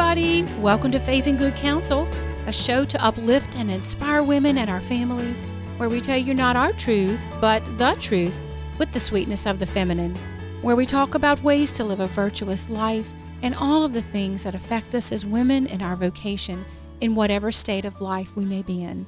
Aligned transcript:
everybody. 0.00 0.44
Welcome 0.60 0.90
to 0.92 0.98
Faith 0.98 1.26
and 1.26 1.36
Good 1.36 1.54
Counsel, 1.56 2.08
a 2.46 2.52
show 2.52 2.86
to 2.86 3.04
uplift 3.04 3.54
and 3.54 3.70
inspire 3.70 4.22
women 4.22 4.56
and 4.56 4.70
our 4.70 4.80
families, 4.80 5.44
where 5.76 5.90
we 5.90 6.00
tell 6.00 6.16
you 6.16 6.32
not 6.32 6.56
our 6.56 6.72
truth, 6.72 7.20
but 7.38 7.62
the 7.76 7.94
truth 8.00 8.40
with 8.78 8.90
the 8.92 8.98
sweetness 8.98 9.44
of 9.44 9.58
the 9.58 9.66
feminine, 9.66 10.14
where 10.62 10.74
we 10.74 10.86
talk 10.86 11.14
about 11.14 11.42
ways 11.42 11.70
to 11.72 11.84
live 11.84 12.00
a 12.00 12.06
virtuous 12.06 12.70
life 12.70 13.10
and 13.42 13.54
all 13.54 13.84
of 13.84 13.92
the 13.92 14.00
things 14.00 14.42
that 14.42 14.54
affect 14.54 14.94
us 14.94 15.12
as 15.12 15.26
women 15.26 15.66
in 15.66 15.82
our 15.82 15.96
vocation 15.96 16.64
in 17.02 17.14
whatever 17.14 17.52
state 17.52 17.84
of 17.84 18.00
life 18.00 18.34
we 18.34 18.46
may 18.46 18.62
be 18.62 18.82
in. 18.82 19.06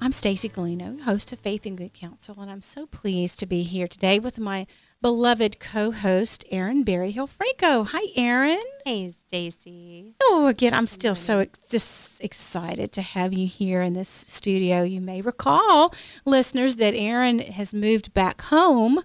I'm 0.00 0.12
Stacy 0.12 0.48
Galino, 0.48 1.00
host 1.00 1.32
of 1.32 1.40
Faith 1.40 1.66
and 1.66 1.76
Good 1.76 1.94
Counsel, 1.94 2.36
and 2.38 2.48
I'm 2.48 2.62
so 2.62 2.86
pleased 2.86 3.40
to 3.40 3.46
be 3.46 3.64
here 3.64 3.88
today 3.88 4.20
with 4.20 4.38
my 4.38 4.68
beloved 5.06 5.60
co-host 5.60 6.44
Erin 6.50 6.82
Berryhill 6.82 7.28
Franco. 7.28 7.84
Hi, 7.84 8.08
Erin. 8.16 8.58
Hey, 8.84 9.08
Stacy. 9.10 10.16
Oh, 10.20 10.48
again, 10.48 10.74
I'm 10.74 10.88
still 10.88 11.14
so 11.14 11.38
ex- 11.38 11.60
just 11.60 12.24
excited 12.24 12.90
to 12.90 13.02
have 13.02 13.32
you 13.32 13.46
here 13.46 13.82
in 13.82 13.92
this 13.92 14.08
studio. 14.08 14.82
You 14.82 15.00
may 15.00 15.20
recall, 15.20 15.94
listeners, 16.24 16.74
that 16.76 16.96
Erin 16.96 17.38
has 17.38 17.72
moved 17.72 18.14
back 18.14 18.40
home 18.40 18.98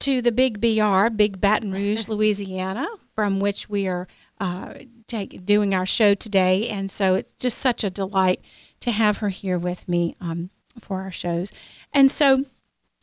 to 0.00 0.22
the 0.22 0.32
Big 0.32 0.58
BR, 0.58 1.10
Big 1.10 1.38
Baton 1.38 1.72
Rouge, 1.72 2.08
Louisiana, 2.08 2.88
from 3.14 3.38
which 3.38 3.68
we 3.68 3.86
are 3.86 4.08
uh, 4.40 4.72
take, 5.06 5.44
doing 5.44 5.74
our 5.74 5.84
show 5.84 6.14
today, 6.14 6.66
and 6.70 6.90
so 6.90 7.14
it's 7.14 7.34
just 7.34 7.58
such 7.58 7.84
a 7.84 7.90
delight 7.90 8.40
to 8.80 8.90
have 8.90 9.18
her 9.18 9.28
here 9.28 9.58
with 9.58 9.86
me 9.86 10.16
um, 10.18 10.48
for 10.80 11.02
our 11.02 11.12
shows. 11.12 11.52
And 11.92 12.10
so 12.10 12.46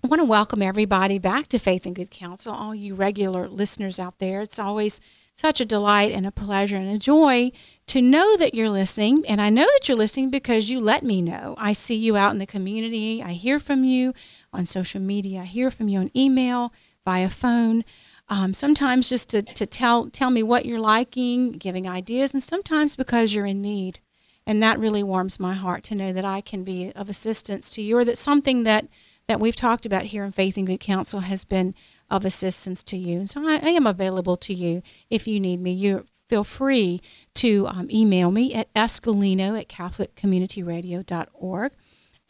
I 0.01 0.07
want 0.07 0.21
to 0.21 0.25
welcome 0.25 0.61
everybody 0.61 1.19
back 1.19 1.49
to 1.49 1.59
Faith 1.59 1.85
and 1.85 1.93
Good 1.93 2.09
Counsel, 2.09 2.53
all 2.53 2.73
you 2.73 2.95
regular 2.95 3.49
listeners 3.49 3.99
out 3.99 4.19
there. 4.19 4.39
It's 4.39 4.57
always 4.57 5.01
such 5.35 5.59
a 5.59 5.65
delight 5.65 6.13
and 6.13 6.25
a 6.25 6.31
pleasure 6.31 6.77
and 6.77 6.89
a 6.89 6.97
joy 6.97 7.51
to 7.87 8.01
know 8.01 8.37
that 8.37 8.55
you're 8.55 8.69
listening. 8.69 9.25
And 9.27 9.41
I 9.41 9.49
know 9.49 9.65
that 9.65 9.89
you're 9.89 9.97
listening 9.97 10.29
because 10.29 10.69
you 10.69 10.79
let 10.79 11.03
me 11.03 11.21
know. 11.21 11.53
I 11.57 11.73
see 11.73 11.95
you 11.95 12.15
out 12.15 12.31
in 12.31 12.37
the 12.37 12.45
community, 12.45 13.21
I 13.21 13.33
hear 13.33 13.59
from 13.59 13.83
you 13.83 14.13
on 14.53 14.65
social 14.65 15.01
media, 15.01 15.41
I 15.41 15.45
hear 15.45 15.69
from 15.69 15.89
you 15.89 15.99
on 15.99 16.11
email, 16.15 16.71
via 17.03 17.29
phone. 17.29 17.83
Um, 18.29 18.53
sometimes 18.53 19.09
just 19.09 19.27
to, 19.29 19.41
to 19.41 19.65
tell 19.65 20.09
tell 20.09 20.29
me 20.29 20.43
what 20.43 20.65
you're 20.65 20.79
liking, 20.79 21.51
giving 21.51 21.89
ideas, 21.89 22.33
and 22.33 22.41
sometimes 22.41 22.95
because 22.95 23.33
you're 23.33 23.45
in 23.45 23.61
need. 23.61 23.99
And 24.45 24.63
that 24.63 24.79
really 24.79 25.03
warms 25.03 25.41
my 25.41 25.55
heart 25.55 25.83
to 25.85 25.95
know 25.95 26.13
that 26.13 26.25
I 26.25 26.39
can 26.39 26.63
be 26.63 26.93
of 26.93 27.09
assistance 27.09 27.69
to 27.71 27.81
you 27.81 27.97
or 27.97 28.05
that 28.05 28.17
something 28.17 28.63
that, 28.63 28.87
that 29.29 29.39
we've 29.39 29.55
talked 29.55 29.85
about 29.85 30.05
here 30.05 30.23
in 30.23 30.31
Faith 30.31 30.57
and 30.57 30.65
Good 30.65 30.79
Counsel 30.79 31.19
has 31.19 31.43
been 31.43 31.75
of 32.09 32.25
assistance 32.25 32.81
to 32.81 32.97
you. 32.97 33.19
And 33.19 33.29
so 33.29 33.47
I, 33.47 33.59
I 33.61 33.69
am 33.69 33.85
available 33.85 34.35
to 34.37 34.55
you 34.55 34.81
if 35.11 35.27
you 35.27 35.39
need 35.39 35.61
me. 35.61 35.71
You 35.71 36.07
feel 36.27 36.43
free 36.43 36.99
to 37.35 37.67
um, 37.67 37.91
email 37.91 38.31
me 38.31 38.55
at 38.55 38.73
escalino 38.73 39.57
at 39.57 39.69
catholiccommunityradio.org. 39.69 41.71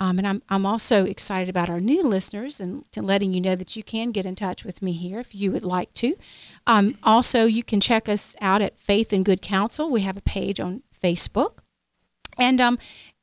Um, 0.02 0.18
and 0.18 0.28
I'm, 0.28 0.44
I'm 0.50 0.66
also 0.66 1.06
excited 1.06 1.48
about 1.48 1.70
our 1.70 1.80
new 1.80 2.04
listeners 2.04 2.60
and 2.60 2.84
letting 2.98 3.34
you 3.34 3.40
know 3.40 3.56
that 3.56 3.78
you 3.78 3.84
can 3.84 4.12
get 4.12 4.26
in 4.26 4.36
touch 4.36 4.66
with 4.66 4.82
me 4.82 4.92
here 4.92 5.22
if 5.22 5.34
you 5.34 5.54
would 5.54 5.64
like 5.64 5.94
to. 5.96 6.18
Um, 6.68 6.98
also, 7.02 7.46
you 7.46 7.64
can 7.64 7.80
check 7.80 8.10
us 8.10 8.36
out 8.42 8.62
at 8.62 8.78
Faith 8.78 9.14
and 9.14 9.24
Good 9.24 9.42
Counsel. 9.42 9.90
We 9.90 10.02
have 10.02 10.18
a 10.18 10.22
page 10.22 10.60
on 10.60 10.84
Facebook. 11.02 11.60
And 12.38 12.60
um, 12.60 12.78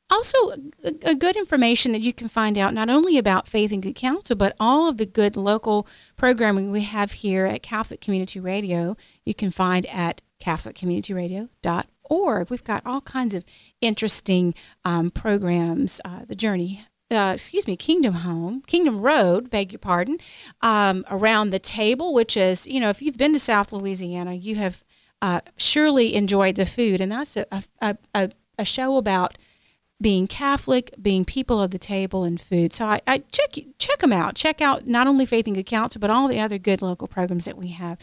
also, 0.09 0.37
a, 0.83 0.93
a, 1.03 1.15
good 1.15 1.35
information 1.35 1.91
that 1.91 2.01
you 2.01 2.13
can 2.13 2.29
find 2.29 2.57
out 2.57 2.73
not 2.73 2.89
only 2.89 3.17
about 3.17 3.47
Faith 3.47 3.71
and 3.71 3.83
Good 3.83 3.95
Counsel, 3.95 4.35
but 4.35 4.55
all 4.59 4.87
of 4.87 4.97
the 4.97 5.05
good 5.05 5.35
local 5.35 5.87
programming 6.15 6.71
we 6.71 6.83
have 6.83 7.11
here 7.11 7.45
at 7.45 7.61
Catholic 7.61 7.99
Community 7.99 8.39
Radio. 8.39 8.95
You 9.25 9.33
can 9.33 9.51
find 9.51 9.85
at 9.87 10.21
CatholicCommunityRadio.org. 10.41 12.49
We've 12.49 12.63
got 12.63 12.85
all 12.85 13.01
kinds 13.01 13.33
of 13.33 13.43
interesting 13.81 14.55
um, 14.85 15.11
programs. 15.11 15.99
Uh, 16.05 16.23
the 16.25 16.35
Journey 16.35 16.85
uh, 17.09 17.31
excuse 17.35 17.67
me, 17.67 17.77
Kingdom 17.77 18.15
Home, 18.15 18.63
Kingdom 18.67 18.99
Road, 18.99 19.49
beg 19.49 19.71
your 19.71 19.79
pardon, 19.79 20.17
um, 20.61 21.05
around 21.09 21.51
the 21.51 21.59
table, 21.59 22.13
which 22.13 22.35
is, 22.35 22.67
you 22.67 22.79
know, 22.79 22.89
if 22.89 23.01
you've 23.01 23.17
been 23.17 23.33
to 23.33 23.39
South 23.39 23.71
Louisiana, 23.71 24.33
you 24.33 24.55
have 24.55 24.83
uh, 25.21 25.41
surely 25.55 26.15
enjoyed 26.15 26.55
the 26.55 26.65
food, 26.65 26.99
and 26.99 27.11
that's 27.11 27.37
a, 27.37 27.45
a, 27.81 27.97
a, 28.13 28.29
a 28.59 28.65
show 28.65 28.97
about 28.97 29.37
being 29.99 30.27
Catholic, 30.27 30.93
being 31.01 31.25
people 31.25 31.61
of 31.61 31.71
the 31.71 31.79
table, 31.79 32.23
and 32.23 32.39
food. 32.39 32.73
So 32.73 32.85
I, 32.85 33.01
I 33.07 33.19
check 33.31 33.55
check 33.79 33.99
them 33.99 34.13
out. 34.13 34.35
Check 34.35 34.61
out 34.61 34.87
not 34.87 35.07
only 35.07 35.25
Faith 35.25 35.47
and 35.47 35.55
Good 35.55 35.65
Counsel, 35.65 35.99
but 35.99 36.09
all 36.09 36.27
the 36.27 36.39
other 36.39 36.57
good 36.57 36.81
local 36.81 37.07
programs 37.07 37.45
that 37.45 37.57
we 37.57 37.69
have. 37.69 37.97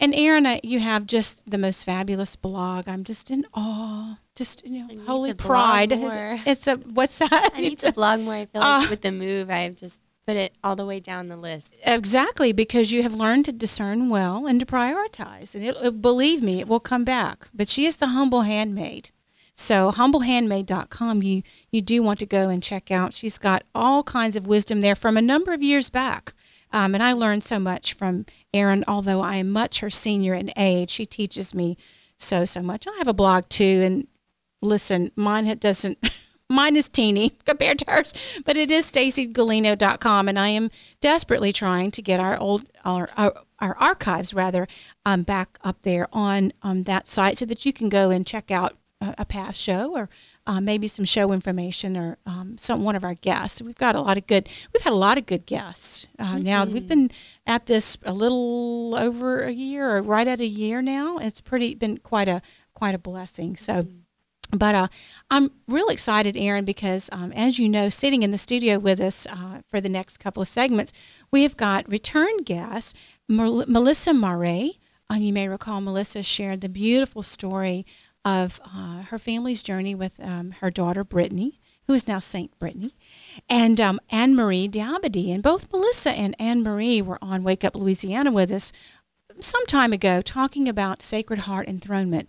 And 0.00 0.14
Erin, 0.14 0.60
you 0.62 0.80
have 0.80 1.06
just 1.06 1.42
the 1.48 1.58
most 1.58 1.84
fabulous 1.84 2.36
blog. 2.36 2.88
I'm 2.88 3.04
just 3.04 3.30
in 3.30 3.46
awe. 3.52 4.18
Just 4.34 4.66
you 4.66 4.86
know, 4.86 5.04
holy 5.04 5.34
pride. 5.34 5.92
It's 5.92 6.66
a 6.66 6.76
what's 6.76 7.18
that? 7.18 7.50
I 7.54 7.60
need 7.60 7.78
to 7.78 7.92
blog 7.92 8.20
more. 8.20 8.34
I 8.34 8.46
feel 8.46 8.60
like 8.60 8.86
uh, 8.86 8.90
with 8.90 9.02
the 9.02 9.12
move, 9.12 9.50
I've 9.50 9.76
just 9.76 10.00
put 10.26 10.36
it 10.36 10.54
all 10.64 10.74
the 10.74 10.86
way 10.86 11.00
down 11.00 11.28
the 11.28 11.36
list. 11.36 11.76
Exactly, 11.84 12.52
because 12.52 12.90
you 12.90 13.02
have 13.02 13.14
learned 13.14 13.44
to 13.44 13.52
discern 13.52 14.08
well 14.08 14.46
and 14.46 14.58
to 14.60 14.66
prioritize. 14.66 15.54
And 15.54 15.64
it, 15.64 15.76
it, 15.82 16.02
believe 16.02 16.42
me, 16.42 16.60
it 16.60 16.68
will 16.68 16.80
come 16.80 17.04
back. 17.04 17.48
But 17.52 17.68
she 17.68 17.86
is 17.86 17.96
the 17.96 18.08
humble 18.08 18.42
handmaid. 18.42 19.10
So 19.54 19.92
humblehandmaid.com, 19.92 21.22
you 21.22 21.42
you 21.70 21.80
do 21.80 22.02
want 22.02 22.18
to 22.18 22.26
go 22.26 22.48
and 22.48 22.62
check 22.62 22.90
out. 22.90 23.14
She's 23.14 23.38
got 23.38 23.62
all 23.74 24.02
kinds 24.02 24.34
of 24.36 24.46
wisdom 24.46 24.80
there 24.80 24.96
from 24.96 25.16
a 25.16 25.22
number 25.22 25.52
of 25.52 25.62
years 25.62 25.90
back. 25.90 26.34
Um, 26.72 26.92
and 26.92 27.02
I 27.04 27.12
learned 27.12 27.44
so 27.44 27.60
much 27.60 27.94
from 27.94 28.26
Erin, 28.52 28.82
although 28.88 29.20
I 29.20 29.36
am 29.36 29.50
much 29.50 29.78
her 29.78 29.90
senior 29.90 30.34
in 30.34 30.50
age. 30.56 30.90
She 30.90 31.06
teaches 31.06 31.54
me 31.54 31.76
so, 32.18 32.44
so 32.44 32.62
much. 32.62 32.88
I 32.88 32.98
have 32.98 33.06
a 33.06 33.12
blog 33.12 33.48
too, 33.48 33.82
and 33.84 34.08
listen, 34.60 35.12
mine 35.14 35.56
doesn't, 35.58 35.98
mine 36.50 36.74
is 36.74 36.88
teeny 36.88 37.30
compared 37.44 37.78
to 37.78 37.84
hers, 37.88 38.12
but 38.44 38.56
it 38.56 38.72
is 38.72 38.90
stacygalino.com, 38.90 40.28
and 40.28 40.36
I 40.36 40.48
am 40.48 40.68
desperately 41.00 41.52
trying 41.52 41.92
to 41.92 42.02
get 42.02 42.18
our 42.18 42.36
old, 42.38 42.66
our, 42.84 43.08
our, 43.16 43.32
our 43.60 43.76
archives 43.76 44.34
rather, 44.34 44.66
um, 45.06 45.22
back 45.22 45.58
up 45.62 45.82
there 45.82 46.08
on 46.12 46.52
um, 46.62 46.82
that 46.84 47.06
site 47.06 47.38
so 47.38 47.46
that 47.46 47.64
you 47.64 47.72
can 47.72 47.88
go 47.88 48.10
and 48.10 48.26
check 48.26 48.50
out 48.50 48.76
a, 49.04 49.14
a 49.18 49.24
past 49.24 49.60
show 49.60 49.94
or 49.94 50.08
uh, 50.46 50.60
maybe 50.60 50.88
some 50.88 51.04
show 51.04 51.32
information 51.32 51.96
or 51.96 52.18
um, 52.26 52.56
some 52.58 52.84
one 52.84 52.96
of 52.96 53.04
our 53.04 53.14
guests. 53.14 53.62
We've 53.62 53.78
got 53.78 53.94
a 53.94 54.00
lot 54.00 54.18
of 54.18 54.26
good. 54.26 54.48
We've 54.72 54.82
had 54.82 54.92
a 54.92 54.96
lot 54.96 55.18
of 55.18 55.26
good 55.26 55.46
guests. 55.46 56.06
Uh, 56.18 56.34
mm-hmm. 56.34 56.42
Now 56.42 56.64
we've 56.64 56.88
been 56.88 57.10
at 57.46 57.66
this 57.66 57.98
a 58.04 58.12
little 58.12 58.94
over 58.98 59.42
a 59.44 59.52
year 59.52 59.96
or 59.96 60.02
right 60.02 60.26
at 60.26 60.40
a 60.40 60.46
year 60.46 60.82
now. 60.82 61.18
It's 61.18 61.40
pretty 61.40 61.74
been 61.74 61.98
quite 61.98 62.28
a 62.28 62.42
quite 62.74 62.94
a 62.94 62.98
blessing. 62.98 63.56
So. 63.56 63.82
Mm-hmm. 63.82 63.98
But 64.52 64.76
uh, 64.76 64.88
I'm 65.32 65.50
real 65.66 65.88
excited, 65.88 66.36
Erin, 66.36 66.64
because 66.64 67.08
um, 67.10 67.32
as 67.32 67.58
you 67.58 67.68
know, 67.68 67.88
sitting 67.88 68.22
in 68.22 68.30
the 68.30 68.38
studio 68.38 68.78
with 68.78 69.00
us 69.00 69.26
uh, 69.26 69.62
for 69.68 69.80
the 69.80 69.88
next 69.88 70.18
couple 70.18 70.42
of 70.42 70.48
segments, 70.48 70.92
we 71.32 71.42
have 71.42 71.56
got 71.56 71.90
return 71.90 72.36
guest 72.44 72.94
Melissa 73.26 74.14
Murray. 74.14 74.78
Um, 75.10 75.22
you 75.22 75.32
may 75.32 75.48
recall 75.48 75.80
Melissa 75.80 76.22
shared 76.22 76.60
the 76.60 76.68
beautiful 76.68 77.22
story 77.22 77.84
of 78.24 78.60
uh, 78.64 79.02
her 79.02 79.18
family's 79.18 79.62
journey 79.62 79.94
with 79.94 80.14
um, 80.20 80.52
her 80.60 80.70
daughter 80.70 81.04
Brittany, 81.04 81.60
who 81.86 81.92
is 81.92 82.08
now 82.08 82.18
Saint 82.18 82.58
Brittany, 82.58 82.94
and 83.48 83.80
um, 83.80 84.00
Anne 84.10 84.34
Marie 84.34 84.68
Dabadie. 84.68 85.32
And 85.32 85.42
both 85.42 85.70
Melissa 85.70 86.10
and 86.10 86.34
Anne 86.38 86.62
Marie 86.62 87.02
were 87.02 87.18
on 87.20 87.44
Wake 87.44 87.64
Up 87.64 87.76
Louisiana 87.76 88.32
with 88.32 88.50
us 88.50 88.72
some 89.40 89.66
time 89.66 89.92
ago 89.92 90.22
talking 90.22 90.68
about 90.68 91.02
Sacred 91.02 91.40
Heart 91.40 91.68
enthronement. 91.68 92.28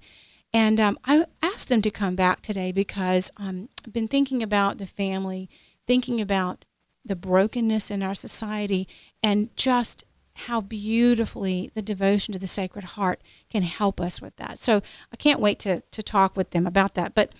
And 0.54 0.80
um, 0.80 0.98
I 1.06 1.26
asked 1.42 1.70
them 1.70 1.82
to 1.82 1.92
come 1.92 2.16
back 2.16 2.42
today 2.42 2.72
because 2.72 3.32
um, 3.38 3.70
I've 3.86 3.94
been 3.94 4.08
thinking 4.08 4.42
about 4.42 4.78
the 4.78 4.88
family, 4.88 5.50
thinking 5.86 6.22
about 6.22 6.66
the 7.04 7.16
brokenness 7.16 7.92
in 7.92 8.02
our 8.02 8.16
society, 8.16 8.88
and 9.22 9.56
just 9.56 10.04
how 10.36 10.62
beautifully 10.62 11.72
the 11.74 11.82
devotion 11.82 12.34
to 12.34 12.40
the 12.40 12.48
Sacred 12.48 12.84
Heart 12.84 13.22
can 13.50 13.64
help 13.64 14.02
us 14.02 14.22
with 14.22 14.36
that. 14.36 14.60
So 14.60 14.82
I 15.12 15.16
can't 15.16 15.40
wait 15.40 15.60
to, 15.60 15.82
to 15.82 16.04
talk 16.04 16.36
with 16.36 16.52
them 16.52 16.68
about 16.68 16.94
that. 16.96 17.16
But 17.16 17.34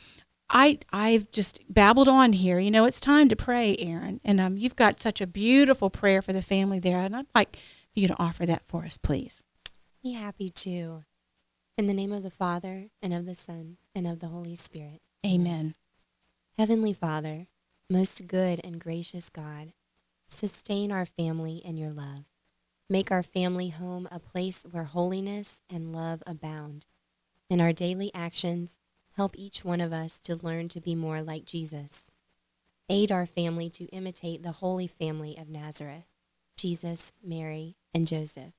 I 0.50 0.80
I've 0.94 1.30
just 1.32 1.60
babbled 1.70 2.08
on 2.08 2.34
here. 2.34 2.60
You 2.60 2.72
know, 2.72 2.86
it's 2.86 3.00
time 3.00 3.30
to 3.30 3.36
pray, 3.36 3.76
Erin, 3.78 4.22
and 4.24 4.40
um, 4.40 4.58
you've 4.58 4.76
got 4.76 5.00
such 5.00 5.20
a 5.20 5.28
beautiful 5.28 5.90
prayer 5.90 6.22
for 6.22 6.34
the 6.34 6.42
family 6.42 6.80
there, 6.80 7.00
and 7.00 7.16
I'd 7.16 7.26
like 7.34 7.58
you 7.94 8.08
to 8.08 8.16
offer 8.20 8.46
that 8.46 8.64
for 8.68 8.86
us, 8.86 8.98
please. 8.98 9.42
Be 10.04 10.14
happy 10.14 10.50
to. 10.50 11.04
In 11.78 11.88
the 11.88 11.94
name 11.94 12.12
of 12.12 12.24
the 12.24 12.30
Father 12.30 12.86
and 13.02 13.14
of 13.14 13.26
the 13.26 13.36
Son 13.36 13.78
and 13.94 14.08
of 14.08 14.20
the 14.20 14.28
Holy 14.28 14.56
Spirit. 14.56 15.02
Amen. 15.26 15.76
Heavenly 16.58 16.94
Father, 16.94 17.48
most 17.90 18.28
good 18.28 18.62
and 18.64 18.80
gracious 18.80 19.30
God, 19.30 19.74
sustain 20.30 20.92
our 20.92 21.06
family 21.06 21.62
in 21.66 21.76
your 21.76 21.92
love 21.92 22.26
Make 22.88 23.12
our 23.12 23.24
family 23.24 23.70
home 23.70 24.08
a 24.12 24.20
place 24.20 24.64
where 24.70 24.84
holiness 24.84 25.64
and 25.68 25.92
love 25.92 26.22
abound. 26.28 26.86
In 27.50 27.60
our 27.60 27.74
daily 27.74 28.12
actions, 28.14 28.78
help 29.16 29.36
each 29.36 29.66
one 29.66 29.82
of 29.82 29.92
us 29.92 30.20
to 30.20 30.36
learn 30.36 30.70
to 30.70 30.80
be 30.80 30.94
more 30.94 31.24
like 31.24 31.46
Jesus. 31.46 32.12
Aid 32.88 33.12
our 33.12 33.26
family 33.26 33.72
to 33.72 33.86
imitate 33.86 34.44
the 34.44 34.52
Holy 34.52 34.86
Family 34.86 35.36
of 35.36 35.50
Nazareth, 35.50 36.06
Jesus, 36.58 37.12
Mary, 37.24 37.76
and 37.92 38.08
Joseph. 38.08 38.54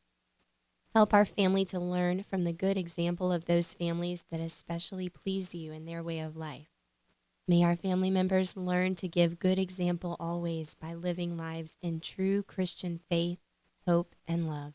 Help 0.93 1.15
our 1.15 1.25
family 1.25 1.65
to 1.67 1.79
learn 1.79 2.25
from 2.25 2.43
the 2.43 2.53
good 2.53 2.77
example 2.77 3.31
of 3.31 3.45
those 3.45 3.75
families 3.75 4.25
that 4.33 4.41
especially 4.41 5.09
please 5.09 5.55
you 5.55 5.71
in 5.73 5.85
their 5.85 6.03
way 6.03 6.19
of 6.19 6.37
life. 6.37 6.71
May 7.47 7.63
our 7.63 7.77
family 7.77 8.11
members 8.11 8.57
learn 8.57 8.97
to 8.97 9.07
give 9.07 9.39
good 9.39 9.61
example 9.61 10.17
always 10.19 10.75
by 10.75 10.95
living 10.95 11.37
lives 11.37 11.79
in 11.81 12.01
true 12.01 12.43
Christian 12.43 12.99
faith, 13.09 13.39
hope, 13.87 14.15
and 14.27 14.49
love. 14.49 14.75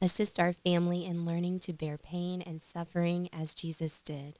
Assist 0.00 0.40
our 0.40 0.52
family 0.52 1.04
in 1.04 1.26
learning 1.26 1.60
to 1.60 1.72
bear 1.72 1.98
pain 1.98 2.42
and 2.42 2.62
suffering 2.62 3.28
as 3.32 3.54
Jesus 3.54 4.02
did. 4.02 4.38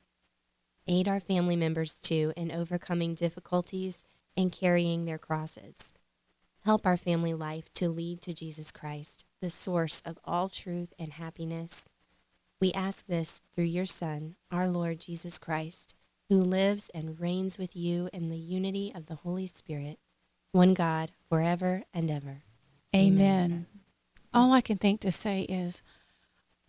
Aid 0.87 1.07
our 1.07 1.21
family 1.21 1.57
members 1.57 1.95
too 1.95 2.33
in 2.37 2.51
overcoming 2.51 3.15
difficulties 3.15 4.05
and 4.37 4.51
carrying 4.51 5.05
their 5.05 5.19
crosses. 5.19 5.93
Help 6.65 6.87
our 6.87 6.97
family 6.97 7.35
life 7.35 7.73
to 7.75 7.89
lead 7.89 8.21
to 8.23 8.35
Jesus 8.35 8.71
Christ, 8.71 9.25
the 9.41 9.51
source 9.51 10.03
of 10.05 10.19
all 10.25 10.49
truth 10.49 10.93
and 10.99 11.13
happiness. 11.13 11.85
We 12.61 12.73
ask 12.73 13.07
this 13.07 13.41
through 13.55 13.65
your 13.65 13.87
Son, 13.87 14.37
our 14.51 14.69
Lord 14.69 15.01
Jesus 15.01 15.39
Christ, 15.39 15.95
who 16.29 16.41
lives 16.41 16.91
and 16.95 17.19
reigns 17.19 17.59
with 17.59 17.75
you 17.75 18.11
in 18.13 18.29
the 18.29 18.37
unity 18.37 18.93
of 18.95 19.07
the 19.07 19.17
Holy 19.17 19.47
Spirit, 19.47 19.99
one 20.53 20.75
God, 20.75 21.13
forever 21.29 21.85
and 21.95 22.11
ever. 22.11 22.43
Amen. 22.95 23.67
All 24.33 24.53
I 24.53 24.61
can 24.61 24.79
think 24.79 25.01
to 25.01 25.13
say 25.13 25.43
is, 25.43 25.83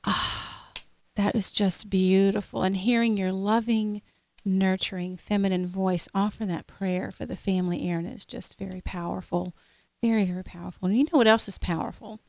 ah, 0.04 0.72
that 1.16 1.36
is 1.36 1.52
just 1.52 1.90
beautiful. 1.90 2.64
And 2.64 2.78
hearing 2.78 3.18
your 3.18 3.32
loving, 3.32 4.02
nurturing, 4.44 5.18
feminine 5.18 5.68
voice 5.68 6.08
offer 6.14 6.46
that 6.46 6.68
prayer 6.68 7.12
for 7.12 7.26
the 7.26 7.36
family, 7.36 7.88
Erin, 7.88 8.06
is 8.06 8.26
just 8.26 8.58
very 8.58 8.82
powerful. 8.82 9.56
Very, 10.02 10.26
very 10.26 10.44
powerful. 10.44 10.88
And 10.88 10.98
you 10.98 11.04
know 11.04 11.18
what 11.18 11.28
else 11.28 11.48
is 11.48 11.58
powerful? 11.58 12.20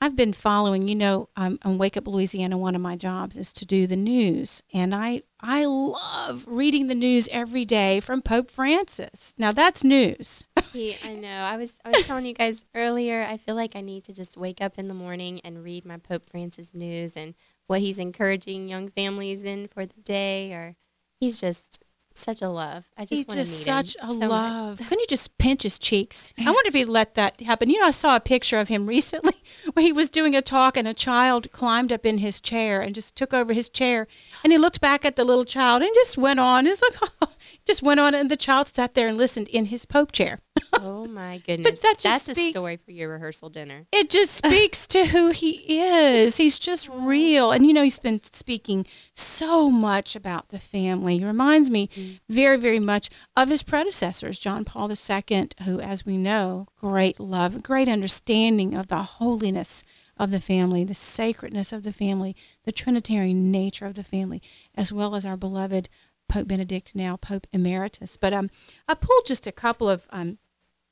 I've 0.00 0.16
been 0.16 0.34
following, 0.34 0.88
you 0.88 0.94
know, 0.94 1.30
um, 1.36 1.58
on 1.64 1.78
Wake 1.78 1.96
Up 1.96 2.06
Louisiana, 2.06 2.58
one 2.58 2.74
of 2.74 2.82
my 2.82 2.96
jobs 2.96 3.38
is 3.38 3.50
to 3.54 3.64
do 3.64 3.86
the 3.86 3.96
news. 3.96 4.62
And 4.74 4.94
I, 4.94 5.22
I 5.40 5.64
love 5.64 6.44
reading 6.46 6.88
the 6.88 6.94
news 6.94 7.28
every 7.32 7.64
day 7.64 8.00
from 8.00 8.20
Pope 8.20 8.50
Francis. 8.50 9.34
Now 9.38 9.52
that's 9.52 9.82
news. 9.82 10.44
Yeah, 10.76 10.96
I 11.04 11.14
know. 11.14 11.28
I 11.28 11.56
was 11.56 11.78
I 11.84 11.90
was 11.90 12.06
telling 12.06 12.26
you 12.26 12.34
guys 12.34 12.64
earlier, 12.74 13.22
I 13.28 13.36
feel 13.36 13.54
like 13.54 13.74
I 13.76 13.80
need 13.80 14.04
to 14.04 14.12
just 14.12 14.36
wake 14.36 14.60
up 14.60 14.78
in 14.78 14.88
the 14.88 14.94
morning 14.94 15.40
and 15.44 15.64
read 15.64 15.84
my 15.84 15.96
Pope 15.96 16.28
Francis 16.30 16.74
news 16.74 17.16
and 17.16 17.34
what 17.66 17.80
he's 17.80 17.98
encouraging 17.98 18.68
young 18.68 18.88
families 18.88 19.44
in 19.44 19.68
for 19.68 19.86
the 19.86 20.00
day 20.02 20.52
or 20.52 20.76
he's 21.18 21.40
just 21.40 21.82
such 22.14 22.40
a 22.40 22.48
love. 22.48 22.86
I 22.96 23.02
just 23.04 23.10
He's 23.12 23.26
want 23.26 23.36
to 23.36 23.36
meet 23.38 23.44
just 23.44 23.64
such 23.64 23.96
him 23.96 24.08
a 24.08 24.12
so 24.12 24.18
much. 24.20 24.30
love. 24.30 24.78
Couldn't 24.78 25.00
you 25.00 25.06
just 25.06 25.36
pinch 25.38 25.64
his 25.64 25.78
cheeks? 25.78 26.32
I 26.38 26.44
wonder 26.46 26.68
if 26.68 26.74
he'd 26.74 26.86
let 26.86 27.14
that 27.14 27.40
happen. 27.40 27.68
You 27.68 27.78
know, 27.78 27.86
I 27.86 27.90
saw 27.90 28.16
a 28.16 28.20
picture 28.20 28.58
of 28.58 28.68
him 28.68 28.86
recently 28.86 29.34
where 29.74 29.84
he 29.84 29.92
was 29.92 30.08
doing 30.08 30.34
a 30.34 30.40
talk 30.40 30.76
and 30.76 30.88
a 30.88 30.94
child 30.94 31.52
climbed 31.52 31.92
up 31.92 32.06
in 32.06 32.18
his 32.18 32.40
chair 32.40 32.80
and 32.80 32.94
just 32.94 33.16
took 33.16 33.34
over 33.34 33.52
his 33.52 33.68
chair. 33.68 34.06
And 34.42 34.52
he 34.52 34.58
looked 34.58 34.80
back 34.80 35.04
at 35.04 35.16
the 35.16 35.24
little 35.24 35.44
child 35.44 35.82
and 35.82 35.94
just 35.94 36.16
went 36.16 36.40
on. 36.40 36.66
It's 36.66 36.80
like, 36.80 37.30
just 37.66 37.82
went 37.82 38.00
on. 38.00 38.14
And 38.14 38.30
the 38.30 38.36
child 38.36 38.68
sat 38.68 38.94
there 38.94 39.08
and 39.08 39.18
listened 39.18 39.48
in 39.48 39.66
his 39.66 39.84
Pope 39.84 40.12
chair. 40.12 40.40
Oh 40.82 41.06
my 41.06 41.38
goodness. 41.46 41.80
that 41.80 41.98
just 41.98 42.26
That's 42.26 42.38
a 42.38 42.50
story 42.50 42.76
for 42.76 42.90
your 42.90 43.08
rehearsal 43.10 43.50
dinner. 43.50 43.86
It 43.92 44.10
just 44.10 44.34
speaks 44.46 44.86
to 44.88 45.06
who 45.06 45.30
he 45.30 45.80
is. 45.80 46.36
He's 46.36 46.58
just 46.58 46.88
real. 46.88 47.52
And 47.52 47.66
you 47.66 47.72
know, 47.72 47.82
he's 47.82 47.98
been 47.98 48.22
speaking 48.22 48.86
so 49.14 49.70
much 49.70 50.16
about 50.16 50.48
the 50.48 50.58
family. 50.58 51.18
He 51.18 51.24
reminds 51.24 51.70
me 51.70 52.20
very, 52.28 52.56
very 52.56 52.80
much 52.80 53.10
of 53.36 53.48
his 53.48 53.62
predecessors, 53.62 54.38
John 54.38 54.64
Paul 54.64 54.90
II, 54.90 55.48
who, 55.64 55.80
as 55.80 56.06
we 56.06 56.16
know, 56.16 56.68
great 56.78 57.18
love, 57.20 57.62
great 57.62 57.88
understanding 57.88 58.74
of 58.74 58.88
the 58.88 59.02
holiness 59.02 59.84
of 60.16 60.30
the 60.30 60.40
family, 60.40 60.84
the 60.84 60.94
sacredness 60.94 61.72
of 61.72 61.82
the 61.82 61.92
family, 61.92 62.34
the 62.64 62.72
Trinitarian 62.72 63.50
nature 63.50 63.86
of 63.86 63.94
the 63.94 64.04
family, 64.04 64.42
as 64.74 64.92
well 64.92 65.14
as 65.14 65.26
our 65.26 65.36
beloved 65.36 65.88
Pope 66.28 66.48
Benedict, 66.48 66.94
now 66.94 67.16
Pope 67.16 67.46
Emeritus. 67.52 68.16
But 68.16 68.32
um, 68.32 68.50
I 68.88 68.94
pulled 68.94 69.26
just 69.26 69.46
a 69.46 69.52
couple 69.52 69.88
of 69.88 70.06
um, 70.10 70.38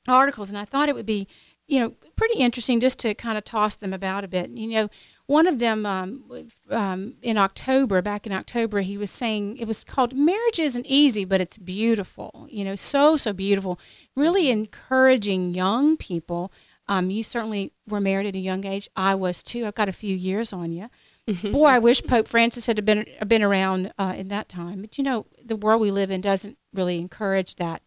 articles, 0.07 0.49
and 0.49 0.57
I 0.57 0.65
thought 0.65 0.89
it 0.89 0.95
would 0.95 1.05
be, 1.05 1.27
you 1.67 1.79
know, 1.79 1.93
pretty 2.15 2.39
interesting 2.39 2.79
just 2.79 2.99
to 2.99 3.13
kind 3.13 3.37
of 3.37 3.43
toss 3.43 3.75
them 3.75 3.93
about 3.93 4.23
a 4.23 4.27
bit. 4.27 4.49
You 4.51 4.67
know, 4.67 4.89
one 5.25 5.47
of 5.47 5.59
them 5.59 5.85
um, 5.85 6.23
um, 6.69 7.15
in 7.21 7.37
October, 7.37 8.01
back 8.01 8.25
in 8.25 8.33
October, 8.33 8.81
he 8.81 8.97
was 8.97 9.11
saying 9.11 9.57
it 9.57 9.67
was 9.67 9.83
called 9.83 10.13
"Marriage 10.13 10.59
Isn't 10.59 10.85
Easy, 10.85 11.25
but 11.25 11.41
It's 11.41 11.57
Beautiful." 11.57 12.47
You 12.49 12.63
know, 12.63 12.75
so 12.75 13.17
so 13.17 13.33
beautiful. 13.33 13.79
Really 14.15 14.49
encouraging 14.49 15.53
young 15.53 15.97
people. 15.97 16.51
Um, 16.87 17.09
you 17.09 17.23
certainly 17.23 17.71
were 17.87 17.99
married 17.99 18.27
at 18.27 18.35
a 18.35 18.39
young 18.39 18.65
age. 18.65 18.89
I 18.95 19.15
was 19.15 19.41
too. 19.41 19.65
I've 19.65 19.75
got 19.75 19.89
a 19.89 19.93
few 19.93 20.15
years 20.15 20.53
on 20.53 20.71
you. 20.71 20.89
Boy, 21.51 21.65
I 21.65 21.79
wish 21.79 22.03
Pope 22.03 22.27
Francis 22.27 22.67
had 22.67 22.85
been 22.85 23.05
been 23.27 23.41
around 23.41 23.91
uh, 23.97 24.13
in 24.15 24.27
that 24.27 24.47
time. 24.47 24.81
But 24.81 24.97
you 24.97 25.03
know, 25.03 25.25
the 25.43 25.55
world 25.55 25.81
we 25.81 25.89
live 25.89 26.11
in 26.11 26.21
doesn't 26.21 26.57
really 26.73 26.99
encourage 26.99 27.55
that. 27.55 27.81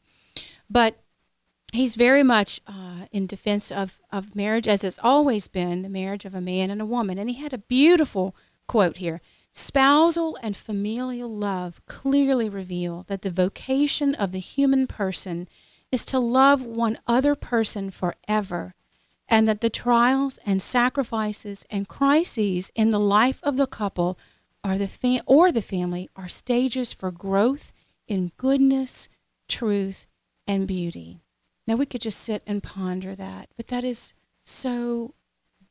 But 0.69 1.01
he's 1.73 1.95
very 1.95 2.23
much 2.23 2.61
uh, 2.67 3.07
in 3.13 3.27
defense 3.27 3.71
of, 3.71 3.99
of 4.11 4.35
marriage, 4.35 4.69
as 4.69 4.85
it's 4.85 4.99
always 5.03 5.49
been 5.49 5.83
the 5.83 5.89
marriage 5.89 6.25
of 6.25 6.35
a 6.35 6.41
man 6.41 6.71
and 6.71 6.81
a 6.81 6.87
woman. 6.87 7.19
And 7.19 7.29
he 7.29 7.37
had 7.37 7.53
a 7.53 7.59
beautiful 7.59 8.35
quote 8.67 8.99
here 8.99 9.21
Spousal 9.53 10.39
and 10.41 10.57
familial 10.57 11.35
love 11.35 11.81
clearly 11.87 12.49
reveal 12.49 13.05
that 13.09 13.23
the 13.23 13.31
vocation 13.31 14.15
of 14.15 14.33
the 14.33 14.39
human 14.39 14.87
person 14.87 15.49
is 15.91 16.05
to 16.05 16.19
love 16.19 16.63
one 16.63 16.99
other 17.07 17.35
person 17.35 17.91
forever, 17.91 18.75
and 19.27 19.49
that 19.49 19.61
the 19.61 19.71
trials 19.71 20.39
and 20.47 20.63
sacrifices 20.63 21.67
and 21.71 21.89
crises 21.89 22.71
in 22.75 22.91
the 22.91 23.01
life 23.01 23.41
of 23.43 23.57
the 23.57 23.67
couple 23.67 24.19
are 24.63 24.79
the 24.79 25.23
or 25.27 25.51
the 25.51 25.63
family 25.63 26.09
are 26.15 26.29
stages 26.29 26.93
for 26.93 27.11
growth 27.11 27.73
in 28.07 28.33
goodness, 28.37 29.09
truth, 29.49 30.07
and 30.47 30.67
beauty. 30.67 31.21
Now 31.69 31.77
we 31.77 31.85
could 31.85 32.01
just 32.01 32.21
sit 32.21 32.43
and 32.47 32.63
ponder 32.63 33.15
that, 33.15 33.51
but 33.55 33.69
that 33.69 33.85
is 33.85 34.15
so 34.43 35.15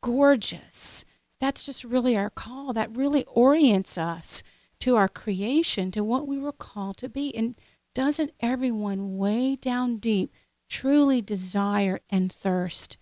gorgeous. 0.01 1.04
That's 1.39 1.63
just 1.63 1.84
really 1.84 2.16
our 2.16 2.30
call. 2.30 2.72
That 2.72 2.96
really 2.96 3.25
orients 3.25 3.98
us 3.98 4.44
to 4.82 4.96
our 4.96 5.08
creation, 5.08 5.89
to 5.92 6.04
what 6.04 6.27
we 6.27 6.38
were 6.38 6.51
called 6.51 6.98
to 6.98 7.10
be. 7.10 7.36
And 7.36 7.56
doesn't 7.96 8.32
everyone 8.39 9.18
way 9.18 9.56
down 9.56 9.98
deep 9.98 10.32
truly 10.70 11.20
desire 11.20 12.00
and 12.12 12.32
thirst 12.32 12.98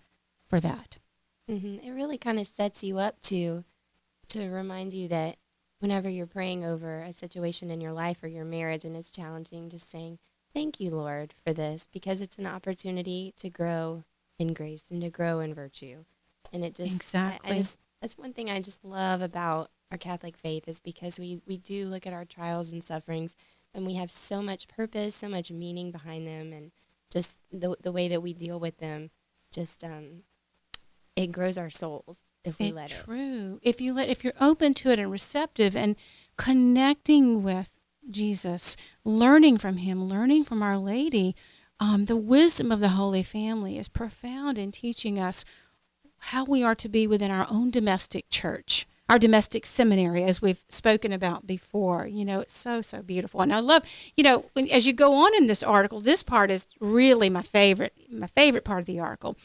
for 0.48 0.58
that? 0.60 0.96
Mm-hmm. 1.50 1.86
It 1.86 1.92
really 1.92 2.16
kind 2.16 2.38
of 2.38 2.46
sets 2.46 2.82
you 2.82 2.98
up 2.98 3.20
to 3.24 3.64
to 4.28 4.48
remind 4.48 4.94
you 4.94 5.06
that 5.08 5.36
whenever 5.80 6.08
you're 6.08 6.26
praying 6.26 6.64
over 6.64 7.02
a 7.02 7.12
situation 7.12 7.70
in 7.70 7.82
your 7.82 7.92
life 7.92 8.22
or 8.22 8.26
your 8.26 8.46
marriage 8.46 8.86
and 8.86 8.96
it's 8.96 9.10
challenging, 9.10 9.68
just 9.68 9.90
saying, 9.90 10.18
Thank 10.56 10.80
you, 10.80 10.90
Lord, 10.90 11.34
for 11.44 11.52
this, 11.52 11.86
because 11.92 12.22
it's 12.22 12.38
an 12.38 12.46
opportunity 12.46 13.34
to 13.36 13.50
grow 13.50 14.04
in 14.38 14.54
grace 14.54 14.84
and 14.90 15.02
to 15.02 15.10
grow 15.10 15.40
in 15.40 15.52
virtue. 15.52 16.04
And 16.50 16.64
it 16.64 16.74
just 16.74 17.14
I- 17.14 17.20
I, 17.20 17.28
Exactly. 17.34 17.56
just 17.58 17.78
that's 18.00 18.16
one 18.16 18.32
thing 18.32 18.48
I 18.48 18.62
just 18.62 18.82
love 18.82 19.20
about 19.20 19.70
our 19.90 19.98
Catholic 19.98 20.34
faith 20.34 20.66
is 20.66 20.80
because 20.80 21.18
we, 21.18 21.42
we 21.46 21.58
do 21.58 21.84
look 21.86 22.06
at 22.06 22.14
our 22.14 22.24
trials 22.24 22.72
and 22.72 22.82
sufferings 22.82 23.36
and 23.74 23.84
we 23.84 23.96
have 23.96 24.10
so 24.10 24.40
much 24.40 24.66
purpose, 24.66 25.14
so 25.14 25.28
much 25.28 25.50
meaning 25.52 25.90
behind 25.90 26.26
them 26.26 26.54
and 26.54 26.72
just 27.12 27.38
the 27.52 27.76
the 27.82 27.92
way 27.92 28.08
that 28.08 28.22
we 28.22 28.32
deal 28.32 28.58
with 28.58 28.78
them 28.78 29.10
just 29.52 29.84
um 29.84 30.22
it 31.16 31.32
grows 31.32 31.58
our 31.58 31.68
souls 31.70 32.20
if 32.44 32.58
we 32.58 32.68
It- 32.68 32.74
let 32.74 32.90
it. 32.92 33.02
true. 33.04 33.60
If 33.62 33.78
you 33.82 33.92
let, 33.92 34.08
if 34.08 34.24
you're 34.24 34.32
open 34.40 34.72
to 34.74 34.90
it 34.90 34.98
and 34.98 35.12
receptive 35.12 35.76
and 35.76 35.96
connecting 36.38 37.42
with 37.42 37.75
Jesus, 38.10 38.76
learning 39.04 39.58
from 39.58 39.78
Him, 39.78 40.08
learning 40.08 40.44
from 40.44 40.62
Our 40.62 40.78
Lady, 40.78 41.34
um, 41.78 42.06
the 42.06 42.16
wisdom 42.16 42.72
of 42.72 42.80
the 42.80 42.90
Holy 42.90 43.22
Family 43.22 43.78
is 43.78 43.88
profound 43.88 44.58
in 44.58 44.72
teaching 44.72 45.18
us 45.18 45.44
how 46.18 46.44
we 46.44 46.62
are 46.62 46.74
to 46.74 46.88
be 46.88 47.06
within 47.06 47.30
our 47.30 47.46
own 47.50 47.70
domestic 47.70 48.28
church, 48.30 48.86
our 49.08 49.18
domestic 49.18 49.66
seminary, 49.66 50.24
as 50.24 50.40
we've 50.40 50.64
spoken 50.68 51.12
about 51.12 51.46
before. 51.46 52.06
You 52.06 52.24
know, 52.24 52.40
it's 52.40 52.56
so 52.56 52.80
so 52.80 53.02
beautiful, 53.02 53.42
and 53.42 53.52
I 53.52 53.60
love. 53.60 53.82
You 54.16 54.24
know, 54.24 54.44
as 54.72 54.86
you 54.86 54.92
go 54.92 55.14
on 55.14 55.34
in 55.34 55.46
this 55.46 55.62
article, 55.62 56.00
this 56.00 56.22
part 56.22 56.50
is 56.50 56.66
really 56.80 57.28
my 57.28 57.42
favorite. 57.42 57.92
My 58.10 58.28
favorite 58.28 58.64
part 58.64 58.80
of 58.80 58.86
the 58.86 59.00
article 59.00 59.36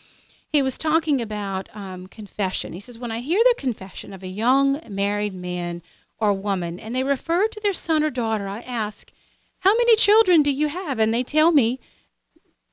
he 0.51 0.61
was 0.61 0.77
talking 0.77 1.21
about 1.21 1.69
um, 1.73 2.07
confession. 2.07 2.73
He 2.73 2.81
says, 2.81 2.99
When 2.99 3.11
I 3.11 3.19
hear 3.19 3.39
the 3.41 3.55
confession 3.57 4.13
of 4.13 4.21
a 4.21 4.27
young 4.27 4.81
married 4.89 5.33
man 5.33 5.81
or 6.21 6.33
woman 6.33 6.79
and 6.79 6.95
they 6.95 7.03
refer 7.03 7.47
to 7.47 7.59
their 7.59 7.73
son 7.73 8.03
or 8.03 8.11
daughter, 8.11 8.47
I 8.47 8.61
ask, 8.61 9.11
How 9.59 9.75
many 9.75 9.95
children 9.97 10.43
do 10.43 10.51
you 10.51 10.69
have? 10.69 10.99
And 10.99 11.13
they 11.13 11.23
tell 11.23 11.51
me, 11.51 11.79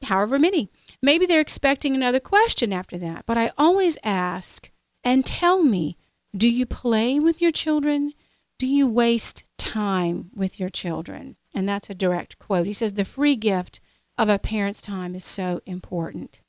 however 0.05 0.39
many. 0.39 0.71
Maybe 1.03 1.27
they're 1.27 1.41
expecting 1.41 1.95
another 1.95 2.21
question 2.21 2.73
after 2.73 2.99
that, 2.99 3.25
but 3.27 3.39
I 3.39 3.51
always 3.57 3.99
ask, 4.05 4.71
And 5.03 5.25
tell 5.25 5.63
me, 5.63 5.97
do 6.37 6.49
you 6.49 6.67
play 6.67 7.19
with 7.19 7.41
your 7.41 7.51
children? 7.51 8.13
Do 8.59 8.67
you 8.67 8.87
waste 8.87 9.45
time 9.57 10.31
with 10.35 10.61
your 10.61 10.69
children? 10.69 11.37
And 11.55 11.69
that's 11.69 11.89
a 11.89 11.95
direct 11.95 12.39
quote. 12.39 12.67
He 12.67 12.73
says, 12.73 12.93
The 12.93 13.05
free 13.05 13.37
gift 13.37 13.81
of 14.19 14.29
a 14.29 14.39
parent's 14.39 14.83
time 14.83 15.15
is 15.15 15.25
so 15.25 15.61
important. 15.65 16.43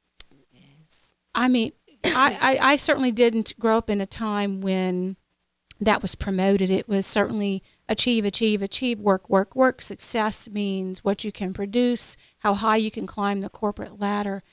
Yes. 0.52 1.14
I 1.34 1.48
mean, 1.48 1.72
I, 2.04 2.38
I, 2.42 2.72
I 2.72 2.76
certainly 2.76 3.12
didn't 3.12 3.54
grow 3.60 3.78
up 3.78 3.90
in 3.90 4.02
a 4.02 4.06
time 4.06 4.62
when 4.62 5.16
that 5.80 6.02
was 6.02 6.16
promoted. 6.16 6.70
It 6.70 6.88
was 6.88 7.06
certainly 7.06 7.64
achieve, 7.88 8.26
achieve, 8.26 8.62
achieve, 8.62 9.00
work, 9.00 9.30
work, 9.30 9.56
work. 9.56 9.82
Success 9.82 10.50
means 10.50 11.04
what 11.04 11.24
you 11.24 11.32
can 11.32 11.54
produce, 11.54 12.18
how 12.40 12.54
high 12.54 12.78
you 12.78 12.92
can 12.92 13.08
climb 13.08 13.42
the 13.42 13.50
corporate 13.50 14.00
ladder. 14.00 14.44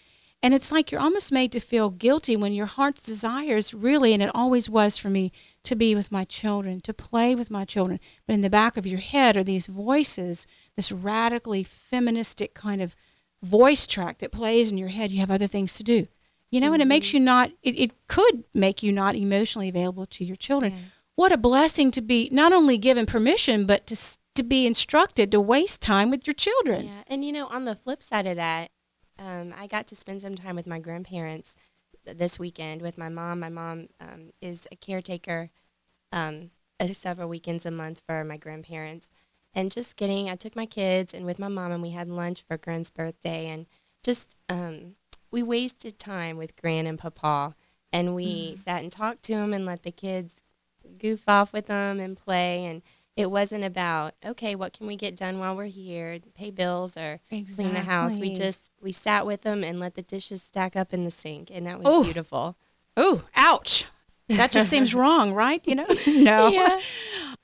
And 0.43 0.55
it's 0.55 0.71
like 0.71 0.93
you're 0.93 1.01
almost 1.01 1.33
made 1.33 1.51
to 1.53 1.61
feel 1.61 1.91
guilty 1.91 2.37
when 2.37 2.53
your 2.53 2.67
heart's 2.67 3.03
desires 3.03 3.75
really, 3.75 4.13
and 4.13 4.23
it 4.23 4.31
always 4.35 4.71
was 4.71 4.97
for 4.97 5.11
me, 5.11 5.33
to 5.65 5.75
be 5.75 5.95
with 5.95 6.13
my 6.13 6.25
children, 6.25 6.81
to 6.83 6.95
play 6.95 7.35
with 7.35 7.51
my 7.51 7.65
children. 7.65 7.99
But 8.27 8.35
in 8.35 8.43
the 8.43 8.51
back 8.51 8.77
of 8.77 8.87
your 8.87 9.01
head 9.01 9.37
are 9.37 9.43
these 9.43 9.67
voices, 9.67 10.47
this 10.77 10.93
radically 10.93 11.65
feministic 11.65 12.55
kind 12.55 12.81
of 12.81 12.95
voice 13.43 13.87
track 13.87 14.19
that 14.19 14.31
plays 14.31 14.71
in 14.71 14.79
your 14.79 14.89
head. 14.89 15.11
You 15.11 15.21
have 15.21 15.31
other 15.31 15.47
things 15.47 15.75
to 15.75 15.83
do. 15.83 16.07
You 16.51 16.61
know, 16.61 16.73
and 16.73 16.81
it 16.81 16.87
makes 16.87 17.09
mm-hmm. 17.09 17.17
you 17.17 17.25
not, 17.25 17.51
it, 17.65 17.77
it 17.77 18.07
could 18.07 18.45
make 18.55 18.83
you 18.83 18.93
not 18.93 19.17
emotionally 19.17 19.69
available 19.69 20.07
to 20.07 20.25
your 20.25 20.37
children. 20.37 20.73
Yeah. 20.73 20.79
What 21.17 21.33
a 21.33 21.39
blessing 21.39 21.91
to 21.93 22.03
be 22.03 22.29
not 22.31 22.53
only 22.53 22.77
given 22.77 23.07
permission, 23.07 23.67
but 23.67 23.87
to, 23.89 23.97
to 24.35 24.43
be 24.43 24.67
instructed 24.67 25.33
to 25.33 25.41
waste 25.41 25.81
time 25.81 26.11
with 26.11 26.27
your 26.27 26.35
children. 26.35 26.87
Yeah. 26.87 27.03
And, 27.07 27.25
you 27.25 27.33
know, 27.33 27.47
on 27.47 27.65
the 27.65 27.75
flip 27.75 28.03
side 28.03 28.27
of 28.27 28.37
that, 28.37 28.71
um, 29.19 29.55
I 29.59 29.67
got 29.67 29.87
to 29.89 29.97
spend 29.97 30.21
some 30.21 30.35
time 30.35 30.57
with 30.57 30.67
my 30.67 30.79
grandparents 30.79 31.57
this 32.05 32.39
weekend 32.39 32.83
with 32.83 32.99
my 32.99 33.09
mom. 33.09 33.41
My 33.41 33.49
mom 33.49 33.89
um, 33.99 34.31
is 34.43 34.69
a 34.71 34.77
caretaker 34.77 35.51
um, 36.13 36.51
several 36.93 37.31
weekends 37.31 37.65
a 37.65 37.71
month 37.71 38.03
for 38.07 38.23
my 38.23 38.37
grandparents. 38.37 39.09
And 39.55 39.73
just 39.73 39.97
getting, 39.97 40.29
I 40.29 40.37
took 40.37 40.55
my 40.55 40.67
kids 40.67 41.15
and 41.15 41.25
with 41.25 41.39
my 41.39 41.49
mom 41.49 41.73
and 41.73 41.81
we 41.81 41.91
had 41.91 42.09
lunch 42.09 42.43
for 42.43 42.59
Gran's 42.59 42.91
birthday 42.91 43.49
and 43.49 43.65
just, 44.05 44.37
um, 44.51 44.97
we 45.31 45.43
wasted 45.43 45.99
time 45.99 46.37
with 46.37 46.61
Gran 46.61 46.87
and 46.87 46.99
Papa. 46.99 47.57
And 47.91 48.15
we 48.15 48.53
mm. 48.53 48.59
sat 48.59 48.83
and 48.83 48.93
talked 48.93 49.23
to 49.25 49.33
them 49.35 49.55
and 49.55 49.65
let 49.65 49.83
the 49.83 49.91
kids 49.91 50.45
goof 50.99 51.29
off 51.29 51.53
with 51.53 51.67
them 51.67 52.01
and 52.01 52.17
play. 52.17 52.65
And 52.65 52.83
it 53.17 53.31
wasn't 53.31 53.65
about 53.65 54.15
okay 54.25 54.55
what 54.55 54.73
can 54.73 54.87
we 54.87 54.95
get 54.95 55.17
done 55.17 55.39
while 55.39 55.57
we're 55.57 55.65
here 55.65 56.19
pay 56.35 56.51
bills 56.51 56.97
or 56.97 57.21
exactly. 57.31 57.65
clean 57.65 57.75
the 57.75 57.81
house 57.81 58.21
we 58.21 58.33
just 58.33 58.71
we 58.81 58.93
sat 58.93 59.27
with 59.27 59.43
them 59.43 59.65
and 59.65 59.81
let 59.81 59.95
the 59.95 60.03
dishes 60.03 60.43
stack 60.43 60.77
up 60.77 60.93
in 60.93 61.05
the 61.05 61.11
sink 61.11 61.51
and 61.53 61.67
that 61.67 61.81
was 61.81 61.89
Ooh. 61.89 62.05
beautiful 62.05 62.57
oh 62.97 63.25
ouch 63.35 63.87
that 64.29 64.53
just 64.53 64.69
seems 64.69 64.95
wrong 64.95 65.33
right 65.33 65.67
you 65.67 65.75
know 65.75 65.87
no 66.07 66.49
yeah. 66.49 66.79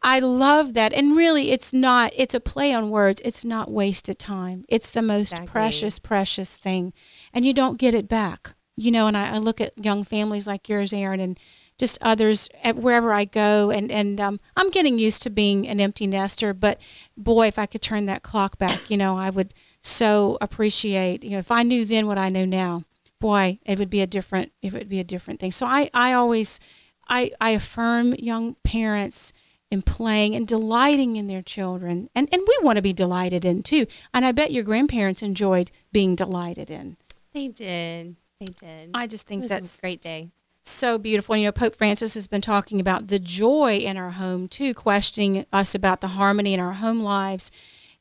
i 0.03 0.19
love 0.19 0.75
that 0.75 0.93
and 0.93 1.17
really 1.17 1.51
it's 1.51 1.73
not 1.73 2.13
it's 2.15 2.35
a 2.35 2.41
play 2.41 2.75
on 2.75 2.91
words 2.91 3.21
it's 3.25 3.45
not 3.45 3.71
wasted 3.71 4.19
time 4.19 4.65
it's 4.69 4.91
the 4.91 5.03
most 5.03 5.33
exactly. 5.33 5.49
precious 5.49 5.99
precious 5.99 6.59
thing 6.59 6.93
and 7.33 7.47
you 7.47 7.55
don't 7.55 7.79
get 7.79 7.95
it 7.95 8.09
back 8.09 8.55
you 8.77 8.91
know 8.91 9.07
and 9.07 9.17
I, 9.17 9.35
I 9.35 9.39
look 9.39 9.61
at 9.61 9.73
young 9.83 10.05
families 10.05 10.47
like 10.47 10.69
yours 10.69 10.93
Erin 10.93 11.21
and 11.21 11.39
just 11.79 11.99
others 12.01 12.49
at 12.63 12.77
wherever 12.77 13.13
I 13.13 13.25
go. 13.25 13.71
And, 13.71 13.91
and 13.91 14.21
um, 14.21 14.41
I'm 14.57 14.71
getting 14.71 14.99
used 14.99 15.23
to 15.23 15.31
being 15.31 15.67
an 15.67 15.81
empty 15.81 16.07
nester, 16.07 16.55
but 16.55 16.81
boy, 17.17 17.49
if 17.49 17.59
I 17.59 17.67
could 17.67 17.83
turn 17.83 18.07
that 18.07 18.23
clock 18.23 18.59
back, 18.59 18.91
you 18.91 18.97
know, 18.97 19.19
I 19.19 19.31
would 19.31 19.55
so 19.81 20.39
appreciate, 20.41 21.25
you 21.25 21.31
know, 21.31 21.39
if 21.39 21.51
I 21.51 21.63
knew 21.63 21.85
then 21.85 22.07
what 22.07 22.19
I 22.19 22.29
know 22.29 22.45
now, 22.45 22.85
boy, 23.21 23.59
it 23.65 23.79
would 23.79 23.91
be 23.91 24.01
a 24.01 24.07
different, 24.07 24.53
it 24.63 24.73
would 24.73 24.89
be 24.89 25.01
a 25.01 25.05
different 25.05 25.41
thing. 25.41 25.53
So 25.53 25.67
I, 25.67 25.91
I 25.93 26.13
always, 26.13 26.61
I, 27.09 27.33
I 27.41 27.51
affirm 27.51 28.15
young 28.15 28.57
parents 28.63 29.33
in 29.71 29.83
playing 29.83 30.35
and 30.35 30.47
delighting 30.47 31.17
in 31.17 31.29
their 31.29 31.43
children. 31.43 32.11
And, 32.15 32.29
and 32.31 32.43
we 32.47 32.59
want 32.63 32.77
to 32.77 32.83
be 32.83 32.93
delighted 32.93 33.45
in 33.45 33.63
too. 33.63 33.87
And 34.13 34.25
I 34.25 34.33
bet 34.33 34.53
your 34.53 34.65
grandparents 34.65 35.23
enjoyed 35.23 35.71
being 35.93 36.15
delighted 36.15 36.71
in. 36.71 36.99
They 37.33 37.49
did. 37.49 38.17
They 38.39 38.47
did. 38.47 38.91
I 38.93 39.07
just 39.07 39.27
think 39.27 39.49
that's 39.49 39.79
a 39.79 39.81
great 39.81 40.03
day 40.03 40.31
so 40.71 40.99
beautiful. 40.99 41.37
You 41.37 41.47
know, 41.47 41.53
Pope 41.53 41.77
Francis 41.77 42.15
has 42.15 42.27
been 42.27 42.41
talking 42.41 42.81
about 42.81 43.09
the 43.09 43.19
joy 43.19 43.77
in 43.77 43.97
our 43.97 44.11
home 44.11 44.49
too, 44.49 44.75
questioning 44.75 45.47
us 45.53 45.75
about 45.75 46.01
the 46.01 46.09
harmony 46.09 46.55
in 46.55 46.61
our 46.61 46.75
home 46.75 47.01
lives. 47.01 47.51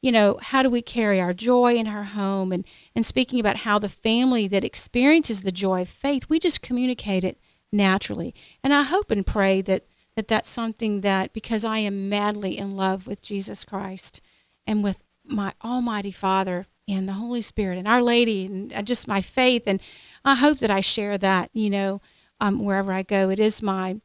You 0.01 0.11
know, 0.11 0.39
how 0.41 0.63
do 0.63 0.69
we 0.69 0.81
carry 0.81 1.21
our 1.21 1.33
joy 1.33 1.75
in 1.75 1.87
our 1.87 2.03
home? 2.03 2.51
And, 2.51 2.65
and 2.95 3.05
speaking 3.05 3.39
about 3.39 3.57
how 3.57 3.79
the 3.79 3.89
family 3.89 4.47
that 4.47 4.63
experiences 4.63 5.41
the 5.41 5.51
joy 5.51 5.81
of 5.81 5.89
faith, 5.89 6.25
we 6.27 6.39
just 6.39 6.61
communicate 6.61 7.23
it 7.23 7.39
naturally. 7.71 8.33
And 8.63 8.73
I 8.73 8.83
hope 8.83 9.11
and 9.11 9.25
pray 9.25 9.61
that, 9.61 9.85
that 10.15 10.27
that's 10.27 10.49
something 10.49 11.01
that, 11.01 11.33
because 11.33 11.63
I 11.63 11.79
am 11.79 12.09
madly 12.09 12.57
in 12.57 12.75
love 12.75 13.07
with 13.07 13.21
Jesus 13.21 13.63
Christ 13.63 14.21
and 14.65 14.83
with 14.83 15.03
my 15.23 15.53
Almighty 15.63 16.11
Father 16.11 16.65
and 16.87 17.07
the 17.07 17.13
Holy 17.13 17.41
Spirit 17.41 17.77
and 17.77 17.87
Our 17.87 18.01
Lady 18.01 18.45
and 18.45 18.85
just 18.85 19.07
my 19.07 19.21
faith, 19.21 19.63
and 19.65 19.81
I 20.25 20.35
hope 20.35 20.57
that 20.59 20.71
I 20.71 20.81
share 20.81 21.17
that, 21.19 21.49
you 21.53 21.69
know, 21.69 22.01
um, 22.41 22.63
wherever 22.65 22.91
I 22.91 23.03
go. 23.03 23.29
It 23.29 23.39
is 23.39 23.61
my 23.61 24.01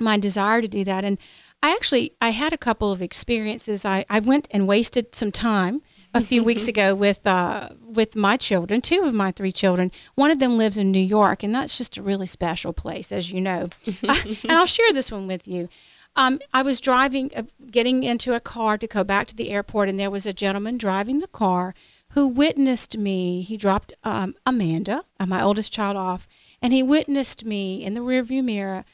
my 0.00 0.18
desire 0.18 0.60
to 0.60 0.68
do 0.68 0.84
that. 0.84 1.04
And 1.04 1.18
I 1.62 1.70
actually 1.72 2.12
I 2.20 2.30
had 2.30 2.52
a 2.52 2.58
couple 2.58 2.92
of 2.92 3.02
experiences. 3.02 3.84
I, 3.84 4.04
I 4.08 4.20
went 4.20 4.48
and 4.50 4.68
wasted 4.68 5.14
some 5.14 5.32
time 5.32 5.82
a 6.12 6.20
few 6.20 6.44
weeks 6.50 6.68
ago 6.68 6.94
with 6.94 7.26
uh, 7.26 7.70
with 7.82 8.14
my 8.14 8.36
children, 8.36 8.80
two 8.80 9.02
of 9.02 9.14
my 9.14 9.32
three 9.32 9.52
children. 9.52 9.90
One 10.14 10.30
of 10.30 10.38
them 10.38 10.58
lives 10.58 10.78
in 10.78 10.92
New 10.92 11.00
York, 11.00 11.42
and 11.42 11.54
that's 11.54 11.78
just 11.78 11.96
a 11.96 12.02
really 12.02 12.26
special 12.26 12.72
place, 12.72 13.10
as 13.10 13.32
you 13.32 13.40
know. 13.40 13.68
and 14.02 14.52
I'll 14.52 14.66
share 14.66 14.92
this 14.92 15.10
one 15.10 15.26
with 15.26 15.48
you. 15.48 15.68
Um, 16.16 16.38
I 16.52 16.62
was 16.62 16.80
driving, 16.80 17.32
uh, 17.34 17.42
getting 17.72 18.04
into 18.04 18.34
a 18.34 18.40
car 18.40 18.78
to 18.78 18.86
go 18.86 19.02
back 19.02 19.26
to 19.28 19.36
the 19.36 19.50
airport, 19.50 19.88
and 19.88 19.98
there 19.98 20.12
was 20.12 20.26
a 20.26 20.32
gentleman 20.32 20.78
driving 20.78 21.18
the 21.18 21.26
car 21.26 21.74
who 22.10 22.28
witnessed 22.28 22.96
me. 22.96 23.42
He 23.42 23.56
dropped 23.56 23.92
um, 24.04 24.36
Amanda, 24.46 25.04
uh, 25.18 25.26
my 25.26 25.42
oldest 25.42 25.72
child, 25.72 25.96
off, 25.96 26.28
and 26.64 26.72
he 26.72 26.82
witnessed 26.82 27.44
me 27.44 27.84
in 27.84 27.92
the 27.92 28.00
rearview 28.00 28.42
mirror 28.42 28.86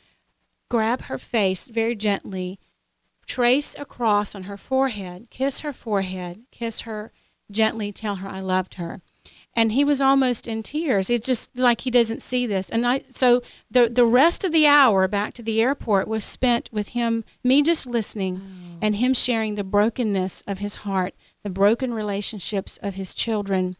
grab 0.68 1.02
her 1.02 1.18
face 1.18 1.68
very 1.68 1.94
gently, 1.94 2.58
trace 3.26 3.76
a 3.78 3.84
cross 3.84 4.34
on 4.34 4.44
her 4.44 4.56
forehead, 4.56 5.28
kiss 5.30 5.60
her 5.60 5.72
forehead, 5.72 6.42
kiss 6.50 6.80
her 6.80 7.12
gently, 7.48 7.92
tell 7.92 8.16
her 8.16 8.28
I 8.28 8.40
loved 8.40 8.74
her. 8.74 9.02
And 9.54 9.70
he 9.70 9.84
was 9.84 10.00
almost 10.00 10.48
in 10.48 10.64
tears. 10.64 11.08
It's 11.10 11.26
just 11.26 11.56
like 11.56 11.82
he 11.82 11.92
doesn't 11.92 12.22
see 12.22 12.44
this. 12.44 12.70
And 12.70 12.84
I 12.84 13.04
so 13.08 13.40
the 13.70 13.88
the 13.88 14.04
rest 14.04 14.44
of 14.44 14.50
the 14.50 14.66
hour 14.66 15.06
back 15.06 15.32
to 15.34 15.42
the 15.42 15.60
airport 15.60 16.08
was 16.08 16.24
spent 16.24 16.68
with 16.72 16.88
him, 16.88 17.24
me 17.44 17.62
just 17.62 17.86
listening, 17.86 18.78
and 18.82 18.96
him 18.96 19.14
sharing 19.14 19.54
the 19.54 19.64
brokenness 19.64 20.42
of 20.46 20.58
his 20.58 20.76
heart, 20.76 21.14
the 21.44 21.50
broken 21.50 21.94
relationships 21.94 22.78
of 22.82 22.94
his 22.94 23.14
children, 23.14 23.76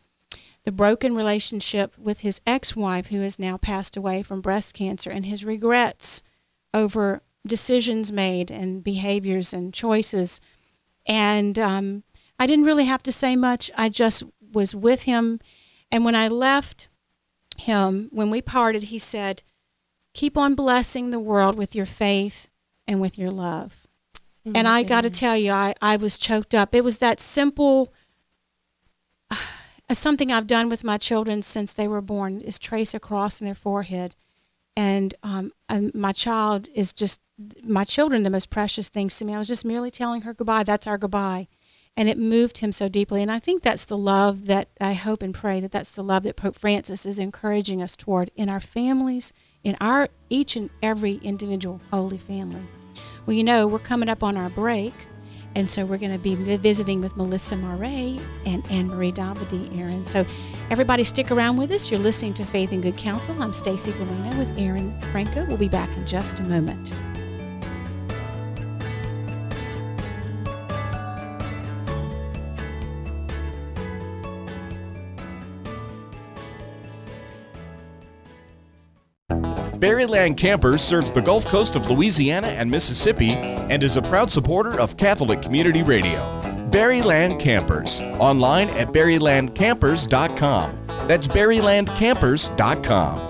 the 0.64 0.72
broken 0.72 1.14
relationship 1.14 1.96
with 1.98 2.20
his 2.20 2.40
ex 2.46 2.76
wife, 2.76 3.06
who 3.06 3.20
has 3.20 3.38
now 3.38 3.56
passed 3.56 3.96
away 3.96 4.22
from 4.22 4.40
breast 4.40 4.74
cancer, 4.74 5.10
and 5.10 5.26
his 5.26 5.44
regrets 5.44 6.22
over 6.74 7.22
decisions 7.46 8.12
made 8.12 8.50
and 8.50 8.84
behaviors 8.84 9.52
and 9.52 9.72
choices. 9.72 10.40
And 11.06 11.58
um, 11.58 12.02
I 12.38 12.46
didn't 12.46 12.66
really 12.66 12.84
have 12.84 13.02
to 13.04 13.12
say 13.12 13.36
much. 13.36 13.70
I 13.76 13.88
just 13.88 14.22
was 14.52 14.74
with 14.74 15.02
him. 15.02 15.40
And 15.90 16.04
when 16.04 16.14
I 16.14 16.28
left 16.28 16.88
him, 17.56 18.08
when 18.12 18.30
we 18.30 18.42
parted, 18.42 18.84
he 18.84 18.98
said, 18.98 19.42
Keep 20.12 20.36
on 20.36 20.54
blessing 20.54 21.10
the 21.10 21.20
world 21.20 21.56
with 21.56 21.74
your 21.74 21.86
faith 21.86 22.48
and 22.86 23.00
with 23.00 23.16
your 23.16 23.30
love. 23.30 23.86
Oh 24.46 24.52
and 24.54 24.66
I 24.66 24.82
got 24.82 25.02
to 25.02 25.10
tell 25.10 25.36
you, 25.36 25.52
I, 25.52 25.74
I 25.80 25.96
was 25.96 26.18
choked 26.18 26.54
up. 26.54 26.74
It 26.74 26.82
was 26.82 26.98
that 26.98 27.20
simple 27.20 27.92
something 29.98 30.30
I've 30.30 30.46
done 30.46 30.68
with 30.68 30.84
my 30.84 30.98
children 30.98 31.42
since 31.42 31.74
they 31.74 31.88
were 31.88 32.00
born 32.00 32.40
is 32.40 32.58
trace 32.58 32.94
a 32.94 33.00
cross 33.00 33.40
in 33.40 33.44
their 33.44 33.54
forehead. 33.54 34.14
And, 34.76 35.14
um, 35.22 35.52
my 35.94 36.12
child 36.12 36.68
is 36.74 36.92
just, 36.92 37.20
my 37.64 37.84
children, 37.84 38.22
the 38.22 38.30
most 38.30 38.50
precious 38.50 38.88
things 38.88 39.16
to 39.18 39.24
me. 39.24 39.34
I 39.34 39.38
was 39.38 39.48
just 39.48 39.64
merely 39.64 39.90
telling 39.90 40.22
her 40.22 40.32
goodbye. 40.32 40.62
That's 40.62 40.86
our 40.86 40.98
goodbye. 40.98 41.48
And 41.96 42.08
it 42.08 42.18
moved 42.18 42.58
him 42.58 42.70
so 42.70 42.88
deeply. 42.88 43.20
And 43.20 43.32
I 43.32 43.40
think 43.40 43.62
that's 43.62 43.84
the 43.84 43.98
love 43.98 44.46
that 44.46 44.68
I 44.80 44.92
hope 44.92 45.22
and 45.22 45.34
pray 45.34 45.58
that 45.60 45.72
that's 45.72 45.90
the 45.90 46.04
love 46.04 46.22
that 46.22 46.36
Pope 46.36 46.56
Francis 46.56 47.04
is 47.04 47.18
encouraging 47.18 47.82
us 47.82 47.96
toward 47.96 48.30
in 48.36 48.48
our 48.48 48.60
families, 48.60 49.32
in 49.64 49.76
our 49.80 50.08
each 50.28 50.54
and 50.54 50.70
every 50.82 51.14
individual 51.16 51.80
holy 51.90 52.18
family. 52.18 52.62
Well, 53.26 53.36
you 53.36 53.44
know, 53.44 53.66
we're 53.66 53.80
coming 53.80 54.08
up 54.08 54.22
on 54.22 54.36
our 54.36 54.50
break. 54.50 54.94
And 55.54 55.70
so 55.70 55.84
we're 55.84 55.98
going 55.98 56.12
to 56.12 56.18
be 56.18 56.34
visiting 56.56 57.00
with 57.00 57.16
Melissa 57.16 57.56
Marais 57.56 58.20
and 58.46 58.64
Anne 58.70 58.88
Marie 58.88 59.12
Dabadie, 59.12 59.76
Erin. 59.78 60.04
So 60.04 60.24
everybody 60.70 61.04
stick 61.04 61.30
around 61.30 61.56
with 61.56 61.70
us. 61.72 61.90
You're 61.90 62.00
listening 62.00 62.34
to 62.34 62.44
Faith 62.44 62.72
and 62.72 62.82
Good 62.82 62.96
Counsel. 62.96 63.40
I'm 63.42 63.52
Stacy 63.52 63.92
Galena 63.92 64.38
with 64.38 64.56
Erin 64.56 64.98
Franco. 65.12 65.44
We'll 65.46 65.56
be 65.56 65.68
back 65.68 65.94
in 65.96 66.06
just 66.06 66.40
a 66.40 66.44
moment. 66.44 66.92
Berryland 79.80 80.36
Campers 80.36 80.82
serves 80.82 81.10
the 81.10 81.22
Gulf 81.22 81.46
Coast 81.46 81.74
of 81.74 81.90
Louisiana 81.90 82.48
and 82.48 82.70
Mississippi 82.70 83.30
and 83.30 83.82
is 83.82 83.96
a 83.96 84.02
proud 84.02 84.30
supporter 84.30 84.78
of 84.78 84.98
Catholic 84.98 85.40
Community 85.40 85.82
Radio. 85.82 86.18
Berryland 86.70 87.40
Campers, 87.40 88.02
online 88.18 88.68
at 88.70 88.92
berrylandcampers.com. 88.92 90.86
That's 91.08 91.26
berrylandcampers.com. 91.26 93.26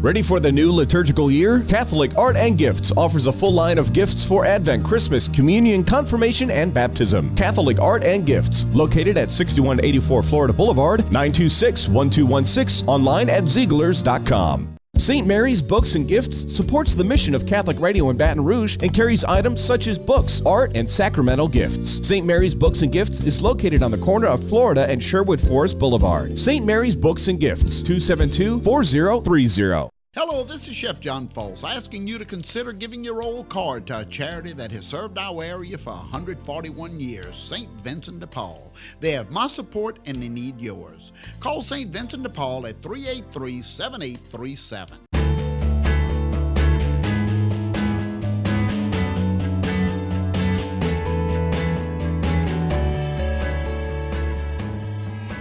Ready 0.00 0.22
for 0.22 0.40
the 0.40 0.50
new 0.50 0.72
liturgical 0.72 1.30
year? 1.30 1.62
Catholic 1.68 2.16
Art 2.16 2.36
and 2.36 2.56
Gifts 2.56 2.90
offers 2.96 3.26
a 3.26 3.32
full 3.32 3.52
line 3.52 3.76
of 3.76 3.92
gifts 3.92 4.24
for 4.24 4.46
Advent, 4.46 4.82
Christmas, 4.82 5.28
Communion, 5.28 5.84
Confirmation, 5.84 6.50
and 6.50 6.72
Baptism. 6.72 7.36
Catholic 7.36 7.78
Art 7.78 8.04
and 8.04 8.24
Gifts, 8.24 8.64
located 8.72 9.18
at 9.18 9.30
6184 9.30 10.22
Florida 10.22 10.54
Boulevard, 10.54 11.00
926 11.12 11.90
1216, 11.90 12.88
online 12.88 13.28
at 13.28 13.44
Zieglers.com. 13.44 14.79
St. 15.00 15.26
Mary's 15.26 15.62
Books 15.62 15.94
and 15.94 16.06
Gifts 16.06 16.54
supports 16.54 16.92
the 16.92 17.02
mission 17.02 17.34
of 17.34 17.46
Catholic 17.46 17.80
Radio 17.80 18.10
in 18.10 18.18
Baton 18.18 18.44
Rouge 18.44 18.76
and 18.82 18.92
carries 18.92 19.24
items 19.24 19.64
such 19.64 19.86
as 19.86 19.98
books, 19.98 20.42
art, 20.44 20.76
and 20.76 20.88
sacramental 20.88 21.48
gifts. 21.48 22.06
St. 22.06 22.26
Mary's 22.26 22.54
Books 22.54 22.82
and 22.82 22.92
Gifts 22.92 23.22
is 23.22 23.40
located 23.40 23.82
on 23.82 23.90
the 23.90 23.98
corner 23.98 24.26
of 24.26 24.46
Florida 24.46 24.86
and 24.90 25.02
Sherwood 25.02 25.40
Forest 25.40 25.78
Boulevard. 25.78 26.38
St. 26.38 26.66
Mary's 26.66 26.96
Books 26.96 27.28
and 27.28 27.40
Gifts, 27.40 27.80
272 27.80 28.60
4030. 28.60 29.99
Hello, 30.12 30.42
this 30.42 30.66
is 30.66 30.74
Chef 30.74 30.98
John 30.98 31.28
Folse 31.28 31.62
asking 31.62 32.08
you 32.08 32.18
to 32.18 32.24
consider 32.24 32.72
giving 32.72 33.04
your 33.04 33.22
old 33.22 33.48
card 33.48 33.86
to 33.86 34.00
a 34.00 34.04
charity 34.04 34.52
that 34.54 34.72
has 34.72 34.84
served 34.84 35.16
our 35.16 35.44
area 35.44 35.78
for 35.78 35.92
141 35.92 36.98
years, 36.98 37.36
St. 37.36 37.70
Vincent 37.80 38.18
de 38.18 38.26
Paul. 38.26 38.74
They 38.98 39.12
have 39.12 39.30
my 39.30 39.46
support 39.46 40.00
and 40.06 40.20
they 40.20 40.28
need 40.28 40.60
yours. 40.60 41.12
Call 41.38 41.62
St. 41.62 41.92
Vincent 41.92 42.24
de 42.24 42.28
Paul 42.28 42.66
at 42.66 42.82
383 42.82 43.62
7837. 43.62 45.19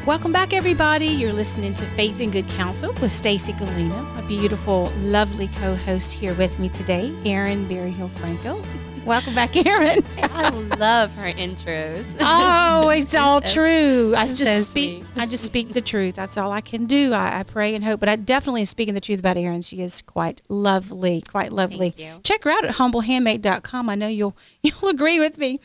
Welcome 0.06 0.32
back, 0.32 0.54
everybody. 0.54 1.06
You're 1.06 1.34
listening 1.34 1.74
to 1.76 1.86
Faith 1.92 2.20
and 2.20 2.32
Good 2.32 2.48
Counsel 2.48 2.94
with 2.94 3.12
Stacy 3.12 3.54
Galena, 3.54 4.12
a 4.18 4.24
beautiful, 4.28 4.92
lovely 4.98 5.48
co-host 5.50 6.12
here 6.14 6.34
with 6.34 6.58
me 6.58 6.68
today, 6.70 7.14
Erin 7.26 7.68
Berryhill 7.68 8.08
Franco. 8.10 8.60
Welcome 9.06 9.36
back, 9.36 9.56
Erin. 9.56 10.04
I 10.18 10.50
love 10.50 11.12
her 11.14 11.32
intros. 11.34 12.06
oh, 12.20 12.90
it's 12.96 13.14
all 13.14 13.42
so- 13.46 13.54
true. 13.54 14.14
I 14.18 14.26
just 14.26 14.44
so 14.46 14.62
speak. 14.62 15.04
I 15.16 15.26
just 15.28 15.44
speak 15.46 15.74
the 15.74 15.82
truth. 15.82 16.16
That's 16.16 16.38
all 16.38 16.52
I 16.52 16.62
can 16.62 16.86
do. 16.86 17.14
I, 17.14 17.40
I 17.40 17.44
pray 17.44 17.76
and 17.76 17.84
hope, 17.84 18.00
but 18.00 18.10
I 18.10 18.16
definitely 18.16 18.62
am 18.62 18.66
speaking 18.68 18.96
the 18.96 19.02
truth 19.02 19.20
about 19.20 19.38
Erin. 19.38 19.62
She 19.62 19.82
is 19.82 20.02
quite 20.02 20.42
lovely, 20.50 21.22
quite 21.30 21.52
lovely. 21.52 21.96
Check 22.24 22.46
her 22.46 22.50
out 22.52 22.66
at 22.66 22.76
humblehandmaid.com. 22.76 23.90
I 23.90 23.96
know 23.96 24.08
you'll 24.08 24.36
you'll 24.64 24.90
agree 24.90 25.20
with 25.20 25.38
me. 25.38 25.60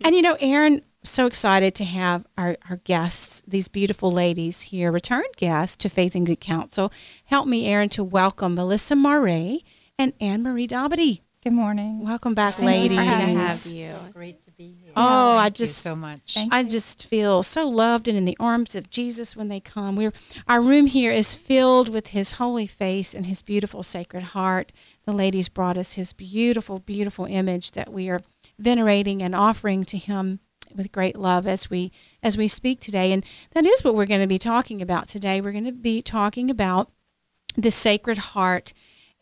and 0.00 0.14
you 0.14 0.22
know, 0.22 0.36
Erin, 0.40 0.82
so 1.04 1.26
excited 1.26 1.74
to 1.76 1.84
have 1.84 2.26
our, 2.36 2.56
our 2.68 2.76
guests, 2.76 3.42
these 3.46 3.68
beautiful 3.68 4.10
ladies 4.10 4.62
here, 4.62 4.90
return 4.90 5.24
guests 5.36 5.76
to 5.78 5.88
Faith 5.88 6.14
and 6.14 6.26
Good 6.26 6.40
Counsel. 6.40 6.92
Help 7.26 7.46
me, 7.46 7.66
Erin, 7.66 7.88
to 7.90 8.02
welcome 8.04 8.54
Melissa 8.54 8.96
Murray 8.96 9.64
and 9.98 10.12
Anne 10.20 10.42
Marie 10.42 10.66
Dabadie. 10.66 11.20
Good 11.42 11.52
morning. 11.52 12.02
Welcome 12.02 12.32
back, 12.34 12.54
Thank 12.54 12.62
you 12.62 12.96
ladies. 12.96 12.98
for 12.98 13.04
having 13.04 13.36
have 13.36 13.50
us. 13.50 13.70
you. 13.70 13.94
Great 14.14 14.42
to 14.44 14.50
be 14.52 14.78
here. 14.82 14.92
Oh, 14.96 15.36
I 15.36 15.42
Thank 15.44 15.56
just 15.56 15.82
so 15.82 15.94
much. 15.94 16.32
Thank 16.32 16.54
I 16.54 16.60
you. 16.60 16.70
just 16.70 17.06
feel 17.06 17.42
so 17.42 17.68
loved 17.68 18.08
and 18.08 18.16
in 18.16 18.24
the 18.24 18.36
arms 18.40 18.74
of 18.74 18.88
Jesus 18.88 19.36
when 19.36 19.48
they 19.48 19.60
come. 19.60 19.94
We're 19.94 20.14
our 20.48 20.62
room 20.62 20.86
here 20.86 21.12
is 21.12 21.34
filled 21.34 21.90
with 21.90 22.08
his 22.08 22.32
holy 22.32 22.66
face 22.66 23.12
and 23.14 23.26
his 23.26 23.42
beautiful 23.42 23.82
sacred 23.82 24.22
heart. 24.22 24.72
The 25.04 25.12
ladies 25.12 25.50
brought 25.50 25.76
us 25.76 25.92
his 25.92 26.14
beautiful, 26.14 26.78
beautiful 26.78 27.26
image 27.26 27.72
that 27.72 27.92
we 27.92 28.08
are 28.08 28.20
venerating 28.58 29.22
and 29.22 29.34
offering 29.34 29.84
to 29.84 29.98
him 29.98 30.40
with 30.74 30.92
great 30.92 31.16
love 31.16 31.46
as 31.46 31.70
we 31.70 31.92
as 32.22 32.36
we 32.36 32.48
speak 32.48 32.80
today. 32.80 33.12
And 33.12 33.24
that 33.52 33.66
is 33.66 33.84
what 33.84 33.94
we're 33.94 34.06
going 34.06 34.20
to 34.20 34.26
be 34.26 34.38
talking 34.38 34.82
about 34.82 35.08
today. 35.08 35.40
We're 35.40 35.52
going 35.52 35.64
to 35.64 35.72
be 35.72 36.02
talking 36.02 36.50
about 36.50 36.90
the 37.56 37.70
Sacred 37.70 38.18
Heart 38.18 38.72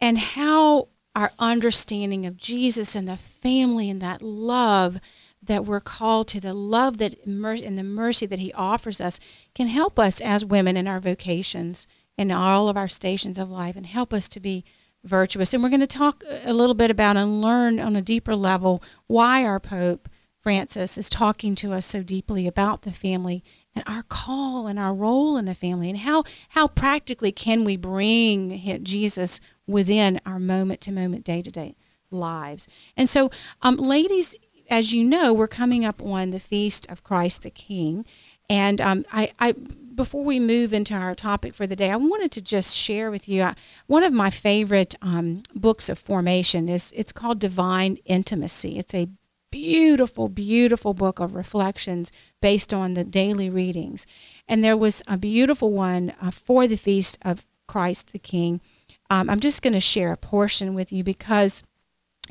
and 0.01 0.19
how 0.19 0.89
our 1.15 1.33
understanding 1.39 2.25
of 2.25 2.37
Jesus 2.37 2.97
and 2.97 3.07
the 3.07 3.17
family 3.17 3.91
and 3.91 4.01
that 4.01 4.23
love 4.23 4.99
that 5.43 5.65
we're 5.65 5.81
called 5.81 6.29
to, 6.29 6.41
the 6.41 6.55
love 6.55 6.99
that 6.99 7.17
and 7.25 7.79
the 7.79 7.83
mercy 7.83 8.27
that 8.27 8.39
He 8.39 8.53
offers 8.53 9.01
us, 9.01 9.19
can 9.55 9.67
help 9.67 9.99
us 9.99 10.21
as 10.21 10.45
women 10.45 10.77
in 10.77 10.87
our 10.87 11.01
vocations 11.01 11.87
in 12.17 12.31
all 12.31 12.69
of 12.69 12.77
our 12.77 12.89
stations 12.89 13.39
of 13.39 13.51
life 13.51 13.77
and 13.77 13.87
help 13.87 14.13
us 14.13 14.29
to 14.29 14.41
be 14.41 14.65
virtuous. 15.05 15.53
And 15.53 15.63
we're 15.63 15.69
going 15.69 15.81
to 15.81 15.87
talk 15.87 16.23
a 16.45 16.53
little 16.53 16.75
bit 16.75 16.91
about 16.91 17.17
and 17.17 17.41
learn 17.41 17.81
on 17.81 17.97
a 17.97 18.03
deeper 18.03 18.37
level 18.37 18.83
why 19.07 19.45
our 19.45 19.59
Pope 19.59 20.09
Francis 20.43 20.99
is 20.99 21.09
talking 21.09 21.55
to 21.55 21.73
us 21.73 21.87
so 21.87 22.03
deeply 22.03 22.49
about 22.49 22.83
the 22.83 22.93
family 22.93 23.45
and 23.75 23.85
our 23.87 24.03
call 24.03 24.67
and 24.67 24.79
our 24.79 24.93
role 24.93 25.37
in 25.37 25.45
the 25.45 25.55
family 25.55 25.89
and 25.89 26.01
how 26.01 26.25
how 26.51 26.67
practically 26.67 27.31
can 27.31 27.65
we 27.65 27.77
bring 27.77 28.81
Jesus 28.83 29.41
within 29.67 30.21
our 30.27 30.41
moment 30.41 30.81
to 30.83 30.93
moment 30.93 31.25
day 31.25 31.43
to 31.43 31.51
day 31.51 31.77
lives. 32.11 32.69
And 32.97 33.09
so 33.09 33.31
um, 33.63 33.77
ladies 33.77 34.35
as 34.69 34.93
you 34.93 35.05
know 35.05 35.33
we're 35.33 35.49
coming 35.49 35.85
up 35.85 36.03
on 36.03 36.31
the 36.31 36.41
feast 36.41 36.87
of 36.91 37.05
Christ 37.05 37.43
the 37.43 37.51
King 37.51 38.05
and 38.51 38.81
um, 38.81 39.05
I, 39.13 39.33
I 39.39 39.55
before 39.95 40.25
we 40.25 40.41
move 40.41 40.73
into 40.73 40.95
our 40.95 41.15
topic 41.15 41.55
for 41.55 41.67
the 41.67 41.77
day, 41.77 41.91
I 41.91 41.97
wanted 41.97 42.33
to 42.33 42.41
just 42.41 42.77
share 42.77 43.11
with 43.11 43.29
you 43.29 43.43
uh, 43.43 43.55
one 43.87 44.03
of 44.03 44.13
my 44.13 44.31
favorite 44.31 44.95
um, 45.03 45.43
books 45.55 45.89
of 45.89 45.99
formation 45.99 46.69
is 46.69 46.93
it's 46.97 47.13
called 47.13 47.39
Divine 47.39 47.99
Intimacy. 48.07 48.79
It's 48.79 48.95
a 48.95 49.09
beautiful, 49.53 50.29
beautiful 50.29 50.95
book 50.95 51.21
of 51.21 51.37
reflections 51.37 52.11
based 52.41 52.75
on 52.75 52.95
the 52.95 53.05
daily 53.05 53.49
readings. 53.49 54.05
And 54.49 54.65
there 54.65 54.77
was 54.77 55.03
a 55.07 55.17
beautiful 55.17 55.71
one 55.71 56.13
uh, 56.21 56.33
for 56.33 56.67
the 56.67 56.77
feast 56.77 57.19
of 57.23 57.47
Christ 57.69 58.13
the 58.13 58.19
King. 58.19 58.61
Um, 59.09 59.31
I'm 59.31 59.39
just 59.39 59.63
going 59.63 59.75
to 59.75 59.81
share 59.81 60.11
a 60.11 60.17
portion 60.17 60.75
with 60.75 60.91
you 60.91 61.05
because 61.05 61.63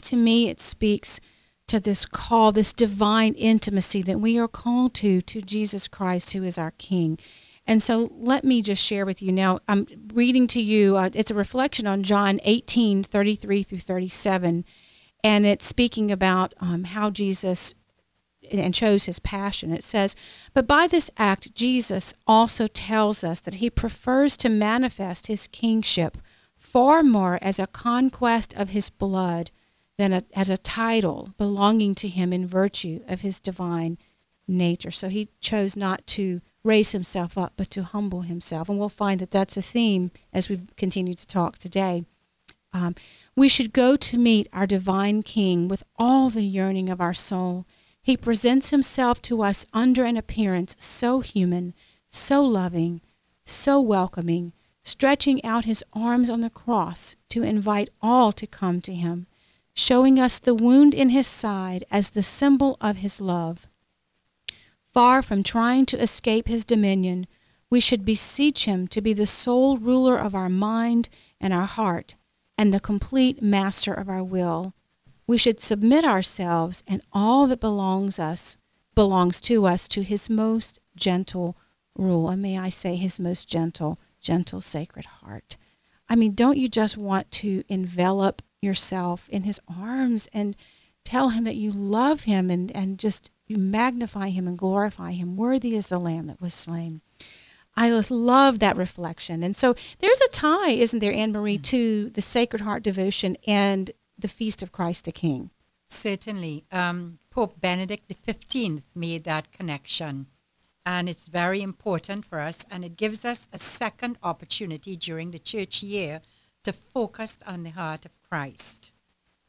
to 0.01 0.17
me 0.17 0.49
it 0.49 0.59
speaks 0.59 1.21
to 1.67 1.79
this 1.79 2.05
call, 2.05 2.51
this 2.51 2.73
divine 2.73 3.33
intimacy 3.35 4.01
that 4.01 4.19
we 4.19 4.37
are 4.37 4.47
called 4.47 4.93
to, 4.95 5.21
to 5.21 5.41
Jesus 5.41 5.87
Christ, 5.87 6.33
who 6.33 6.43
is 6.43 6.57
our 6.57 6.71
King. 6.71 7.17
And 7.67 7.81
so 7.81 8.11
let 8.17 8.43
me 8.43 8.61
just 8.61 8.83
share 8.83 9.05
with 9.05 9.21
you 9.21 9.31
now. 9.31 9.59
I'm 9.67 9.87
reading 10.13 10.47
to 10.47 10.61
you, 10.61 10.97
uh, 10.97 11.11
it's 11.13 11.31
a 11.31 11.35
reflection 11.35 11.87
on 11.87 12.03
John 12.03 12.39
18 12.43 13.03
33 13.03 13.63
through 13.63 13.77
37 13.77 14.65
and 15.23 15.45
it's 15.45 15.65
speaking 15.65 16.11
about 16.11 16.53
um, 16.59 16.85
how 16.85 17.09
Jesus 17.09 17.73
and 18.51 18.73
chose 18.73 19.05
his 19.05 19.19
passion. 19.19 19.71
It 19.71 19.83
says, 19.83 20.15
But 20.53 20.67
by 20.67 20.87
this 20.87 21.11
act, 21.17 21.53
Jesus 21.53 22.13
also 22.27 22.67
tells 22.67 23.23
us 23.23 23.39
that 23.41 23.55
he 23.55 23.69
prefers 23.69 24.35
to 24.37 24.49
manifest 24.49 25.27
his 25.27 25.47
kingship 25.47 26.17
far 26.57 27.03
more 27.03 27.39
as 27.41 27.59
a 27.59 27.67
conquest 27.67 28.53
of 28.55 28.69
his 28.69 28.89
blood 28.89 29.51
than 29.97 30.13
a, 30.13 30.23
as 30.33 30.49
a 30.49 30.57
title 30.57 31.33
belonging 31.37 31.93
to 31.95 32.07
him 32.07 32.33
in 32.33 32.47
virtue 32.47 33.01
of 33.07 33.21
his 33.21 33.39
divine 33.39 33.97
nature. 34.47 34.91
So 34.91 35.09
he 35.09 35.29
chose 35.39 35.75
not 35.75 36.05
to 36.07 36.41
raise 36.63 36.91
himself 36.91 37.37
up, 37.37 37.53
but 37.57 37.69
to 37.71 37.83
humble 37.83 38.21
himself. 38.21 38.69
And 38.69 38.79
we'll 38.79 38.89
find 38.89 39.19
that 39.19 39.31
that's 39.31 39.57
a 39.57 39.61
theme 39.61 40.11
as 40.33 40.49
we 40.49 40.61
continue 40.77 41.13
to 41.13 41.27
talk 41.27 41.57
today. 41.57 42.05
Um, 42.73 42.95
we 43.35 43.47
should 43.47 43.71
go 43.71 43.95
to 43.95 44.17
meet 44.17 44.47
our 44.51 44.67
divine 44.67 45.23
King 45.23 45.67
with 45.67 45.83
all 45.97 46.29
the 46.29 46.43
yearning 46.43 46.89
of 46.89 46.99
our 46.99 47.13
soul. 47.13 47.65
He 48.01 48.17
presents 48.17 48.71
himself 48.71 49.21
to 49.23 49.41
us 49.41 49.65
under 49.73 50.03
an 50.03 50.17
appearance 50.17 50.75
so 50.79 51.21
human, 51.21 51.73
so 52.09 52.43
loving, 52.43 53.01
so 53.45 53.79
welcoming, 53.79 54.53
stretching 54.83 55.43
out 55.45 55.65
his 55.65 55.83
arms 55.93 56.29
on 56.29 56.41
the 56.41 56.49
cross 56.49 57.15
to 57.29 57.43
invite 57.43 57.89
all 58.01 58.31
to 58.33 58.47
come 58.47 58.81
to 58.81 58.93
him, 58.93 59.27
showing 59.73 60.19
us 60.19 60.37
the 60.37 60.55
wound 60.55 60.93
in 60.93 61.09
his 61.09 61.27
side 61.27 61.85
as 61.89 62.09
the 62.09 62.23
symbol 62.23 62.75
of 62.81 62.97
his 62.97 63.21
love. 63.21 63.67
Far 64.93 65.21
from 65.21 65.41
trying 65.41 65.85
to 65.85 66.01
escape 66.01 66.49
his 66.49 66.65
dominion, 66.65 67.27
we 67.69 67.79
should 67.79 68.03
beseech 68.03 68.65
him 68.65 68.89
to 68.89 68.99
be 68.99 69.13
the 69.13 69.25
sole 69.25 69.77
ruler 69.77 70.17
of 70.17 70.35
our 70.35 70.49
mind 70.49 71.07
and 71.39 71.53
our 71.53 71.65
heart 71.65 72.15
and 72.61 72.71
the 72.71 72.79
complete 72.79 73.41
master 73.41 73.91
of 73.91 74.07
our 74.07 74.23
will. 74.23 74.75
We 75.25 75.39
should 75.39 75.59
submit 75.59 76.05
ourselves 76.05 76.83
and 76.87 77.01
all 77.11 77.47
that 77.47 77.59
belongs 77.59 78.19
us 78.19 78.55
belongs 78.93 79.41
to 79.41 79.65
us 79.65 79.87
to 79.87 80.03
his 80.03 80.29
most 80.29 80.79
gentle 80.95 81.57
rule. 81.95 82.29
And 82.29 82.39
may 82.39 82.59
I 82.59 82.69
say 82.69 82.97
his 82.97 83.19
most 83.19 83.49
gentle, 83.49 83.99
gentle 84.19 84.61
sacred 84.61 85.05
heart. 85.05 85.57
I 86.07 86.15
mean, 86.15 86.35
don't 86.35 86.59
you 86.59 86.67
just 86.67 86.97
want 86.97 87.31
to 87.31 87.63
envelop 87.67 88.43
yourself 88.61 89.27
in 89.29 89.41
his 89.41 89.59
arms 89.67 90.27
and 90.31 90.55
tell 91.03 91.29
him 91.29 91.45
that 91.45 91.55
you 91.55 91.71
love 91.71 92.25
him 92.25 92.51
and, 92.51 92.71
and 92.73 92.99
just 92.99 93.31
you 93.47 93.57
magnify 93.57 94.29
him 94.29 94.47
and 94.47 94.55
glorify 94.55 95.13
him. 95.13 95.35
Worthy 95.35 95.75
is 95.75 95.87
the 95.87 95.97
lamb 95.97 96.27
that 96.27 96.39
was 96.39 96.53
slain. 96.53 97.01
I 97.75 97.89
just 97.89 98.11
love 98.11 98.59
that 98.59 98.77
reflection. 98.77 99.43
And 99.43 99.55
so 99.55 99.75
there's 99.99 100.21
a 100.21 100.27
tie, 100.29 100.71
isn't 100.71 100.99
there, 100.99 101.13
Anne 101.13 101.31
Marie, 101.31 101.57
to 101.59 102.09
the 102.09 102.21
Sacred 102.21 102.61
Heart 102.61 102.83
devotion 102.83 103.37
and 103.47 103.91
the 104.17 104.27
Feast 104.27 104.61
of 104.61 104.71
Christ 104.71 105.05
the 105.05 105.11
King. 105.11 105.51
Certainly. 105.89 106.65
Um, 106.71 107.19
Pope 107.29 107.59
Benedict 107.61 108.11
XV 108.11 108.81
made 108.93 109.23
that 109.23 109.51
connection. 109.51 110.27
And 110.85 111.07
it's 111.07 111.27
very 111.27 111.61
important 111.61 112.25
for 112.25 112.39
us. 112.39 112.65
And 112.69 112.83
it 112.83 112.97
gives 112.97 113.23
us 113.23 113.47
a 113.53 113.59
second 113.59 114.17
opportunity 114.21 114.95
during 114.95 115.31
the 115.31 115.39
church 115.39 115.81
year 115.81 116.21
to 116.63 116.73
focus 116.73 117.39
on 117.45 117.63
the 117.63 117.69
heart 117.71 118.05
of 118.05 118.11
Christ. 118.29 118.91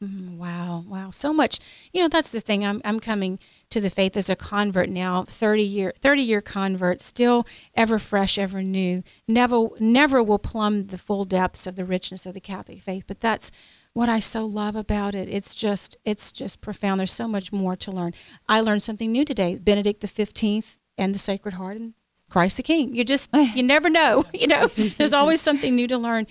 Mm, 0.03 0.37
Wow, 0.37 0.83
wow, 0.87 1.11
so 1.11 1.31
much. 1.31 1.59
You 1.93 2.01
know, 2.01 2.07
that's 2.09 2.31
the 2.31 2.41
thing. 2.41 2.65
I'm 2.65 2.81
I'm 2.83 2.99
coming 2.99 3.39
to 3.69 3.79
the 3.79 3.89
faith 3.89 4.17
as 4.17 4.29
a 4.29 4.35
convert 4.35 4.89
now, 4.89 5.23
30 5.23 5.63
year 5.63 5.93
30 6.01 6.21
year 6.21 6.41
convert, 6.41 6.99
still 6.99 7.47
ever 7.75 7.97
fresh, 7.99 8.37
ever 8.37 8.61
new. 8.61 9.03
Never 9.27 9.67
never 9.79 10.21
will 10.21 10.39
plumb 10.39 10.87
the 10.87 10.97
full 10.97 11.25
depths 11.25 11.65
of 11.67 11.75
the 11.75 11.85
richness 11.85 12.25
of 12.25 12.33
the 12.33 12.41
Catholic 12.41 12.81
faith, 12.81 13.05
but 13.07 13.21
that's 13.21 13.51
what 13.93 14.09
I 14.09 14.19
so 14.19 14.45
love 14.45 14.75
about 14.75 15.15
it. 15.15 15.29
It's 15.29 15.55
just 15.55 15.95
it's 16.03 16.31
just 16.31 16.59
profound. 16.59 16.99
There's 16.99 17.13
so 17.13 17.27
much 17.27 17.53
more 17.53 17.75
to 17.77 17.91
learn. 17.91 18.13
I 18.49 18.59
learned 18.59 18.83
something 18.83 19.11
new 19.11 19.23
today. 19.23 19.55
Benedict 19.55 20.01
the 20.01 20.07
15th 20.07 20.77
and 20.97 21.15
the 21.15 21.19
Sacred 21.19 21.53
Heart 21.53 21.77
and 21.77 21.93
Christ 22.29 22.57
the 22.57 22.63
King. 22.63 22.93
You 22.95 23.03
just 23.05 23.29
you 23.55 23.63
never 23.63 23.89
know, 23.89 24.25
you 24.33 24.47
know. 24.47 24.67
There's 24.67 25.13
always 25.13 25.39
something 25.39 25.75
new 25.75 25.87
to 25.87 25.97
learn. 25.97 26.27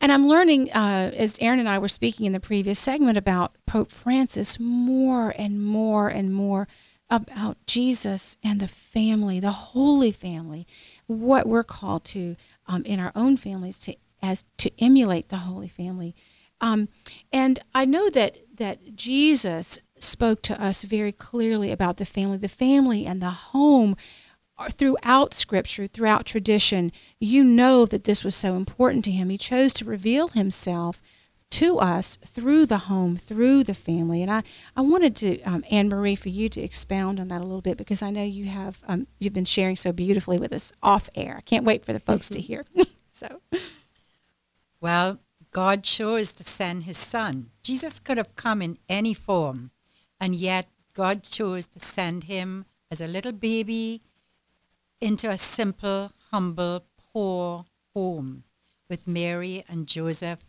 And 0.00 0.12
I'm 0.12 0.26
learning, 0.26 0.72
uh, 0.72 1.12
as 1.14 1.38
Erin 1.40 1.60
and 1.60 1.68
I 1.68 1.78
were 1.78 1.88
speaking 1.88 2.26
in 2.26 2.32
the 2.32 2.40
previous 2.40 2.78
segment 2.78 3.18
about 3.18 3.54
Pope 3.66 3.90
Francis, 3.90 4.58
more 4.58 5.34
and 5.36 5.64
more 5.64 6.08
and 6.08 6.34
more 6.34 6.68
about 7.10 7.56
Jesus 7.66 8.36
and 8.42 8.60
the 8.60 8.68
family, 8.68 9.38
the 9.40 9.52
Holy 9.52 10.10
Family, 10.10 10.66
what 11.06 11.46
we're 11.46 11.62
called 11.64 12.04
to 12.06 12.36
um, 12.66 12.82
in 12.84 12.98
our 12.98 13.12
own 13.14 13.36
families 13.36 13.78
to 13.80 13.94
as 14.22 14.44
to 14.56 14.70
emulate 14.82 15.28
the 15.28 15.36
Holy 15.36 15.68
Family. 15.68 16.14
Um, 16.60 16.88
and 17.32 17.60
I 17.74 17.84
know 17.84 18.08
that 18.10 18.38
that 18.56 18.96
Jesus 18.96 19.78
spoke 19.98 20.42
to 20.42 20.62
us 20.62 20.82
very 20.82 21.12
clearly 21.12 21.70
about 21.70 21.98
the 21.98 22.04
family, 22.04 22.36
the 22.36 22.48
family 22.48 23.06
and 23.06 23.20
the 23.20 23.30
home 23.30 23.96
throughout 24.70 25.34
scripture, 25.34 25.86
throughout 25.86 26.26
tradition, 26.26 26.92
you 27.18 27.42
know 27.44 27.86
that 27.86 28.04
this 28.04 28.24
was 28.24 28.34
so 28.34 28.54
important 28.54 29.04
to 29.04 29.10
him. 29.10 29.28
He 29.28 29.38
chose 29.38 29.72
to 29.74 29.84
reveal 29.84 30.28
himself 30.28 31.00
to 31.50 31.78
us 31.78 32.18
through 32.26 32.66
the 32.66 32.78
home, 32.78 33.16
through 33.16 33.62
the 33.62 33.74
family. 33.74 34.22
And 34.22 34.30
I, 34.30 34.42
I 34.76 34.80
wanted 34.80 35.14
to, 35.16 35.40
um, 35.42 35.64
Anne 35.70 35.88
Marie, 35.88 36.16
for 36.16 36.28
you 36.28 36.48
to 36.48 36.60
expound 36.60 37.20
on 37.20 37.28
that 37.28 37.40
a 37.40 37.44
little 37.44 37.60
bit 37.60 37.76
because 37.76 38.02
I 38.02 38.10
know 38.10 38.24
you 38.24 38.46
have, 38.46 38.82
um, 38.88 39.06
you've 39.20 39.32
been 39.32 39.44
sharing 39.44 39.76
so 39.76 39.92
beautifully 39.92 40.38
with 40.38 40.52
us 40.52 40.72
off 40.82 41.08
air. 41.14 41.36
I 41.38 41.42
can't 41.42 41.64
wait 41.64 41.84
for 41.84 41.92
the 41.92 42.00
folks 42.00 42.28
to 42.30 42.40
hear. 42.40 42.64
so, 43.12 43.40
Well, 44.80 45.20
God 45.50 45.84
chose 45.84 46.32
to 46.32 46.44
send 46.44 46.82
his 46.82 46.98
son. 46.98 47.50
Jesus 47.62 48.00
could 48.00 48.18
have 48.18 48.34
come 48.34 48.60
in 48.60 48.78
any 48.88 49.14
form, 49.14 49.70
and 50.20 50.34
yet 50.34 50.68
God 50.92 51.22
chose 51.22 51.66
to 51.68 51.80
send 51.80 52.24
him 52.24 52.64
as 52.90 53.00
a 53.00 53.06
little 53.06 53.32
baby 53.32 54.02
into 55.00 55.30
a 55.30 55.38
simple, 55.38 56.12
humble, 56.30 56.84
poor 57.12 57.66
home 57.94 58.44
with 58.88 59.06
Mary 59.06 59.64
and 59.68 59.86
Joseph, 59.86 60.40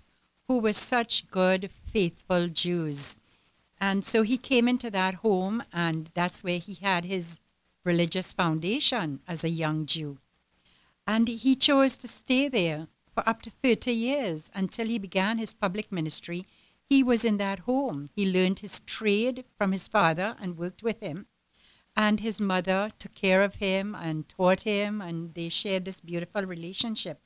who 0.47 0.59
were 0.59 0.73
such 0.73 1.29
good, 1.29 1.69
faithful 1.71 2.47
Jews. 2.47 3.17
And 3.79 4.05
so 4.05 4.21
he 4.21 4.37
came 4.37 4.67
into 4.67 4.89
that 4.91 5.15
home, 5.15 5.63
and 5.73 6.09
that's 6.13 6.43
where 6.43 6.59
he 6.59 6.75
had 6.75 7.05
his 7.05 7.39
religious 7.83 8.33
foundation 8.33 9.21
as 9.27 9.43
a 9.43 9.49
young 9.49 9.85
Jew. 9.85 10.17
And 11.07 11.27
he 11.27 11.55
chose 11.55 11.95
to 11.97 12.07
stay 12.07 12.47
there 12.47 12.87
for 13.13 13.27
up 13.27 13.41
to 13.43 13.51
30 13.51 13.91
years 13.91 14.51
until 14.53 14.87
he 14.87 14.97
began 14.97 15.37
his 15.37 15.53
public 15.53 15.91
ministry. 15.91 16.45
He 16.89 17.03
was 17.03 17.23
in 17.23 17.37
that 17.37 17.59
home. 17.59 18.07
He 18.15 18.31
learned 18.31 18.59
his 18.59 18.79
trade 18.79 19.45
from 19.57 19.71
his 19.71 19.87
father 19.87 20.35
and 20.41 20.57
worked 20.57 20.83
with 20.83 20.99
him. 20.99 21.27
And 21.95 22.19
his 22.19 22.41
mother 22.41 22.91
took 22.99 23.13
care 23.13 23.41
of 23.41 23.55
him 23.55 23.95
and 23.95 24.27
taught 24.27 24.63
him, 24.63 25.01
and 25.01 25.33
they 25.33 25.49
shared 25.49 25.85
this 25.85 26.01
beautiful 26.01 26.43
relationship. 26.43 27.21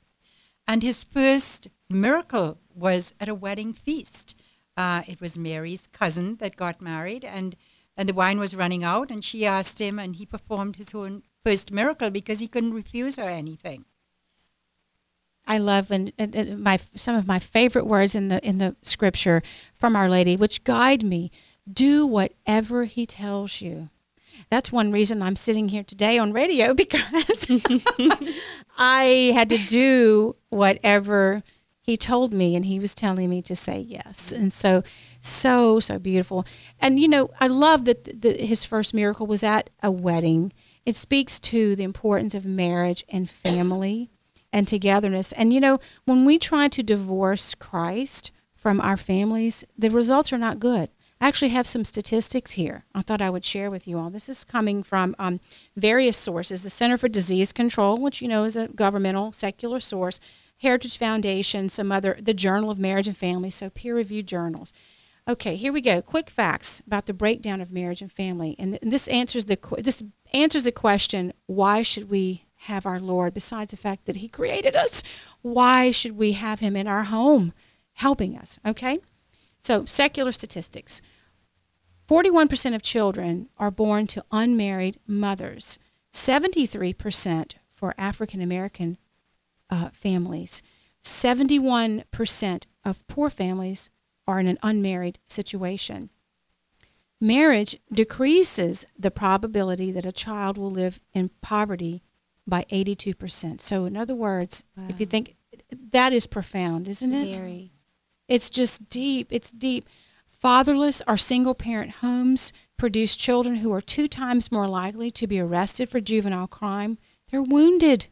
And 0.66 0.82
his 0.82 1.02
first 1.02 1.68
miracle 1.88 2.58
was 2.72 3.12
at 3.18 3.28
a 3.28 3.34
wedding 3.34 3.72
feast. 3.72 4.36
Uh, 4.76 5.02
it 5.08 5.20
was 5.20 5.36
Mary's 5.36 5.88
cousin 5.88 6.36
that 6.36 6.54
got 6.54 6.80
married, 6.80 7.24
and, 7.24 7.56
and 7.96 8.08
the 8.08 8.14
wine 8.14 8.38
was 8.38 8.54
running 8.54 8.84
out, 8.84 9.10
and 9.10 9.24
she 9.24 9.44
asked 9.44 9.80
him, 9.80 9.98
and 9.98 10.16
he 10.16 10.24
performed 10.24 10.76
his 10.76 10.94
own 10.94 11.24
first 11.44 11.72
miracle 11.72 12.10
because 12.10 12.38
he 12.38 12.46
couldn't 12.46 12.74
refuse 12.74 13.16
her 13.16 13.28
anything. 13.28 13.84
I 15.46 15.58
love 15.58 15.90
and, 15.90 16.12
and, 16.16 16.34
and 16.36 16.62
my 16.62 16.78
some 16.94 17.16
of 17.16 17.26
my 17.26 17.40
favorite 17.40 17.86
words 17.86 18.14
in 18.14 18.28
the 18.28 18.46
in 18.46 18.58
the 18.58 18.76
scripture 18.82 19.42
from 19.74 19.96
Our 19.96 20.08
Lady, 20.08 20.36
which 20.36 20.62
guide 20.62 21.02
me. 21.02 21.32
Do 21.70 22.06
whatever 22.06 22.84
He 22.84 23.06
tells 23.06 23.60
you. 23.60 23.90
That's 24.48 24.72
one 24.72 24.92
reason 24.92 25.22
I'm 25.22 25.36
sitting 25.36 25.68
here 25.68 25.84
today 25.84 26.18
on 26.18 26.32
radio 26.32 26.74
because 26.84 27.46
I 28.78 29.32
had 29.34 29.48
to 29.50 29.58
do 29.58 30.36
whatever 30.48 31.42
he 31.82 31.96
told 31.96 32.32
me 32.32 32.54
and 32.54 32.64
he 32.64 32.78
was 32.78 32.94
telling 32.94 33.28
me 33.28 33.42
to 33.42 33.56
say 33.56 33.78
yes. 33.78 34.32
And 34.32 34.52
so 34.52 34.82
so 35.20 35.80
so 35.80 35.98
beautiful. 35.98 36.46
And 36.78 37.00
you 37.00 37.08
know 37.08 37.30
i 37.40 37.46
love 37.46 37.84
that 37.86 38.22
the, 38.22 38.34
his 38.34 38.64
first 38.64 38.94
miracle 38.94 39.26
was 39.26 39.42
at 39.42 39.70
a 39.82 39.90
wedding. 39.90 40.52
It 40.86 40.96
speaks 40.96 41.38
to 41.40 41.76
the 41.76 41.84
importance 41.84 42.34
of 42.34 42.44
marriage 42.44 43.04
and 43.08 43.28
family 43.28 44.10
and 44.52 44.66
togetherness. 44.66 45.32
And 45.32 45.52
you 45.52 45.60
know 45.60 45.78
when 46.04 46.24
we 46.24 46.38
try 46.38 46.68
to 46.68 46.82
divorce 46.82 47.54
christ 47.54 48.30
from 48.54 48.80
our 48.80 48.96
families 48.96 49.64
the 49.76 49.88
results 49.88 50.32
are 50.32 50.38
not 50.38 50.60
good 50.60 50.90
I 51.20 51.28
actually 51.28 51.50
have 51.50 51.66
some 51.66 51.84
statistics 51.84 52.52
here 52.52 52.84
I 52.94 53.02
thought 53.02 53.20
I 53.20 53.30
would 53.30 53.44
share 53.44 53.70
with 53.70 53.86
you 53.86 53.98
all. 53.98 54.08
This 54.10 54.28
is 54.28 54.42
coming 54.42 54.82
from 54.82 55.14
um, 55.18 55.40
various 55.76 56.16
sources 56.16 56.62
the 56.62 56.70
Center 56.70 56.96
for 56.96 57.08
Disease 57.08 57.52
Control, 57.52 57.96
which 57.96 58.22
you 58.22 58.28
know 58.28 58.44
is 58.44 58.56
a 58.56 58.68
governmental, 58.68 59.32
secular 59.32 59.80
source, 59.80 60.18
Heritage 60.58 60.98
Foundation, 60.98 61.68
some 61.68 61.92
other, 61.92 62.16
the 62.20 62.34
Journal 62.34 62.70
of 62.70 62.78
Marriage 62.78 63.06
and 63.06 63.16
Family, 63.16 63.50
so 63.50 63.70
peer 63.70 63.94
reviewed 63.94 64.26
journals. 64.26 64.72
Okay, 65.28 65.56
here 65.56 65.72
we 65.72 65.80
go. 65.80 66.00
Quick 66.00 66.30
facts 66.30 66.82
about 66.86 67.06
the 67.06 67.12
breakdown 67.12 67.60
of 67.60 67.70
marriage 67.70 68.00
and 68.00 68.10
family, 68.10 68.56
and 68.58 68.72
th- 68.72 68.82
this 68.82 69.06
answers 69.08 69.44
the 69.44 69.56
qu- 69.56 69.82
this 69.82 70.02
answers 70.32 70.64
the 70.64 70.72
question: 70.72 71.32
Why 71.46 71.82
should 71.82 72.08
we 72.10 72.46
have 72.64 72.86
our 72.86 72.98
Lord? 72.98 73.34
Besides 73.34 73.70
the 73.70 73.76
fact 73.76 74.06
that 74.06 74.16
He 74.16 74.28
created 74.28 74.74
us, 74.74 75.02
why 75.42 75.90
should 75.90 76.16
we 76.16 76.32
have 76.32 76.60
Him 76.60 76.76
in 76.76 76.88
our 76.88 77.04
home, 77.04 77.52
helping 77.92 78.36
us? 78.36 78.58
Okay, 78.66 78.98
so 79.62 79.84
secular 79.84 80.32
statistics: 80.32 81.00
forty-one 82.06 82.48
percent 82.48 82.74
of 82.74 82.82
children 82.82 83.48
are 83.58 83.70
born 83.70 84.06
to 84.08 84.24
unmarried 84.30 84.98
mothers. 85.06 85.78
Seventy-three 86.10 86.94
percent 86.94 87.56
for 87.74 87.94
African 87.96 88.40
American 88.40 88.98
uh, 89.70 89.88
families. 89.92 90.62
71% 91.02 92.66
of 92.84 93.06
poor 93.06 93.30
families 93.30 93.90
are 94.26 94.38
in 94.38 94.46
an 94.46 94.58
unmarried 94.62 95.18
situation. 95.26 96.10
Marriage 97.20 97.78
decreases 97.92 98.86
the 98.98 99.10
probability 99.10 99.90
that 99.92 100.06
a 100.06 100.12
child 100.12 100.56
will 100.56 100.70
live 100.70 101.00
in 101.12 101.30
poverty 101.40 102.02
by 102.46 102.64
82%. 102.70 103.60
So, 103.60 103.84
in 103.84 103.96
other 103.96 104.14
words, 104.14 104.64
if 104.88 105.00
you 105.00 105.06
think 105.06 105.36
that 105.90 106.12
is 106.12 106.26
profound, 106.26 106.88
isn't 106.88 107.12
it? 107.12 107.36
Very. 107.36 107.72
It's 108.30 108.48
just 108.48 108.88
deep. 108.88 109.32
It's 109.32 109.50
deep. 109.50 109.88
Fatherless 110.28 111.02
or 111.08 111.16
single 111.16 111.52
parent 111.52 111.96
homes 111.96 112.52
produce 112.76 113.16
children 113.16 113.56
who 113.56 113.72
are 113.72 113.80
two 113.80 114.06
times 114.06 114.52
more 114.52 114.68
likely 114.68 115.10
to 115.10 115.26
be 115.26 115.40
arrested 115.40 115.90
for 115.90 116.00
juvenile 116.00 116.46
crime. 116.46 116.96
They're 117.30 117.42
wounded. 117.42 118.06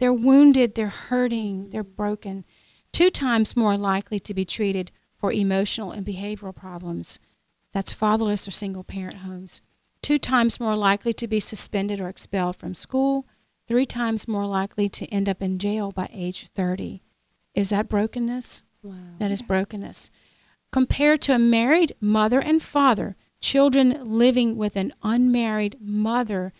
They're 0.00 0.12
wounded. 0.12 0.74
They're 0.74 0.88
hurting. 0.88 1.68
They're 1.68 1.84
broken. 1.84 2.46
Two 2.92 3.10
times 3.10 3.58
more 3.58 3.76
likely 3.76 4.18
to 4.20 4.32
be 4.32 4.46
treated 4.46 4.90
for 5.18 5.32
emotional 5.32 5.92
and 5.92 6.06
behavioral 6.06 6.56
problems. 6.56 7.18
That's 7.74 7.92
fatherless 7.92 8.48
or 8.48 8.52
single 8.52 8.84
parent 8.84 9.18
homes. 9.18 9.60
Two 10.00 10.18
times 10.18 10.58
more 10.58 10.76
likely 10.76 11.12
to 11.12 11.28
be 11.28 11.40
suspended 11.40 12.00
or 12.00 12.08
expelled 12.08 12.56
from 12.56 12.74
school. 12.74 13.26
Three 13.66 13.84
times 13.84 14.26
more 14.26 14.46
likely 14.46 14.88
to 14.88 15.06
end 15.08 15.28
up 15.28 15.42
in 15.42 15.58
jail 15.58 15.92
by 15.92 16.08
age 16.10 16.48
30. 16.54 17.02
Is 17.54 17.68
that 17.68 17.90
brokenness? 17.90 18.62
Wow. 18.82 18.94
That 19.18 19.30
is 19.30 19.42
brokenness. 19.42 20.10
Compared 20.70 21.22
to 21.22 21.34
a 21.34 21.38
married 21.38 21.94
mother 22.00 22.40
and 22.40 22.62
father, 22.62 23.16
children 23.40 24.04
living 24.04 24.56
with 24.56 24.76
an 24.76 24.92
unmarried 25.02 25.76
mother 25.80 26.52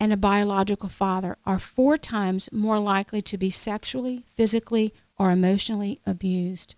and 0.00 0.12
a 0.12 0.16
biological 0.16 0.88
father 0.88 1.36
are 1.46 1.60
four 1.60 1.96
times 1.96 2.48
more 2.50 2.80
likely 2.80 3.22
to 3.22 3.38
be 3.38 3.50
sexually, 3.50 4.24
physically, 4.34 4.92
or 5.16 5.30
emotionally 5.30 6.00
abused. 6.04 6.74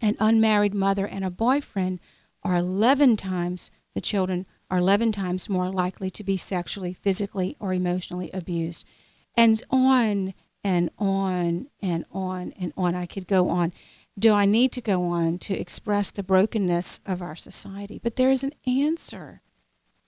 An 0.00 0.16
unmarried 0.20 0.74
mother 0.74 1.06
and 1.06 1.24
a 1.24 1.30
boyfriend 1.30 1.98
are 2.44 2.54
11 2.54 3.16
times, 3.16 3.72
the 3.94 4.00
children 4.00 4.46
are 4.70 4.78
11 4.78 5.12
times 5.12 5.48
more 5.48 5.70
likely 5.70 6.10
to 6.10 6.22
be 6.22 6.36
sexually, 6.36 6.92
physically, 6.92 7.56
or 7.58 7.72
emotionally 7.72 8.30
abused. 8.32 8.86
And 9.36 9.62
on 9.70 10.34
and 10.64 10.90
on 10.98 11.68
and 11.80 12.06
on 12.10 12.52
and 12.58 12.72
on. 12.76 12.94
I 12.96 13.06
could 13.06 13.28
go 13.28 13.50
on. 13.50 13.72
Do 14.18 14.32
I 14.32 14.46
need 14.46 14.72
to 14.72 14.80
go 14.80 15.04
on 15.04 15.38
to 15.40 15.54
express 15.58 16.10
the 16.10 16.22
brokenness 16.22 17.00
of 17.04 17.20
our 17.20 17.36
society? 17.36 18.00
But 18.02 18.16
there 18.16 18.30
is 18.30 18.42
an 18.42 18.54
answer. 18.66 19.42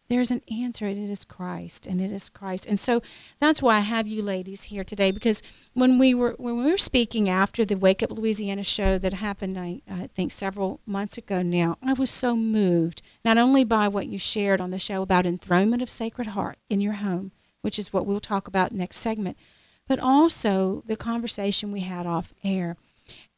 There's 0.08 0.30
an 0.30 0.42
answer, 0.48 0.86
and 0.86 0.96
it 0.96 1.10
is 1.10 1.24
Christ, 1.24 1.84
and 1.84 2.00
it 2.00 2.12
is 2.12 2.28
Christ. 2.28 2.64
And 2.66 2.78
so 2.78 3.02
that's 3.40 3.60
why 3.60 3.78
I 3.78 3.80
have 3.80 4.06
you 4.06 4.22
ladies 4.22 4.64
here 4.64 4.84
today, 4.84 5.10
because 5.10 5.42
when 5.74 5.98
we 5.98 6.14
were 6.14 6.36
when 6.38 6.56
we 6.62 6.70
were 6.70 6.78
speaking 6.78 7.28
after 7.28 7.64
the 7.64 7.76
Wake 7.76 8.04
Up 8.04 8.12
Louisiana 8.12 8.62
show 8.62 8.98
that 8.98 9.14
happened, 9.14 9.58
I, 9.58 9.82
I 9.90 10.06
think 10.14 10.30
several 10.30 10.80
months 10.86 11.18
ago 11.18 11.42
now, 11.42 11.76
I 11.82 11.92
was 11.92 12.10
so 12.10 12.36
moved 12.36 13.02
not 13.24 13.36
only 13.36 13.64
by 13.64 13.88
what 13.88 14.06
you 14.06 14.16
shared 14.16 14.60
on 14.60 14.70
the 14.70 14.78
show 14.78 15.02
about 15.02 15.26
enthronement 15.26 15.82
of 15.82 15.90
Sacred 15.90 16.28
Heart 16.28 16.58
in 16.70 16.80
your 16.80 16.94
home, 16.94 17.32
which 17.62 17.76
is 17.76 17.92
what 17.92 18.06
we'll 18.06 18.20
talk 18.20 18.46
about 18.46 18.70
next 18.70 18.98
segment, 18.98 19.36
but 19.88 19.98
also 19.98 20.82
the 20.86 20.96
conversation 20.96 21.72
we 21.72 21.80
had 21.80 22.06
off 22.06 22.34
air 22.42 22.76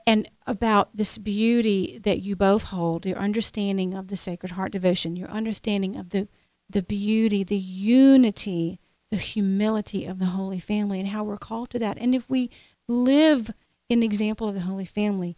and 0.06 0.26
about 0.46 0.96
this 0.96 1.18
beauty 1.18 2.00
that 2.02 2.20
you 2.20 2.34
both 2.34 2.64
hold, 2.64 3.04
your 3.04 3.18
understanding 3.18 3.92
of 3.92 4.08
the 4.08 4.16
Sacred 4.16 4.52
Heart 4.52 4.72
devotion, 4.72 5.16
your 5.16 5.28
understanding 5.28 5.96
of 5.96 6.10
the 6.10 6.28
the 6.70 6.82
beauty, 6.82 7.44
the 7.44 7.56
unity, 7.56 8.78
the 9.10 9.16
humility 9.16 10.04
of 10.06 10.18
the 10.18 10.26
Holy 10.26 10.60
Family, 10.60 10.98
and 10.98 11.08
how 11.08 11.24
we're 11.24 11.36
called 11.36 11.70
to 11.70 11.78
that. 11.78 11.98
And 11.98 12.14
if 12.14 12.28
we 12.28 12.50
live 12.86 13.50
in 13.88 14.00
the 14.00 14.06
example 14.06 14.48
of 14.48 14.54
the 14.54 14.62
Holy 14.62 14.84
Family 14.84 15.36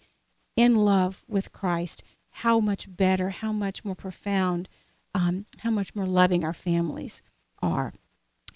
in 0.56 0.76
love 0.76 1.24
with 1.28 1.52
Christ, 1.52 2.02
how 2.30 2.60
much 2.60 2.96
better, 2.96 3.30
how 3.30 3.52
much 3.52 3.84
more 3.84 3.94
profound, 3.94 4.68
um, 5.14 5.46
how 5.58 5.70
much 5.70 5.94
more 5.94 6.06
loving 6.06 6.44
our 6.44 6.52
families 6.52 7.22
are. 7.62 7.92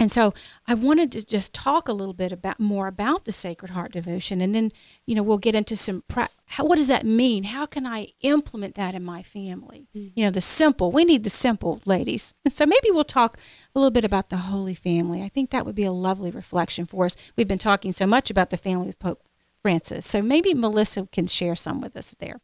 And 0.04 0.12
so 0.12 0.34
I 0.66 0.74
wanted 0.74 1.10
to 1.12 1.24
just 1.24 1.54
talk 1.54 1.88
a 1.88 1.92
little 1.94 2.12
bit 2.12 2.30
about 2.30 2.60
more 2.60 2.88
about 2.88 3.24
the 3.24 3.32
Sacred 3.32 3.70
Heart 3.70 3.92
devotion, 3.92 4.42
and 4.42 4.54
then 4.54 4.70
you 5.06 5.14
know 5.14 5.22
we'll 5.22 5.38
get 5.38 5.54
into 5.54 5.76
some. 5.76 6.04
Pra- 6.08 6.28
how, 6.44 6.66
what 6.66 6.76
does 6.76 6.88
that 6.88 7.06
mean? 7.06 7.44
How 7.44 7.64
can 7.64 7.86
I 7.86 8.08
implement 8.20 8.74
that 8.74 8.94
in 8.94 9.02
my 9.02 9.22
family? 9.22 9.88
Mm-hmm. 9.96 10.08
You 10.14 10.26
know, 10.26 10.30
the 10.30 10.42
simple. 10.42 10.92
We 10.92 11.06
need 11.06 11.24
the 11.24 11.30
simple, 11.30 11.80
ladies. 11.86 12.34
So 12.50 12.66
maybe 12.66 12.90
we'll 12.90 13.04
talk 13.04 13.38
a 13.74 13.78
little 13.78 13.90
bit 13.90 14.04
about 14.04 14.28
the 14.28 14.36
Holy 14.36 14.74
Family. 14.74 15.22
I 15.22 15.30
think 15.30 15.48
that 15.50 15.64
would 15.64 15.74
be 15.74 15.84
a 15.84 15.90
lovely 15.90 16.30
reflection 16.30 16.84
for 16.84 17.06
us. 17.06 17.16
We've 17.34 17.48
been 17.48 17.56
talking 17.56 17.92
so 17.92 18.06
much 18.06 18.28
about 18.30 18.50
the 18.50 18.58
family 18.58 18.86
with 18.86 18.98
Pope 18.98 19.22
Francis, 19.62 20.06
so 20.06 20.20
maybe 20.20 20.52
Melissa 20.52 21.08
can 21.12 21.26
share 21.26 21.56
some 21.56 21.80
with 21.80 21.96
us 21.96 22.14
there. 22.18 22.42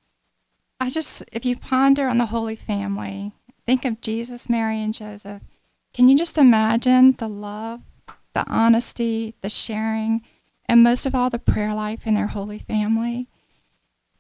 I 0.81 0.89
just, 0.89 1.23
if 1.31 1.45
you 1.45 1.57
ponder 1.57 2.09
on 2.09 2.17
the 2.17 2.27
Holy 2.27 2.57
Family, 2.57 3.33
think 3.67 3.85
of 3.85 4.01
Jesus, 4.01 4.49
Mary, 4.49 4.81
and 4.81 4.95
Joseph 4.95 5.43
can 5.93 6.09
you 6.09 6.17
just 6.17 6.39
imagine 6.39 7.13
the 7.19 7.29
love, 7.29 7.81
the 8.33 8.49
honesty, 8.49 9.35
the 9.41 9.51
sharing, 9.51 10.23
and 10.67 10.83
most 10.83 11.07
of 11.07 11.15
all, 11.15 11.31
the 11.31 11.39
prayer 11.39 11.75
life 11.75 12.07
in 12.07 12.15
their 12.15 12.29
holy 12.29 12.59
family? 12.59 13.29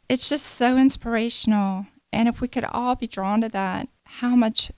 It's 0.09 0.29
just 0.29 0.47
so 0.47 0.77
inspirational. 0.77 1.87
And 2.13 2.29
if 2.29 2.41
we 2.41 2.49
could 2.49 2.65
all 2.65 2.97
be 2.97 3.07
drawn 3.07 3.41
to 3.43 3.49
that, 3.51 3.89
how 4.05 4.35
much 4.35 4.73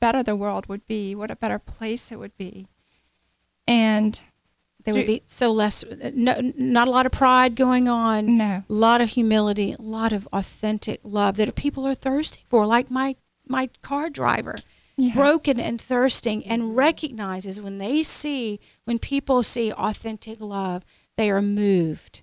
better 0.00 0.22
the 0.22 0.36
world 0.36 0.66
would 0.66 0.86
be, 0.86 1.14
what 1.14 1.30
a 1.30 1.36
better 1.36 1.58
place 1.58 2.12
it 2.12 2.18
would 2.18 2.36
be. 2.36 2.68
And 3.66 4.18
there 4.84 4.94
would 4.94 5.06
be 5.06 5.22
so 5.26 5.50
less, 5.50 5.84
no, 6.14 6.52
not 6.56 6.88
a 6.88 6.90
lot 6.90 7.06
of 7.06 7.12
pride 7.12 7.56
going 7.56 7.88
on. 7.88 8.36
No, 8.36 8.64
a 8.68 8.72
lot 8.72 9.00
of 9.00 9.10
humility, 9.10 9.74
a 9.78 9.82
lot 9.82 10.12
of 10.12 10.26
authentic 10.32 11.00
love 11.02 11.36
that 11.36 11.54
people 11.54 11.86
are 11.86 11.94
thirsty 11.94 12.44
for, 12.48 12.66
like 12.66 12.90
my 12.90 13.16
my 13.46 13.70
car 13.82 14.10
driver 14.10 14.56
yes. 14.98 15.14
broken 15.14 15.58
and 15.58 15.80
thirsting 15.80 16.44
and 16.46 16.76
recognizes 16.76 17.60
when 17.60 17.78
they 17.78 18.02
see, 18.02 18.60
when 18.84 18.98
people 18.98 19.42
see 19.42 19.72
authentic 19.72 20.40
love, 20.40 20.84
they 21.16 21.30
are 21.30 21.42
moved. 21.42 22.22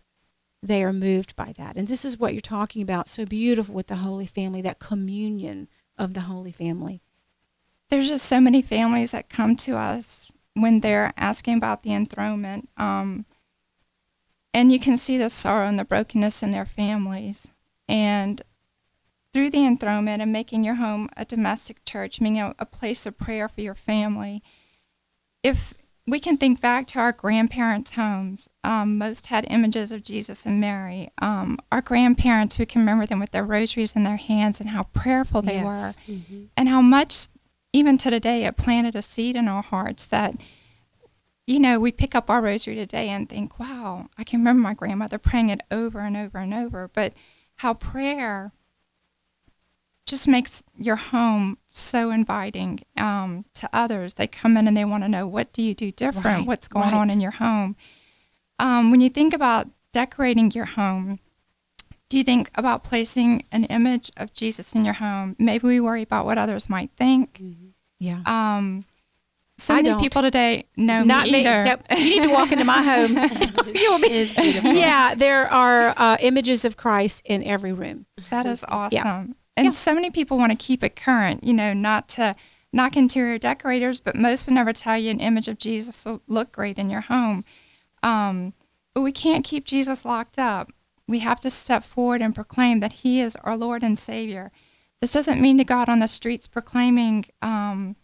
They 0.62 0.84
are 0.84 0.94
moved 0.94 1.36
by 1.36 1.54
that. 1.58 1.78
And 1.78 1.88
this 1.88 2.06
is 2.06 2.20
what 2.20 2.34
you're 2.34 2.42
talking 2.42 2.82
about 2.82 3.10
so 3.10 3.26
beautiful 3.26 3.74
with 3.74 3.88
the 3.88 3.98
Holy 3.98 4.26
Family, 4.26 4.62
that 4.62 4.80
communion 4.80 5.68
of 5.98 6.14
the 6.14 6.22
Holy 6.22 6.52
Family. 6.52 7.02
There's 7.90 8.08
just 8.08 8.26
so 8.26 8.40
many 8.40 8.62
families 8.62 9.12
that 9.12 9.30
come 9.30 9.56
to 9.58 9.78
us 9.78 10.32
when 10.54 10.80
they're 10.80 11.14
asking 11.18 11.58
about 11.58 11.84
the 11.84 11.94
enthronement. 11.94 12.70
Um, 12.78 13.26
and 14.54 14.72
you 14.72 14.80
can 14.80 14.98
see 14.98 15.18
the 15.18 15.30
sorrow 15.30 15.68
and 15.68 15.78
the 15.78 15.86
brokenness 15.86 16.42
in 16.42 16.52
their 16.52 16.66
families. 16.66 17.48
And 17.88 18.42
through 19.36 19.50
the 19.50 19.66
enthronement 19.66 20.22
and 20.22 20.32
making 20.32 20.64
your 20.64 20.76
home 20.76 21.10
a 21.18 21.26
domestic 21.26 21.84
church, 21.84 22.22
meaning 22.22 22.42
a, 22.42 22.56
a 22.58 22.66
place 22.66 23.06
of 23.06 23.18
prayer 23.18 23.50
for 23.50 23.60
your 23.60 23.76
family. 23.76 24.42
If 25.44 25.74
we 26.08 26.22
can 26.22 26.38
think 26.38 26.62
back 26.62 26.88
to 26.88 27.00
our 27.00 27.12
grandparents' 27.12 27.92
homes. 27.92 28.48
Um, 28.64 28.98
most 28.98 29.28
had 29.28 29.46
images 29.50 29.92
of 29.92 30.04
Jesus 30.04 30.46
and 30.46 30.62
Mary. 30.62 31.12
Um, 31.20 31.60
our 31.72 31.82
grandparents, 31.82 32.60
we 32.60 32.66
can 32.66 32.82
remember 32.82 33.06
them 33.06 33.20
with 33.20 33.32
their 33.32 33.44
rosaries 33.44 33.96
in 33.96 34.04
their 34.04 34.18
hands 34.18 34.62
and 34.62 34.70
how 34.70 34.84
prayerful 34.84 35.42
they 35.42 35.56
yes. 35.56 35.66
were, 35.66 36.14
mm-hmm. 36.14 36.44
and 36.56 36.70
how 36.70 36.82
much, 36.82 37.28
even 37.74 37.98
to 37.98 38.10
today, 38.10 38.46
it 38.46 38.56
planted 38.56 38.96
a 38.96 39.02
seed 39.02 39.36
in 39.36 39.48
our 39.48 39.64
hearts 39.64 40.06
that, 40.06 40.36
you 41.48 41.60
know, 41.60 41.80
we 41.80 41.92
pick 41.92 42.14
up 42.14 42.30
our 42.30 42.42
rosary 42.42 42.76
today 42.76 43.10
and 43.10 43.28
think, 43.28 43.60
wow, 43.60 44.08
I 44.18 44.24
can 44.24 44.40
remember 44.40 44.62
my 44.62 44.76
grandmother 44.76 45.18
praying 45.18 45.50
it 45.50 45.62
over 45.72 46.00
and 46.00 46.16
over 46.16 46.38
and 46.38 46.54
over. 46.54 46.90
But 46.94 47.14
how 47.58 47.74
prayer 47.74 48.54
just 50.06 50.28
makes 50.28 50.64
your 50.78 50.96
home 50.96 51.58
so 51.72 52.12
inviting 52.12 52.80
um, 52.98 53.46
to 53.56 53.70
others. 53.74 54.16
They 54.16 54.28
come 54.28 54.56
in 54.58 54.68
and 54.68 54.78
they 54.78 54.86
want 54.86 55.04
to 55.04 55.10
know 55.10 55.28
what 55.28 55.52
do 55.52 55.62
you 55.62 55.74
do 55.74 55.92
different, 55.92 56.26
right, 56.26 56.46
what's 56.46 56.68
going 56.68 56.92
right. 56.92 56.94
on 56.94 57.10
in 57.10 57.20
your 57.20 57.32
home. 57.32 57.76
Um, 58.60 58.92
when 58.92 59.02
you 59.02 59.10
think 59.10 59.34
about 59.34 59.68
decorating 59.92 60.52
your 60.52 60.66
home, 60.66 61.20
do 62.08 62.18
you 62.18 62.24
think 62.24 62.52
about 62.56 62.84
placing 62.84 63.46
an 63.52 63.66
image 63.66 64.12
of 64.16 64.32
Jesus 64.34 64.76
in 64.76 64.86
your 64.86 64.94
home? 64.94 65.36
Maybe 65.40 65.68
we 65.68 65.80
worry 65.80 66.04
about 66.04 66.26
what 66.26 66.38
others 66.38 66.70
might 66.70 66.92
think. 66.96 67.40
Mm-hmm. 67.42 67.68
Yeah. 68.00 68.22
Um, 68.26 68.86
so 69.58 69.74
I 69.74 69.78
many 69.78 69.90
don't. 69.90 70.02
people 70.02 70.22
today 70.22 70.66
know 70.76 71.04
Not 71.04 71.26
me 71.26 71.40
either. 71.40 71.64
Me. 71.64 71.70
Nope. 71.70 71.82
You 71.98 72.10
need 72.10 72.24
to 72.24 72.30
walk 72.30 72.52
into 72.52 72.66
my 72.66 72.84
home. 72.84 73.16
You'll 73.74 74.00
be. 74.00 74.08
It 74.08 74.12
is 74.12 74.34
beautiful. 74.34 74.74
Yeah, 74.74 75.16
there 75.16 75.52
are 75.52 75.94
uh, 75.98 76.18
images 76.20 76.66
of 76.66 76.78
Christ 76.78 77.22
in 77.26 77.44
every 77.44 77.72
room. 77.72 78.06
That 78.30 78.46
is 78.46 78.66
awesome. 78.68 78.94
Yeah. 78.94 79.26
And 79.58 79.66
yeah. 79.66 79.72
so 79.72 79.94
many 79.94 80.10
people 80.10 80.38
want 80.38 80.52
to 80.52 80.58
keep 80.58 80.84
it 80.84 80.96
current, 80.96 81.44
you 81.44 81.54
know, 81.54 81.74
not 81.74 82.10
to 82.10 82.36
knock 82.74 82.98
interior 82.98 83.38
decorators, 83.38 84.00
but 84.02 84.16
most 84.16 84.48
would 84.48 84.54
never 84.54 84.74
tell 84.74 84.98
you 84.98 85.10
an 85.10 85.22
image 85.22 85.48
of 85.48 85.58
Jesus 85.58 86.04
will 86.06 86.22
look 86.28 86.52
great 86.52 86.78
in 86.78 86.90
your 86.90 87.02
home. 87.02 87.46
Um, 88.04 88.54
but 88.94 89.02
we 89.02 89.12
can't 89.12 89.46
keep 89.46 89.66
Jesus 89.66 90.06
locked 90.06 90.38
up. 90.38 90.72
We 91.08 91.20
have 91.20 91.40
to 91.42 91.50
step 91.50 91.86
forward 91.86 92.22
and 92.22 92.36
proclaim 92.36 92.82
that 92.82 92.94
He 92.94 93.22
is 93.22 93.38
our 93.38 93.56
Lord 93.56 93.82
and 93.82 93.98
Savior. 93.98 94.52
This 95.00 95.14
doesn't 95.14 95.42
mean 95.42 95.58
to 95.58 95.64
go 95.64 95.76
out 95.76 95.90
on 95.90 96.00
the 96.00 96.08
streets 96.08 96.48
proclaiming 96.48 97.26
um, 97.42 97.96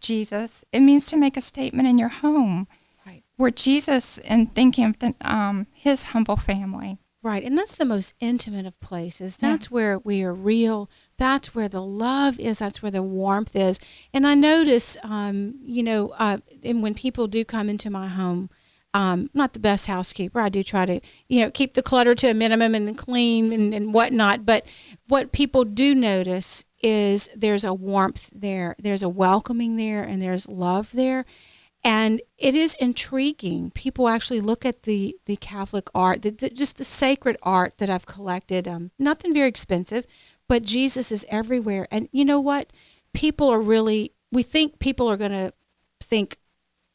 Jesus. 0.00 0.64
It 0.72 0.80
means 0.80 1.06
to 1.06 1.16
make 1.16 1.36
a 1.36 1.42
statement 1.42 1.88
in 1.88 1.98
your 1.98 2.08
home 2.08 2.66
right. 3.06 3.22
where 3.36 3.50
Jesus 3.50 4.18
and 4.18 4.54
thinking 4.54 4.84
of 4.86 4.98
the, 4.98 5.14
um, 5.20 5.66
His 5.72 6.04
humble 6.04 6.36
family. 6.36 6.98
Right, 7.28 7.44
and 7.44 7.58
that's 7.58 7.74
the 7.74 7.84
most 7.84 8.14
intimate 8.20 8.64
of 8.64 8.80
places. 8.80 9.36
That's 9.36 9.66
yes. 9.66 9.70
where 9.70 9.98
we 9.98 10.22
are 10.22 10.32
real. 10.32 10.88
That's 11.18 11.54
where 11.54 11.68
the 11.68 11.82
love 11.82 12.40
is. 12.40 12.60
That's 12.60 12.82
where 12.82 12.90
the 12.90 13.02
warmth 13.02 13.54
is. 13.54 13.78
And 14.14 14.26
I 14.26 14.32
notice, 14.32 14.96
um, 15.02 15.56
you 15.62 15.82
know, 15.82 16.08
uh, 16.16 16.38
and 16.64 16.82
when 16.82 16.94
people 16.94 17.26
do 17.26 17.44
come 17.44 17.68
into 17.68 17.90
my 17.90 18.08
home, 18.08 18.48
um, 18.94 19.28
not 19.34 19.52
the 19.52 19.58
best 19.58 19.88
housekeeper. 19.88 20.40
I 20.40 20.48
do 20.48 20.62
try 20.62 20.86
to, 20.86 21.00
you 21.28 21.42
know, 21.42 21.50
keep 21.50 21.74
the 21.74 21.82
clutter 21.82 22.14
to 22.14 22.28
a 22.28 22.34
minimum 22.34 22.74
and 22.74 22.96
clean 22.96 23.52
and, 23.52 23.74
and 23.74 23.92
whatnot. 23.92 24.46
But 24.46 24.64
what 25.08 25.30
people 25.30 25.66
do 25.66 25.94
notice 25.94 26.64
is 26.82 27.28
there's 27.36 27.62
a 27.62 27.74
warmth 27.74 28.30
there, 28.34 28.74
there's 28.78 29.02
a 29.02 29.08
welcoming 29.10 29.76
there, 29.76 30.02
and 30.02 30.22
there's 30.22 30.48
love 30.48 30.92
there 30.94 31.26
and 31.84 32.20
it 32.36 32.54
is 32.54 32.74
intriguing. 32.74 33.70
People 33.70 34.08
actually 34.08 34.40
look 34.40 34.66
at 34.66 34.82
the 34.82 35.16
the 35.26 35.36
Catholic 35.36 35.88
art, 35.94 36.22
the, 36.22 36.30
the, 36.30 36.50
just 36.50 36.76
the 36.76 36.84
sacred 36.84 37.36
art 37.42 37.78
that 37.78 37.90
I've 37.90 38.06
collected. 38.06 38.66
Um, 38.66 38.90
nothing 38.98 39.32
very 39.32 39.48
expensive, 39.48 40.04
but 40.48 40.62
Jesus 40.62 41.12
is 41.12 41.24
everywhere. 41.28 41.86
And 41.90 42.08
you 42.12 42.24
know 42.24 42.40
what? 42.40 42.72
People 43.12 43.48
are 43.48 43.60
really. 43.60 44.12
We 44.30 44.42
think 44.42 44.78
people 44.78 45.08
are 45.08 45.16
going 45.16 45.30
to 45.30 45.54
think, 46.02 46.38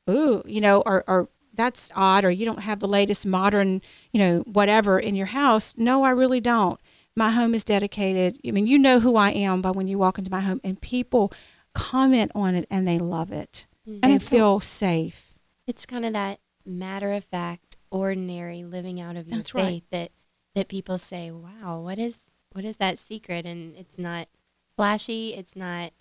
ooh, 0.08 0.43
you 0.46 0.62
know, 0.62 0.84
or, 0.86 1.04
or 1.08 1.30
that's 1.56 1.91
odd, 1.96 2.26
or 2.26 2.30
you 2.30 2.46
don't 2.46 2.60
have 2.60 2.80
the 2.80 2.88
latest 2.88 3.26
modern, 3.26 3.82
you 4.12 4.19
know, 4.19 4.39
whatever 4.41 5.00
in 5.00 5.15
your 5.15 5.28
house. 5.28 5.74
No, 5.78 6.04
I 6.04 6.12
really 6.12 6.41
don't. 6.41 6.80
My 7.15 7.32
home 7.32 7.56
is 7.56 7.63
dedicated. 7.63 8.39
I 8.46 8.52
mean, 8.52 8.67
you 8.67 8.78
know 8.78 9.00
who 9.00 9.15
I 9.15 9.32
am 9.32 9.63
by 9.63 9.72
when 9.72 9.88
you 9.88 9.98
walk 9.98 10.19
into 10.19 10.30
my 10.30 10.41
home, 10.41 10.62
and 10.63 10.80
people 10.80 11.32
comment 11.74 12.32
on 12.36 12.54
it 12.54 12.67
and 12.69 12.88
they 12.88 13.00
love 13.00 13.32
it 13.32 13.65
mm-hmm. 13.88 14.00
and 14.04 14.26
feel 14.26 14.60
safe. 14.60 15.34
It's 15.67 15.86
kind 15.86 16.06
of 16.06 16.13
that 16.13 16.39
matter 16.65 17.13
of 17.13 17.24
fact, 17.26 17.78
ordinary 17.91 18.63
living 18.63 19.00
out 19.00 19.15
of 19.15 19.28
your 19.28 19.38
That's 19.38 19.52
faith 19.52 19.63
right. 19.63 19.84
that 19.91 20.12
that 20.56 20.67
people 20.67 20.98
say, 20.98 21.32
"Wow, 21.32 21.82
what 21.82 21.98
is 21.98 22.22
what 22.52 22.65
is 22.65 22.78
that 22.78 22.98
secret?" 22.98 23.46
And 23.46 23.76
it's 23.76 23.98
not 23.98 24.28
flashy. 24.76 25.34
It's 25.34 25.56
not 25.56 25.93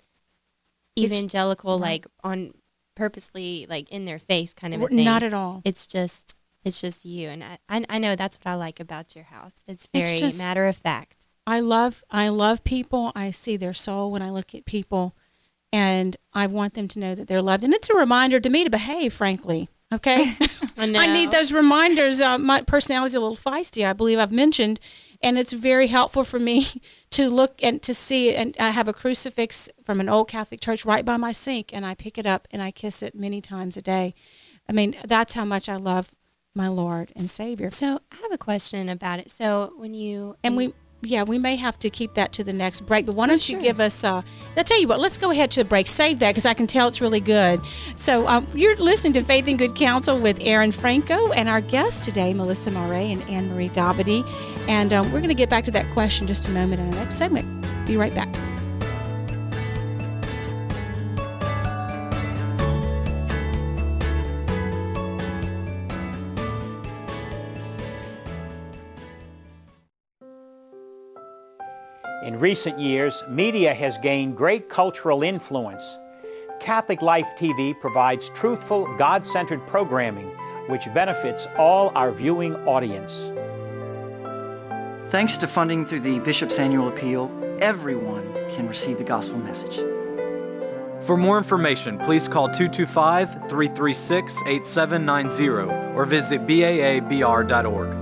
evangelical, 0.98 1.74
it's, 1.74 1.82
like 1.82 2.06
on 2.22 2.54
purposely, 2.94 3.66
like 3.68 3.90
in 3.90 4.04
their 4.04 4.18
face, 4.18 4.54
kind 4.54 4.74
of 4.74 4.82
a 4.82 4.88
thing. 4.88 5.04
Not 5.04 5.22
at 5.22 5.34
all. 5.34 5.62
It's 5.64 5.86
just 5.86 6.34
it's 6.64 6.80
just 6.80 7.04
you, 7.04 7.28
and 7.28 7.42
I 7.42 7.58
I, 7.68 7.84
I 7.88 7.98
know 7.98 8.16
that's 8.16 8.38
what 8.38 8.50
I 8.50 8.54
like 8.54 8.80
about 8.80 9.14
your 9.14 9.24
house. 9.24 9.54
It's 9.66 9.88
very 9.92 10.12
it's 10.12 10.20
just, 10.20 10.38
matter 10.38 10.66
of 10.66 10.76
fact. 10.76 11.26
I 11.46 11.60
love 11.60 12.04
I 12.10 12.28
love 12.28 12.64
people. 12.64 13.12
I 13.14 13.30
see 13.30 13.56
their 13.56 13.74
soul 13.74 14.10
when 14.10 14.22
I 14.22 14.30
look 14.30 14.54
at 14.54 14.64
people 14.64 15.14
and 15.72 16.16
I 16.32 16.46
want 16.46 16.74
them 16.74 16.88
to 16.88 16.98
know 16.98 17.14
that 17.14 17.28
they're 17.28 17.42
loved. 17.42 17.64
And 17.64 17.72
it's 17.72 17.88
a 17.88 17.94
reminder 17.94 18.40
to 18.40 18.50
me 18.50 18.64
to 18.64 18.70
behave, 18.70 19.14
frankly. 19.14 19.68
Okay, 19.92 20.36
I, 20.40 20.48
I 20.78 21.06
need 21.12 21.30
those 21.30 21.52
reminders. 21.52 22.20
Uh, 22.20 22.38
my 22.38 22.62
personality 22.62 23.10
is 23.10 23.14
a 23.14 23.20
little 23.20 23.36
feisty. 23.36 23.86
I 23.86 23.92
believe 23.92 24.18
I've 24.18 24.32
mentioned, 24.32 24.80
and 25.22 25.38
it's 25.38 25.52
very 25.52 25.88
helpful 25.88 26.24
for 26.24 26.38
me 26.38 26.66
to 27.10 27.28
look 27.28 27.62
and 27.62 27.82
to 27.82 27.94
see. 27.94 28.34
And 28.34 28.56
I 28.58 28.70
have 28.70 28.88
a 28.88 28.92
crucifix 28.92 29.68
from 29.84 30.00
an 30.00 30.08
old 30.08 30.28
Catholic 30.28 30.60
church 30.60 30.84
right 30.84 31.04
by 31.04 31.16
my 31.16 31.32
sink, 31.32 31.74
and 31.74 31.84
I 31.84 31.94
pick 31.94 32.16
it 32.16 32.26
up 32.26 32.48
and 32.50 32.62
I 32.62 32.70
kiss 32.70 33.02
it 33.02 33.14
many 33.14 33.40
times 33.40 33.76
a 33.76 33.82
day. 33.82 34.14
I 34.68 34.72
mean, 34.72 34.96
that's 35.04 35.34
how 35.34 35.44
much 35.44 35.68
I 35.68 35.76
love 35.76 36.14
my 36.54 36.68
Lord 36.68 37.12
and 37.16 37.30
Savior. 37.30 37.70
So 37.70 38.00
I 38.10 38.16
have 38.16 38.32
a 38.32 38.38
question 38.38 38.88
about 38.88 39.18
it. 39.18 39.30
So 39.30 39.72
when 39.76 39.94
you 39.94 40.36
And 40.42 40.56
we, 40.56 40.74
yeah, 41.02 41.24
we 41.24 41.38
may 41.38 41.56
have 41.56 41.78
to 41.80 41.90
keep 41.90 42.14
that 42.14 42.32
to 42.34 42.44
the 42.44 42.52
next 42.52 42.82
break. 42.82 43.06
But 43.06 43.16
why 43.16 43.26
don't 43.26 43.46
you 43.48 43.56
sure. 43.56 43.62
give 43.62 43.80
us? 43.80 44.04
Uh, 44.04 44.22
I'll 44.56 44.64
tell 44.64 44.80
you 44.80 44.86
what. 44.86 45.00
Let's 45.00 45.18
go 45.18 45.30
ahead 45.30 45.50
to 45.52 45.60
the 45.60 45.64
break. 45.64 45.88
Save 45.88 46.20
that 46.20 46.30
because 46.30 46.46
I 46.46 46.54
can 46.54 46.66
tell 46.66 46.86
it's 46.86 47.00
really 47.00 47.20
good. 47.20 47.60
So 47.96 48.26
um, 48.28 48.46
you're 48.54 48.76
listening 48.76 49.12
to 49.14 49.22
Faith 49.22 49.48
and 49.48 49.58
Good 49.58 49.74
Counsel 49.74 50.18
with 50.18 50.38
Erin 50.40 50.70
Franco 50.70 51.32
and 51.32 51.48
our 51.48 51.60
guests 51.60 52.04
today, 52.04 52.32
Melissa 52.32 52.70
Maraist 52.70 53.12
and 53.12 53.22
Anne 53.28 53.48
Marie 53.50 53.68
Dabadie. 53.68 54.24
And 54.68 54.92
um, 54.92 55.06
we're 55.06 55.20
going 55.20 55.28
to 55.28 55.34
get 55.34 55.50
back 55.50 55.64
to 55.64 55.70
that 55.72 55.92
question 55.92 56.24
in 56.24 56.28
just 56.28 56.46
a 56.46 56.50
moment 56.50 56.80
in 56.80 56.90
the 56.90 56.96
next 56.96 57.16
segment. 57.16 57.46
Be 57.86 57.96
right 57.96 58.14
back. 58.14 58.51
Recent 72.42 72.78
years, 72.78 73.22
media 73.28 73.72
has 73.72 73.96
gained 73.98 74.36
great 74.36 74.68
cultural 74.68 75.22
influence. 75.22 75.98
Catholic 76.60 77.00
Life 77.00 77.28
TV 77.38 77.72
provides 77.80 78.28
truthful, 78.30 78.92
God 78.98 79.24
centered 79.24 79.64
programming 79.66 80.28
which 80.68 80.92
benefits 80.94 81.46
all 81.56 81.90
our 81.94 82.10
viewing 82.12 82.54
audience. 82.66 83.32
Thanks 85.10 85.36
to 85.38 85.46
funding 85.46 85.84
through 85.84 86.00
the 86.00 86.18
Bishop's 86.20 86.58
Annual 86.58 86.88
Appeal, 86.88 87.30
everyone 87.60 88.32
can 88.50 88.66
receive 88.66 88.98
the 88.98 89.04
gospel 89.04 89.38
message. 89.38 89.76
For 91.04 91.16
more 91.16 91.36
information, 91.36 91.98
please 91.98 92.28
call 92.28 92.48
225 92.48 93.48
336 93.48 94.42
8790 94.46 95.48
or 95.96 96.06
visit 96.06 96.46
baabr.org. 96.46 98.01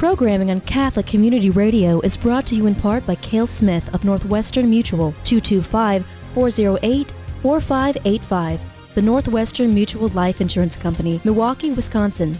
Programming 0.00 0.50
on 0.50 0.62
Catholic 0.62 1.04
Community 1.04 1.50
Radio 1.50 2.00
is 2.00 2.16
brought 2.16 2.46
to 2.46 2.54
you 2.54 2.64
in 2.64 2.74
part 2.74 3.06
by 3.06 3.16
Cale 3.16 3.46
Smith 3.46 3.86
of 3.92 4.02
Northwestern 4.02 4.70
Mutual, 4.70 5.12
225 5.24 6.06
408 6.32 7.12
4585. 7.42 8.94
The 8.94 9.02
Northwestern 9.02 9.74
Mutual 9.74 10.08
Life 10.08 10.40
Insurance 10.40 10.74
Company, 10.74 11.20
Milwaukee, 11.22 11.72
Wisconsin. 11.72 12.34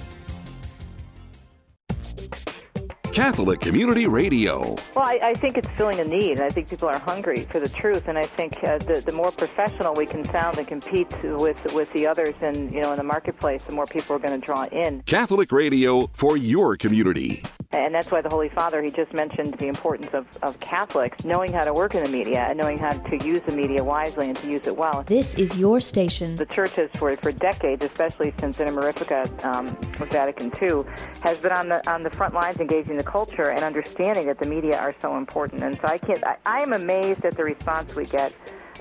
Catholic 3.12 3.58
Community 3.60 4.06
Radio. 4.06 4.76
Well, 4.94 5.04
I, 5.04 5.18
I 5.22 5.34
think 5.34 5.58
it's 5.58 5.68
filling 5.70 5.98
a 5.98 6.04
need, 6.04 6.32
and 6.32 6.42
I 6.42 6.48
think 6.48 6.68
people 6.68 6.88
are 6.88 6.98
hungry 6.98 7.46
for 7.50 7.58
the 7.58 7.68
truth. 7.68 8.06
And 8.06 8.16
I 8.16 8.22
think 8.22 8.62
uh, 8.62 8.78
the 8.78 9.02
the 9.04 9.12
more 9.12 9.32
professional 9.32 9.94
we 9.94 10.06
can 10.06 10.24
sound 10.26 10.58
and 10.58 10.66
compete 10.66 11.12
with 11.22 11.72
with 11.74 11.92
the 11.92 12.06
others, 12.06 12.34
in 12.40 12.72
you 12.72 12.80
know, 12.80 12.92
in 12.92 12.98
the 12.98 13.04
marketplace, 13.04 13.62
the 13.66 13.74
more 13.74 13.86
people 13.86 14.14
are 14.14 14.20
going 14.20 14.40
to 14.40 14.44
draw 14.44 14.64
in. 14.66 15.02
Catholic 15.02 15.50
Radio 15.50 16.06
for 16.14 16.36
your 16.36 16.76
community. 16.76 17.42
And 17.72 17.94
that's 17.94 18.10
why 18.10 18.20
the 18.20 18.28
Holy 18.28 18.48
Father, 18.48 18.82
he 18.82 18.90
just 18.90 19.14
mentioned 19.14 19.54
the 19.54 19.68
importance 19.68 20.12
of, 20.12 20.26
of 20.42 20.58
Catholics 20.58 21.24
knowing 21.24 21.52
how 21.52 21.62
to 21.62 21.72
work 21.72 21.94
in 21.94 22.02
the 22.02 22.10
media 22.10 22.40
and 22.40 22.58
knowing 22.58 22.78
how 22.78 22.90
to 22.90 23.24
use 23.24 23.40
the 23.46 23.52
media 23.52 23.84
wisely 23.84 24.26
and 24.26 24.36
to 24.38 24.50
use 24.50 24.66
it 24.66 24.76
well. 24.76 25.04
This 25.06 25.36
is 25.36 25.56
your 25.56 25.78
station. 25.78 26.34
The 26.34 26.46
church 26.46 26.74
has, 26.74 26.90
for, 26.94 27.16
for 27.18 27.30
decades, 27.30 27.84
especially 27.84 28.34
since 28.40 28.58
Inter 28.58 28.72
Mirifica 28.72 29.44
um, 29.44 29.66
with 30.00 30.10
Vatican 30.10 30.52
II, 30.60 30.82
has 31.20 31.38
been 31.38 31.52
on 31.52 31.68
the 31.68 31.88
on 31.88 32.02
the 32.02 32.10
front 32.10 32.34
lines 32.34 32.58
engaging 32.58 32.96
the 32.96 33.04
culture 33.04 33.50
and 33.50 33.62
understanding 33.62 34.26
that 34.26 34.40
the 34.40 34.48
media 34.48 34.76
are 34.76 34.94
so 35.00 35.16
important. 35.16 35.62
And 35.62 35.76
so 35.76 35.84
I 35.84 35.98
can't, 35.98 36.24
I, 36.24 36.38
I 36.46 36.62
am 36.62 36.72
amazed 36.72 37.24
at 37.24 37.36
the 37.36 37.44
response 37.44 37.94
we 37.94 38.04
get 38.04 38.32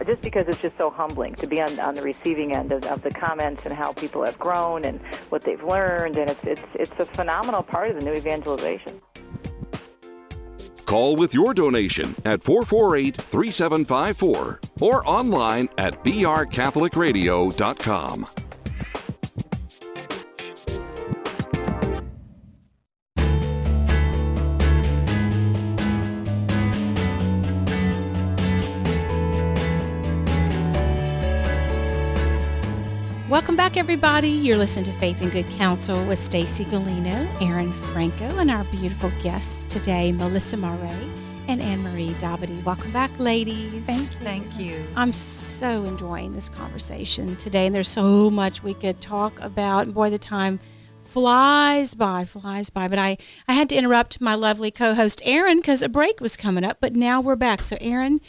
just 0.05 0.21
because 0.21 0.47
it's 0.47 0.61
just 0.61 0.77
so 0.77 0.89
humbling 0.89 1.35
to 1.35 1.47
be 1.47 1.61
on, 1.61 1.77
on 1.79 1.95
the 1.95 2.01
receiving 2.01 2.55
end 2.55 2.71
of, 2.71 2.85
of 2.85 3.01
the 3.01 3.11
comments 3.11 3.63
and 3.65 3.73
how 3.73 3.91
people 3.93 4.23
have 4.25 4.39
grown 4.39 4.85
and 4.85 4.99
what 5.29 5.43
they've 5.43 5.63
learned. 5.63 6.17
And 6.17 6.29
it's, 6.29 6.43
it's, 6.43 6.61
it's 6.73 6.99
a 6.99 7.05
phenomenal 7.05 7.63
part 7.63 7.91
of 7.91 7.99
the 7.99 8.05
new 8.05 8.13
evangelization. 8.13 9.01
Call 10.85 11.15
with 11.15 11.33
your 11.35 11.53
donation 11.53 12.15
at 12.25 12.43
448 12.43 13.15
3754 13.15 14.59
or 14.79 15.07
online 15.07 15.69
at 15.77 16.03
brcatholicradio.com. 16.03 18.27
back, 33.59 33.75
everybody. 33.75 34.29
You're 34.29 34.55
listening 34.55 34.85
to 34.85 34.93
Faith 34.93 35.19
and 35.19 35.33
Good 35.33 35.49
Counsel 35.49 36.01
with 36.05 36.17
Stacy 36.17 36.63
Galino, 36.63 37.27
Erin 37.41 37.73
Franco, 37.91 38.37
and 38.37 38.49
our 38.49 38.63
beautiful 38.63 39.11
guests 39.21 39.65
today, 39.65 40.13
Melissa 40.13 40.55
Maraist 40.55 41.11
and 41.49 41.61
Anne 41.61 41.83
Marie 41.83 42.11
Dabadie. 42.19 42.63
Welcome 42.63 42.93
back, 42.93 43.11
ladies. 43.19 43.85
Thank 43.85 44.13
you. 44.13 44.19
Thank 44.23 44.59
you. 44.61 44.87
I'm 44.95 45.11
so 45.11 45.83
enjoying 45.83 46.35
this 46.35 46.47
conversation 46.47 47.35
today, 47.35 47.65
and 47.65 47.75
there's 47.75 47.89
so 47.89 48.29
much 48.29 48.63
we 48.63 48.73
could 48.73 49.01
talk 49.01 49.37
about. 49.41 49.87
And 49.87 49.93
boy, 49.93 50.09
the 50.09 50.17
time 50.17 50.61
flies 51.03 51.93
by, 51.95 52.23
flies 52.23 52.69
by. 52.69 52.87
But 52.87 52.99
I, 52.99 53.17
I 53.49 53.55
had 53.55 53.67
to 53.69 53.75
interrupt 53.75 54.21
my 54.21 54.35
lovely 54.35 54.71
co 54.71 54.93
host, 54.93 55.21
Erin, 55.25 55.57
because 55.57 55.81
a 55.81 55.89
break 55.89 56.21
was 56.21 56.37
coming 56.37 56.63
up, 56.63 56.77
but 56.79 56.95
now 56.95 57.19
we're 57.19 57.35
back. 57.35 57.63
So, 57.63 57.75
Erin, 57.81 58.19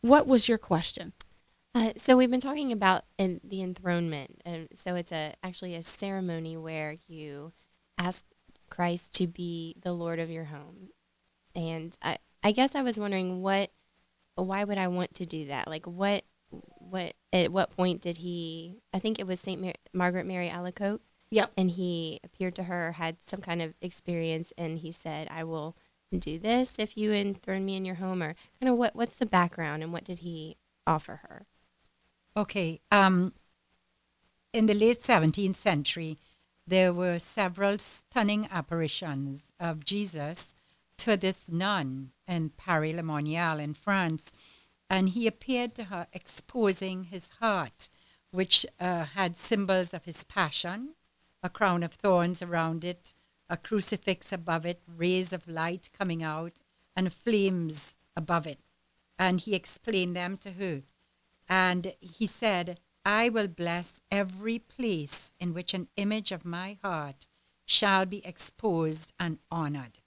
what 0.00 0.26
was 0.26 0.48
your 0.48 0.56
question? 0.56 1.12
Uh, 1.78 1.92
so 1.96 2.16
we've 2.16 2.30
been 2.30 2.40
talking 2.40 2.72
about 2.72 3.04
in 3.18 3.40
the 3.44 3.62
enthronement, 3.62 4.42
and 4.44 4.66
so 4.74 4.96
it's 4.96 5.12
a 5.12 5.34
actually 5.44 5.76
a 5.76 5.82
ceremony 5.82 6.56
where 6.56 6.96
you 7.06 7.52
ask 7.96 8.24
Christ 8.68 9.14
to 9.14 9.28
be 9.28 9.76
the 9.80 9.92
Lord 9.92 10.18
of 10.18 10.28
your 10.28 10.46
home, 10.46 10.88
and 11.54 11.96
I 12.02 12.18
I 12.42 12.50
guess 12.50 12.74
I 12.74 12.82
was 12.82 12.98
wondering 12.98 13.42
what 13.42 13.70
why 14.34 14.64
would 14.64 14.76
I 14.76 14.88
want 14.88 15.14
to 15.14 15.26
do 15.26 15.46
that? 15.46 15.68
Like 15.68 15.86
what 15.86 16.24
what 16.50 17.14
at 17.32 17.52
what 17.52 17.70
point 17.70 18.00
did 18.00 18.18
he? 18.18 18.80
I 18.92 18.98
think 18.98 19.20
it 19.20 19.26
was 19.28 19.38
Saint 19.38 19.62
Mar- 19.62 19.74
Margaret 19.92 20.26
Mary 20.26 20.48
Alacoque. 20.48 20.98
Yep. 21.30 21.52
And 21.56 21.70
he 21.70 22.18
appeared 22.24 22.56
to 22.56 22.64
her, 22.64 22.92
had 22.92 23.22
some 23.22 23.40
kind 23.40 23.62
of 23.62 23.74
experience, 23.80 24.52
and 24.58 24.78
he 24.78 24.90
said, 24.90 25.28
"I 25.30 25.44
will 25.44 25.76
do 26.18 26.40
this 26.40 26.80
if 26.80 26.96
you 26.96 27.12
enthrone 27.12 27.64
me 27.64 27.76
in 27.76 27.84
your 27.84 27.96
home." 27.96 28.20
Or 28.20 28.34
kind 28.60 28.68
of 28.68 28.76
what 28.76 28.96
what's 28.96 29.20
the 29.20 29.26
background 29.26 29.84
and 29.84 29.92
what 29.92 30.02
did 30.02 30.20
he 30.20 30.56
offer 30.84 31.20
her? 31.22 31.46
Okay. 32.38 32.80
Um, 32.92 33.32
in 34.52 34.66
the 34.66 34.74
late 34.74 35.00
17th 35.00 35.56
century, 35.56 36.18
there 36.64 36.92
were 36.92 37.18
several 37.18 37.78
stunning 37.78 38.48
apparitions 38.52 39.52
of 39.58 39.84
Jesus 39.84 40.54
to 40.98 41.16
this 41.16 41.48
nun 41.48 42.12
in 42.28 42.50
Paray-le-Monial 42.50 43.58
in 43.58 43.74
France. 43.74 44.32
And 44.88 45.08
he 45.08 45.26
appeared 45.26 45.74
to 45.74 45.84
her 45.84 46.06
exposing 46.12 47.04
his 47.04 47.30
heart, 47.40 47.88
which 48.30 48.64
uh, 48.78 49.02
had 49.02 49.36
symbols 49.36 49.92
of 49.92 50.04
his 50.04 50.22
passion, 50.22 50.94
a 51.42 51.48
crown 51.48 51.82
of 51.82 51.94
thorns 51.94 52.40
around 52.40 52.84
it, 52.84 53.14
a 53.50 53.56
crucifix 53.56 54.32
above 54.32 54.64
it, 54.64 54.80
rays 54.86 55.32
of 55.32 55.48
light 55.48 55.90
coming 55.98 56.22
out, 56.22 56.62
and 56.94 57.12
flames 57.12 57.96
above 58.16 58.46
it. 58.46 58.60
And 59.18 59.40
he 59.40 59.56
explained 59.56 60.14
them 60.14 60.36
to 60.38 60.52
her. 60.52 60.82
And 61.48 61.94
he 62.00 62.26
said, 62.26 62.78
I 63.04 63.28
will 63.28 63.48
bless 63.48 64.00
every 64.10 64.58
place 64.58 65.32
in 65.40 65.54
which 65.54 65.72
an 65.72 65.88
image 65.96 66.30
of 66.30 66.44
my 66.44 66.78
heart 66.82 67.26
shall 67.64 68.06
be 68.06 68.24
exposed 68.24 69.12
and 69.18 69.38
honored. 69.50 69.98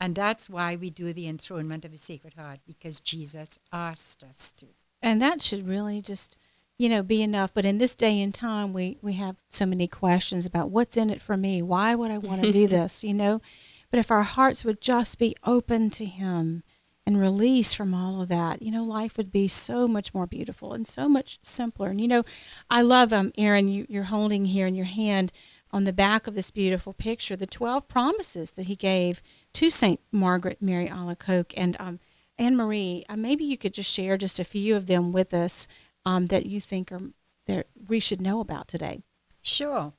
And 0.00 0.14
that's 0.14 0.48
why 0.48 0.76
we 0.76 0.88
do 0.88 1.12
the 1.12 1.28
enthronement 1.28 1.84
of 1.84 1.92
the 1.92 1.98
Sacred 1.98 2.34
Heart, 2.34 2.60
because 2.66 3.00
Jesus 3.00 3.58
asked 3.70 4.24
us 4.24 4.52
to. 4.52 4.66
And 5.02 5.20
that 5.20 5.42
should 5.42 5.68
really 5.68 6.00
just, 6.00 6.38
you 6.78 6.88
know, 6.88 7.02
be 7.02 7.22
enough. 7.22 7.52
But 7.52 7.66
in 7.66 7.76
this 7.76 7.94
day 7.94 8.20
and 8.22 8.32
time, 8.32 8.72
we, 8.72 8.96
we 9.02 9.14
have 9.14 9.36
so 9.50 9.66
many 9.66 9.86
questions 9.86 10.46
about 10.46 10.70
what's 10.70 10.96
in 10.96 11.10
it 11.10 11.20
for 11.20 11.36
me. 11.36 11.60
Why 11.60 11.94
would 11.94 12.10
I 12.10 12.18
want 12.18 12.42
to 12.42 12.52
do 12.52 12.66
this, 12.68 13.04
you 13.04 13.12
know? 13.12 13.42
But 13.90 14.00
if 14.00 14.10
our 14.10 14.22
hearts 14.22 14.64
would 14.64 14.80
just 14.80 15.18
be 15.18 15.36
open 15.44 15.90
to 15.90 16.06
Him 16.06 16.62
and 17.10 17.20
release 17.20 17.74
from 17.74 17.92
all 17.92 18.22
of 18.22 18.28
that, 18.28 18.62
you 18.62 18.70
know, 18.70 18.84
life 18.84 19.16
would 19.16 19.32
be 19.32 19.48
so 19.48 19.88
much 19.88 20.14
more 20.14 20.28
beautiful 20.28 20.72
and 20.72 20.86
so 20.86 21.08
much 21.08 21.40
simpler. 21.42 21.88
And, 21.88 22.00
you 22.00 22.06
know, 22.06 22.22
I 22.70 22.82
love, 22.82 23.12
um, 23.12 23.32
Erin, 23.36 23.66
you, 23.66 23.84
you're 23.88 24.04
holding 24.04 24.44
here 24.44 24.68
in 24.68 24.76
your 24.76 24.86
hand 24.86 25.32
on 25.72 25.82
the 25.82 25.92
back 25.92 26.28
of 26.28 26.34
this 26.34 26.52
beautiful 26.52 26.92
picture 26.92 27.34
the 27.34 27.46
12 27.46 27.88
promises 27.88 28.52
that 28.52 28.66
he 28.66 28.76
gave 28.76 29.22
to 29.54 29.70
St. 29.70 29.98
Margaret 30.12 30.62
Mary 30.62 30.86
Alacoque. 30.86 31.52
And, 31.56 31.76
um, 31.80 31.98
Anne 32.38 32.56
Marie, 32.56 33.04
uh, 33.08 33.16
maybe 33.16 33.42
you 33.42 33.58
could 33.58 33.74
just 33.74 33.90
share 33.92 34.16
just 34.16 34.38
a 34.38 34.44
few 34.44 34.76
of 34.76 34.86
them 34.86 35.10
with 35.10 35.34
us 35.34 35.66
um, 36.06 36.26
that 36.26 36.46
you 36.46 36.60
think 36.60 36.92
are 36.92 37.00
that 37.46 37.66
we 37.88 37.98
should 37.98 38.20
know 38.20 38.38
about 38.38 38.68
today. 38.68 39.02
Sure. 39.42 39.94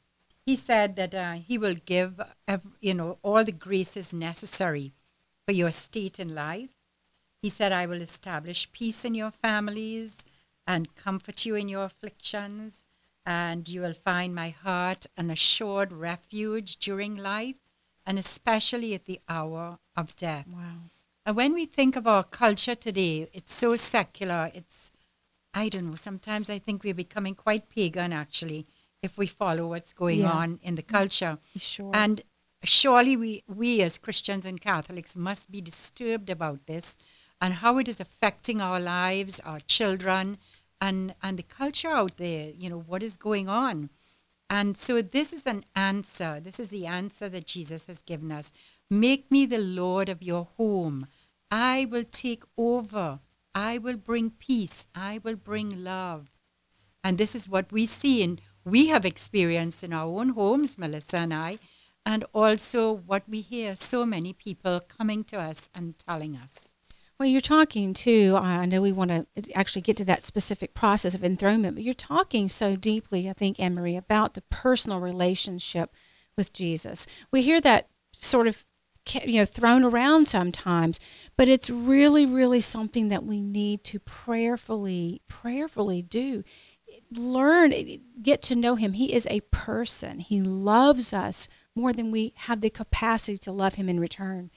He 0.45 0.55
said 0.55 0.95
that 0.95 1.13
uh, 1.13 1.33
he 1.33 1.57
will 1.57 1.75
give, 1.75 2.21
you 2.79 2.93
know, 2.93 3.17
all 3.21 3.43
the 3.43 3.51
graces 3.51 4.13
necessary 4.13 4.93
for 5.45 5.51
your 5.51 5.71
state 5.71 6.17
in 6.17 6.33
life. 6.33 6.69
He 7.41 7.49
said, 7.49 7.71
I 7.71 7.87
will 7.87 8.01
establish 8.01 8.71
peace 8.71 9.03
in 9.03 9.15
your 9.15 9.31
families 9.31 10.23
and 10.67 10.93
comfort 10.95 11.43
you 11.43 11.55
in 11.55 11.69
your 11.69 11.85
afflictions, 11.85 12.85
and 13.25 13.67
you 13.67 13.81
will 13.81 13.95
find 13.95 14.35
my 14.35 14.49
heart 14.49 15.07
an 15.17 15.31
assured 15.31 15.91
refuge 15.91 16.77
during 16.77 17.15
life, 17.15 17.55
and 18.05 18.19
especially 18.19 18.93
at 18.93 19.05
the 19.05 19.19
hour 19.27 19.79
of 19.97 20.15
death. 20.15 20.45
Wow. 20.47 20.89
And 21.25 21.35
when 21.35 21.53
we 21.53 21.65
think 21.65 21.95
of 21.95 22.05
our 22.05 22.23
culture 22.23 22.75
today, 22.75 23.27
it's 23.33 23.53
so 23.53 23.75
secular. 23.75 24.51
It's, 24.53 24.91
I 25.53 25.69
don't 25.69 25.89
know, 25.89 25.95
sometimes 25.95 26.47
I 26.47 26.59
think 26.59 26.83
we're 26.83 26.93
becoming 26.93 27.33
quite 27.33 27.69
pagan 27.69 28.13
actually 28.13 28.67
if 29.01 29.17
we 29.17 29.25
follow 29.25 29.67
what's 29.67 29.93
going 29.93 30.19
Yeah. 30.19 30.31
on 30.31 30.59
in 30.61 30.75
the 30.75 30.83
culture. 30.83 31.39
Mm, 31.57 31.61
sure. 31.61 31.91
And 31.93 32.21
surely 32.63 33.17
we, 33.17 33.43
we 33.47 33.81
as 33.81 33.97
Christians 33.97 34.45
and 34.45 34.61
Catholics 34.61 35.15
must 35.15 35.49
be 35.49 35.59
disturbed 35.59 36.29
about 36.29 36.67
this 36.67 36.97
and 37.41 37.55
how 37.55 37.79
it 37.79 37.89
is 37.89 37.99
affecting 37.99 38.61
our 38.61 38.79
lives, 38.79 39.39
our 39.41 39.59
children, 39.61 40.37
and, 40.79 41.15
and 41.21 41.39
the 41.39 41.43
culture 41.43 41.89
out 41.89 42.17
there, 42.17 42.51
you 42.57 42.69
know, 42.69 42.79
what 42.79 43.03
is 43.03 43.17
going 43.17 43.49
on. 43.49 43.89
And 44.49 44.77
so 44.77 45.01
this 45.01 45.33
is 45.33 45.47
an 45.47 45.65
answer. 45.75 46.39
This 46.39 46.59
is 46.59 46.69
the 46.69 46.85
answer 46.85 47.27
that 47.29 47.47
Jesus 47.47 47.87
has 47.87 48.01
given 48.01 48.31
us. 48.31 48.51
Make 48.89 49.31
me 49.31 49.45
the 49.45 49.57
Lord 49.57 50.09
of 50.09 50.21
your 50.21 50.49
home. 50.57 51.07
I 51.49 51.87
will 51.89 52.03
take 52.03 52.43
over. 52.57 53.19
I 53.55 53.77
will 53.77 53.97
bring 53.97 54.31
peace. 54.31 54.87
I 54.93 55.19
will 55.23 55.35
bring 55.35 55.83
love. 55.83 56.29
And 57.03 57.17
this 57.17 57.33
is 57.33 57.49
what 57.49 57.71
we 57.71 57.85
see 57.85 58.21
and 58.23 58.41
we 58.63 58.87
have 58.87 59.05
experienced 59.05 59.83
in 59.83 59.91
our 59.93 60.07
own 60.07 60.29
homes, 60.29 60.77
Melissa 60.77 61.17
and 61.17 61.33
I, 61.33 61.57
and 62.05 62.25
also 62.33 62.93
what 62.93 63.23
we 63.27 63.41
hear 63.41 63.75
so 63.75 64.05
many 64.05 64.33
people 64.33 64.79
coming 64.81 65.23
to 65.25 65.39
us 65.39 65.69
and 65.73 65.97
telling 65.97 66.35
us. 66.35 66.70
Well, 67.21 67.29
you're 67.29 67.39
talking 67.39 67.93
too. 67.93 68.35
I 68.41 68.65
know 68.65 68.81
we 68.81 68.91
want 68.91 69.11
to 69.11 69.27
uh, 69.37 69.41
actually 69.53 69.83
get 69.83 69.95
to 69.97 70.05
that 70.05 70.23
specific 70.23 70.73
process 70.73 71.13
of 71.13 71.23
enthronement, 71.23 71.75
but 71.75 71.83
you're 71.83 71.93
talking 71.93 72.49
so 72.49 72.75
deeply, 72.75 73.29
I 73.29 73.33
think, 73.33 73.59
Anne 73.59 73.75
Marie, 73.75 73.95
about 73.95 74.33
the 74.33 74.41
personal 74.41 74.99
relationship 74.99 75.93
with 76.35 76.51
Jesus. 76.51 77.05
We 77.29 77.43
hear 77.43 77.61
that 77.61 77.89
sort 78.11 78.47
of, 78.47 78.65
you 79.23 79.35
know, 79.35 79.45
thrown 79.45 79.83
around 79.83 80.29
sometimes, 80.29 80.99
but 81.37 81.47
it's 81.47 81.69
really, 81.69 82.25
really 82.25 82.59
something 82.59 83.09
that 83.09 83.23
we 83.23 83.39
need 83.39 83.83
to 83.83 83.99
prayerfully, 83.99 85.21
prayerfully 85.27 86.01
do. 86.01 86.43
Learn, 87.11 87.71
eh, 87.71 87.97
get 88.19 88.41
to 88.41 88.55
know 88.55 88.73
Him. 88.73 88.93
He 88.93 89.13
is 89.13 89.27
a 89.29 89.41
person. 89.51 90.21
He 90.21 90.41
loves 90.41 91.13
us 91.13 91.47
more 91.75 91.93
than 91.93 92.09
we 92.09 92.33
have 92.37 92.61
the 92.61 92.71
capacity 92.71 93.37
to 93.37 93.51
love 93.51 93.75
Him 93.75 93.89
in 93.89 93.99
return 93.99 94.49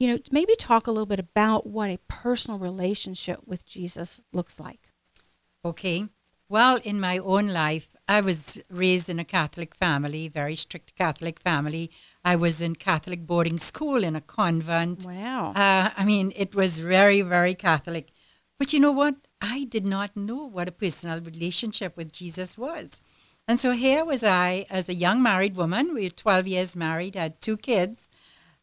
you 0.00 0.08
know, 0.08 0.18
maybe 0.32 0.54
talk 0.56 0.86
a 0.86 0.90
little 0.90 1.06
bit 1.06 1.20
about 1.20 1.66
what 1.66 1.90
a 1.90 2.00
personal 2.08 2.58
relationship 2.58 3.40
with 3.46 3.66
Jesus 3.66 4.20
looks 4.32 4.58
like. 4.58 4.90
Okay. 5.64 6.08
Well, 6.48 6.80
in 6.82 6.98
my 6.98 7.18
own 7.18 7.48
life, 7.48 7.90
I 8.08 8.22
was 8.22 8.58
raised 8.70 9.08
in 9.08 9.20
a 9.20 9.24
Catholic 9.24 9.74
family, 9.74 10.26
very 10.26 10.56
strict 10.56 10.96
Catholic 10.96 11.38
family. 11.38 11.92
I 12.24 12.34
was 12.34 12.60
in 12.60 12.74
Catholic 12.74 13.24
boarding 13.24 13.58
school 13.58 14.02
in 14.02 14.16
a 14.16 14.20
convent. 14.20 15.04
Wow. 15.04 15.52
Uh, 15.52 15.90
I 15.96 16.04
mean, 16.04 16.32
it 16.34 16.54
was 16.54 16.80
very, 16.80 17.20
very 17.20 17.54
Catholic. 17.54 18.10
But 18.58 18.72
you 18.72 18.80
know 18.80 18.90
what? 18.90 19.14
I 19.40 19.64
did 19.64 19.84
not 19.84 20.16
know 20.16 20.44
what 20.44 20.66
a 20.66 20.72
personal 20.72 21.20
relationship 21.20 21.96
with 21.96 22.10
Jesus 22.10 22.58
was. 22.58 23.00
And 23.46 23.60
so 23.60 23.72
here 23.72 24.04
was 24.04 24.24
I 24.24 24.66
as 24.70 24.88
a 24.88 24.94
young 24.94 25.22
married 25.22 25.56
woman. 25.56 25.94
We 25.94 26.04
were 26.04 26.10
12 26.10 26.46
years 26.48 26.74
married, 26.74 27.14
had 27.14 27.40
two 27.40 27.56
kids. 27.56 28.09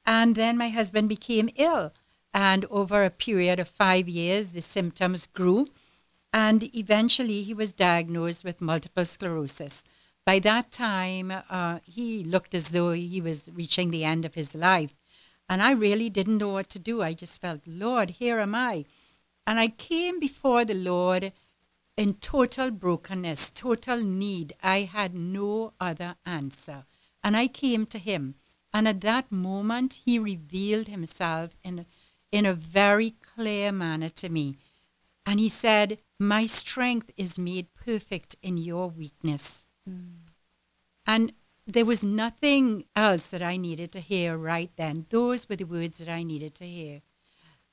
And 0.08 0.36
then 0.36 0.58
my 0.58 0.70
husband 0.70 1.10
became 1.10 1.50
ill. 1.58 1.94
And 2.34 2.66
over 2.72 3.04
a 3.04 3.10
period 3.10 3.60
of 3.60 3.68
five 3.68 4.08
years, 4.08 4.50
the 4.50 4.62
symptoms 4.62 5.28
grew. 5.28 5.66
And 6.32 6.74
eventually, 6.76 7.44
he 7.44 7.54
was 7.54 7.74
diagnosed 7.74 8.44
with 8.46 8.62
multiple 8.62 9.06
sclerosis. 9.06 9.84
By 10.26 10.40
that 10.40 10.72
time, 10.72 11.32
uh, 11.50 11.80
he 11.84 12.24
looked 12.24 12.54
as 12.54 12.70
though 12.70 12.92
he 12.92 13.22
was 13.22 13.50
reaching 13.54 13.92
the 13.92 14.06
end 14.06 14.24
of 14.26 14.36
his 14.36 14.56
life. 14.56 14.96
And 15.50 15.62
I 15.62 15.72
really 15.72 16.10
didn't 16.10 16.38
know 16.38 16.50
what 16.50 16.70
to 16.72 16.80
do. 16.80 17.02
I 17.02 17.14
just 17.14 17.40
felt, 17.40 17.62
Lord, 17.66 18.12
here 18.12 18.40
am 18.40 18.56
I. 18.56 18.86
And 19.46 19.60
I 19.60 19.70
came 19.70 20.20
before 20.20 20.66
the 20.66 20.74
Lord 20.74 21.32
in 21.96 22.16
total 22.16 22.72
brokenness, 22.72 23.52
total 23.52 24.04
need. 24.04 24.54
I 24.62 24.82
had 24.82 25.16
no 25.16 25.74
other 25.80 26.16
answer. 26.26 26.86
And 27.24 27.36
I 27.36 27.48
came 27.48 27.86
to 27.88 27.98
him. 27.98 28.36
And 28.78 28.88
at 28.88 29.02
that 29.02 29.32
moment, 29.32 30.02
he 30.06 30.20
revealed 30.20 30.88
himself 30.88 31.58
in, 31.64 31.88
in 32.32 32.46
a 32.46 32.54
very 32.54 33.16
clear 33.36 33.72
manner 33.72 34.10
to 34.10 34.30
me. 34.30 34.60
And 35.26 35.40
he 35.40 35.50
said, 35.50 35.98
My 36.20 36.46
strength 36.46 37.10
is 37.18 37.40
made 37.40 37.74
perfect 37.74 38.36
in 38.44 38.58
your 38.58 38.88
weakness. 38.88 39.66
Hmm. 39.84 40.28
And 41.08 41.34
there 41.66 41.86
was 41.86 42.04
nothing 42.04 42.86
else 42.96 43.26
that 43.30 43.42
I 43.42 43.58
needed 43.58 43.92
to 43.94 44.00
hear 44.00 44.38
right 44.38 44.70
then. 44.76 45.08
Those 45.10 45.50
were 45.50 45.56
the 45.56 45.64
words 45.64 45.98
that 45.98 46.08
I 46.08 46.22
needed 46.22 46.54
to 46.56 46.66
hear. 46.66 47.02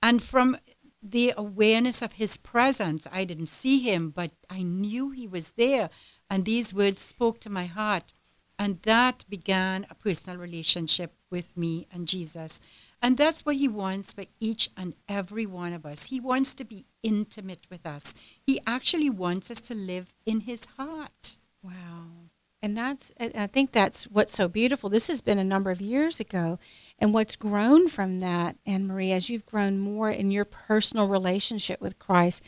And 0.02 0.22
from 0.22 0.56
the 1.02 1.34
awareness 1.36 2.00
of 2.00 2.14
his 2.14 2.38
presence, 2.38 3.06
I 3.12 3.24
didn't 3.24 3.50
see 3.50 3.80
him, 3.80 4.08
but 4.08 4.30
I 4.48 4.62
knew 4.62 5.10
he 5.10 5.26
was 5.26 5.50
there. 5.50 5.90
And 6.30 6.46
these 6.46 6.72
words 6.72 7.02
spoke 7.02 7.40
to 7.40 7.50
my 7.50 7.66
heart. 7.66 8.14
And 8.58 8.80
that 8.82 9.24
began 9.28 9.86
a 9.90 9.94
personal 9.94 10.38
relationship 10.38 11.12
with 11.30 11.56
me 11.56 11.86
and 11.92 12.06
Jesus. 12.06 12.60
And 13.02 13.16
that's 13.16 13.44
what 13.44 13.56
he 13.56 13.68
wants 13.68 14.12
for 14.12 14.24
each 14.40 14.70
and 14.76 14.94
every 15.08 15.44
one 15.44 15.72
of 15.72 15.84
us. 15.84 16.06
He 16.06 16.20
wants 16.20 16.54
to 16.54 16.64
be 16.64 16.86
intimate 17.02 17.66
with 17.70 17.84
us. 17.84 18.14
He 18.40 18.60
actually 18.66 19.10
wants 19.10 19.50
us 19.50 19.60
to 19.62 19.74
live 19.74 20.12
in 20.24 20.40
his 20.40 20.66
heart. 20.78 21.36
Wow. 21.62 22.30
And 22.62 22.74
that's, 22.74 23.12
I 23.20 23.46
think 23.46 23.72
that's 23.72 24.04
what's 24.04 24.32
so 24.32 24.48
beautiful. 24.48 24.88
This 24.88 25.08
has 25.08 25.20
been 25.20 25.38
a 25.38 25.44
number 25.44 25.70
of 25.70 25.82
years 25.82 26.18
ago. 26.18 26.58
And 26.98 27.12
what's 27.12 27.36
grown 27.36 27.88
from 27.88 28.20
that, 28.20 28.56
Anne 28.64 28.86
Marie, 28.86 29.12
as 29.12 29.28
you've 29.28 29.44
grown 29.44 29.78
more 29.78 30.10
in 30.10 30.30
your 30.30 30.46
personal 30.46 31.08
relationship 31.08 31.82
with 31.82 31.98
Christ, 31.98 32.42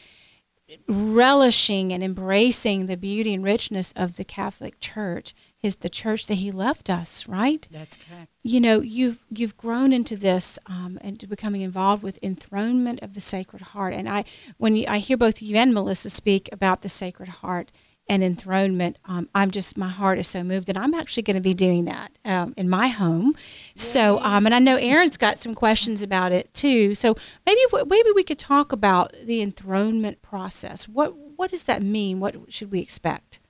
relishing 0.88 1.92
and 1.92 2.02
embracing 2.02 2.86
the 2.86 2.96
beauty 2.96 3.34
and 3.34 3.44
richness 3.44 3.92
of 3.94 4.16
the 4.16 4.24
Catholic 4.24 4.80
Church, 4.80 5.34
is 5.62 5.76
the 5.76 5.88
church 5.88 6.26
that 6.26 6.34
He 6.34 6.50
left 6.52 6.88
us, 6.90 7.26
right? 7.26 7.66
That's 7.70 7.96
correct. 7.96 8.30
you 8.42 8.60
know 8.60 8.80
you've 8.80 9.18
you've 9.30 9.56
grown 9.56 9.92
into 9.92 10.16
this 10.16 10.58
um, 10.66 10.98
and 11.02 11.18
to 11.20 11.26
becoming 11.26 11.62
involved 11.62 12.02
with 12.02 12.18
enthronement 12.22 13.00
of 13.02 13.14
the 13.14 13.20
sacred 13.20 13.62
heart. 13.62 13.94
And 13.94 14.08
i 14.08 14.24
when 14.58 14.76
you, 14.76 14.84
i 14.88 14.98
hear 14.98 15.16
both 15.16 15.42
you 15.42 15.56
and 15.56 15.72
melissa 15.74 16.10
speak 16.10 16.48
about 16.52 16.82
the 16.82 16.88
sacred 16.88 17.28
heart 17.28 17.72
and 18.08 18.22
enthronement 18.22 18.98
um, 19.06 19.28
i'm 19.34 19.50
just 19.50 19.76
my 19.76 19.88
heart 19.88 20.18
is 20.18 20.28
so 20.28 20.44
moved. 20.44 20.68
And 20.68 20.78
i'm 20.78 20.94
actually 20.94 21.24
going 21.24 21.34
to 21.34 21.40
be 21.40 21.54
doing 21.54 21.86
that 21.86 22.12
um, 22.24 22.54
in 22.56 22.68
my 22.68 22.88
home. 22.88 23.34
So 23.74 24.20
um, 24.20 24.46
and 24.46 24.54
i 24.54 24.58
know 24.60 24.76
erin's 24.76 25.16
got 25.16 25.38
some 25.40 25.54
questions 25.54 26.02
about 26.02 26.30
it 26.32 26.52
too. 26.54 26.94
So 26.94 27.16
maybe 27.46 27.60
maybe 27.86 28.10
we 28.14 28.22
could 28.22 28.38
talk 28.38 28.70
about 28.72 29.12
the 29.24 29.40
enthronement 29.42 30.22
process. 30.22 30.86
What 30.86 31.16
what 31.38 31.50
does 31.50 31.64
that 31.64 31.82
mean? 31.82 32.20
What 32.20 32.34
should 32.52 32.70
we 32.70 32.80
expect 32.80 33.40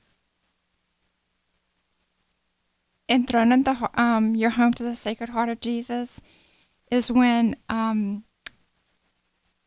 enthroning 3.09 3.63
the 3.63 3.91
um, 3.95 4.35
your 4.35 4.51
home 4.51 4.73
to 4.75 4.83
the 4.83 4.97
Sacred 4.97 5.31
Heart 5.31 5.49
of 5.49 5.61
Jesus 5.61 6.21
is 6.91 7.11
when 7.11 7.57
um, 7.69 8.25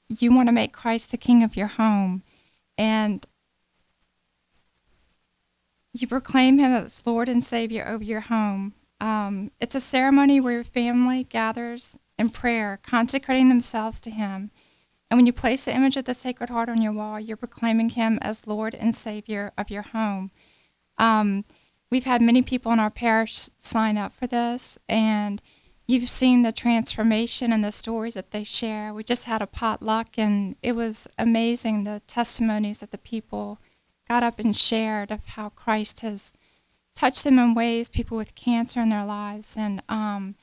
you 0.07 0.33
want 0.33 0.47
to 0.47 0.53
make 0.53 0.73
Christ 0.73 1.11
the 1.11 1.17
King 1.17 1.43
of 1.43 1.55
your 1.55 1.67
home, 1.67 2.23
and 2.77 3.25
you 5.93 6.07
proclaim 6.07 6.57
Him 6.57 6.71
as 6.71 7.05
Lord 7.05 7.29
and 7.29 7.43
Savior 7.43 7.87
over 7.87 8.03
your 8.03 8.21
home. 8.21 8.73
Um, 9.01 9.51
it's 9.59 9.75
a 9.75 9.79
ceremony 9.79 10.39
where 10.39 10.53
your 10.53 10.63
family 10.63 11.23
gathers 11.23 11.97
in 12.17 12.29
prayer, 12.29 12.79
consecrating 12.83 13.49
themselves 13.49 13.99
to 14.01 14.09
Him. 14.09 14.51
And 15.09 15.17
when 15.17 15.25
you 15.25 15.33
place 15.33 15.65
the 15.65 15.73
image 15.73 15.97
of 15.97 16.05
the 16.05 16.13
Sacred 16.13 16.49
Heart 16.49 16.69
on 16.69 16.81
your 16.81 16.91
wall, 16.91 17.19
you're 17.19 17.37
proclaiming 17.37 17.89
Him 17.89 18.19
as 18.21 18.45
Lord 18.45 18.75
and 18.75 18.95
Savior 18.95 19.51
of 19.57 19.71
your 19.71 19.81
home. 19.81 20.31
Um, 20.97 21.45
we've 21.91 22.05
had 22.05 22.21
many 22.21 22.41
people 22.41 22.71
in 22.71 22.79
our 22.79 22.89
parish 22.89 23.49
sign 23.57 23.97
up 23.97 24.13
for 24.13 24.27
this, 24.27 24.77
and 24.87 25.41
you've 25.87 26.09
seen 26.09 26.43
the 26.43 26.51
transformation 26.51 27.51
and 27.51 27.63
the 27.63 27.71
stories 27.71 28.13
that 28.13 28.31
they 28.31 28.43
share. 28.43 28.93
We 28.93 29.03
just 29.03 29.25
had 29.25 29.41
a 29.41 29.47
potluck, 29.47 30.17
and 30.17 30.55
it 30.61 30.73
was 30.73 31.07
amazing 31.17 31.83
the 31.83 32.01
testimonies 32.07 32.79
that 32.79 32.91
the 32.91 32.97
people 32.97 33.59
got 34.07 34.23
up 34.23 34.39
and 34.39 34.55
shared 34.55 35.11
of 35.11 35.25
how 35.25 35.49
Christ 35.49 36.01
has 36.01 36.33
touched 36.95 37.23
them 37.23 37.39
in 37.39 37.53
ways, 37.53 37.89
people 37.89 38.17
with 38.17 38.35
cancer 38.35 38.81
in 38.81 38.89
their 38.89 39.05
lives. 39.05 39.55
And 39.57 39.81
um, 39.87 40.35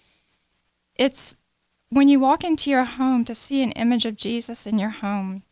it's 0.94 1.36
when 1.90 2.08
you 2.08 2.18
walk 2.18 2.42
into 2.42 2.70
your 2.70 2.84
home 2.84 3.24
to 3.24 3.34
see 3.34 3.62
an 3.62 3.72
image 3.72 4.04
of 4.04 4.16
Jesus 4.16 4.66
in 4.66 4.78
your 4.78 4.90
home, 4.90 5.42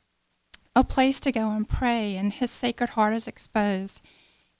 a 0.74 0.82
place 0.82 1.20
to 1.20 1.30
go 1.30 1.50
and 1.50 1.68
pray, 1.68 2.16
and 2.16 2.32
his 2.32 2.50
sacred 2.50 2.90
heart 2.90 3.14
is 3.14 3.28
exposed, 3.28 4.00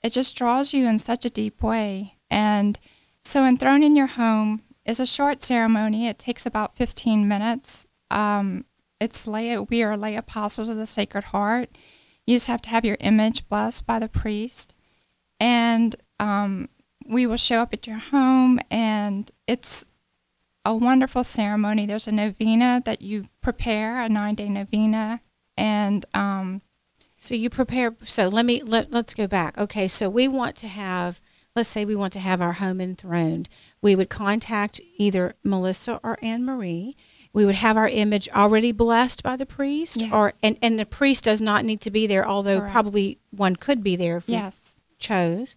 it 0.04 0.12
just 0.12 0.36
draws 0.36 0.74
you 0.74 0.86
in 0.86 0.98
such 0.98 1.24
a 1.24 1.30
deep 1.30 1.62
way. 1.62 2.18
And 2.30 2.78
so, 3.24 3.46
enthroned 3.46 3.82
in 3.82 3.96
your 3.96 4.06
home 4.06 4.62
is 4.84 5.00
a 5.00 5.06
short 5.06 5.42
ceremony. 5.42 6.06
It 6.06 6.18
takes 6.18 6.44
about 6.44 6.76
15 6.76 7.26
minutes. 7.26 7.86
Um, 8.10 8.66
it's 9.00 9.26
lay, 9.26 9.56
we 9.56 9.82
are 9.82 9.96
lay 9.96 10.14
apostles 10.14 10.68
of 10.68 10.76
the 10.76 10.86
Sacred 10.86 11.24
Heart. 11.24 11.70
You 12.26 12.36
just 12.36 12.48
have 12.48 12.60
to 12.62 12.70
have 12.70 12.84
your 12.84 12.98
image 13.00 13.48
blessed 13.48 13.86
by 13.86 13.98
the 13.98 14.08
priest. 14.08 14.74
And 15.40 15.96
um, 16.20 16.68
we 17.06 17.26
will 17.26 17.38
show 17.38 17.60
up 17.60 17.72
at 17.72 17.86
your 17.86 17.98
home, 17.98 18.60
and 18.70 19.30
it's 19.46 19.86
a 20.66 20.74
wonderful 20.74 21.24
ceremony. 21.24 21.86
There's 21.86 22.08
a 22.08 22.12
novena 22.12 22.82
that 22.84 23.00
you 23.00 23.28
prepare, 23.40 24.02
a 24.02 24.08
nine 24.10 24.34
day 24.34 24.50
novena. 24.50 25.22
And 25.56 26.04
um, 26.12 26.60
so 27.24 27.34
you 27.34 27.50
prepare. 27.50 27.94
So 28.04 28.28
let 28.28 28.44
me, 28.44 28.62
let, 28.62 28.90
let's 28.92 29.14
go 29.14 29.26
back. 29.26 29.56
Okay, 29.58 29.88
so 29.88 30.08
we 30.08 30.28
want 30.28 30.56
to 30.56 30.68
have 30.68 31.20
let's 31.56 31.68
say 31.68 31.84
we 31.84 31.94
want 31.94 32.12
to 32.12 32.20
have 32.20 32.40
our 32.40 32.54
home 32.54 32.80
enthroned, 32.80 33.48
we 33.80 33.94
would 33.94 34.10
contact 34.10 34.80
either 34.96 35.34
Melissa 35.44 36.00
or 36.02 36.18
Anne 36.22 36.44
Marie. 36.44 36.96
We 37.32 37.44
would 37.44 37.54
have 37.56 37.76
our 37.76 37.88
image 37.88 38.28
already 38.30 38.72
blessed 38.72 39.22
by 39.22 39.36
the 39.36 39.46
priest, 39.46 40.00
Yes. 40.00 40.12
or 40.12 40.32
and, 40.42 40.56
and 40.62 40.78
the 40.78 40.86
priest 40.86 41.24
does 41.24 41.40
not 41.40 41.64
need 41.64 41.80
to 41.82 41.90
be 41.90 42.06
there, 42.06 42.26
although 42.26 42.60
Correct. 42.60 42.72
probably 42.72 43.18
one 43.30 43.56
could 43.56 43.82
be 43.82 43.96
there 43.96 44.18
if 44.18 44.28
Yes. 44.28 44.76
we 44.88 44.96
chose. 44.98 45.56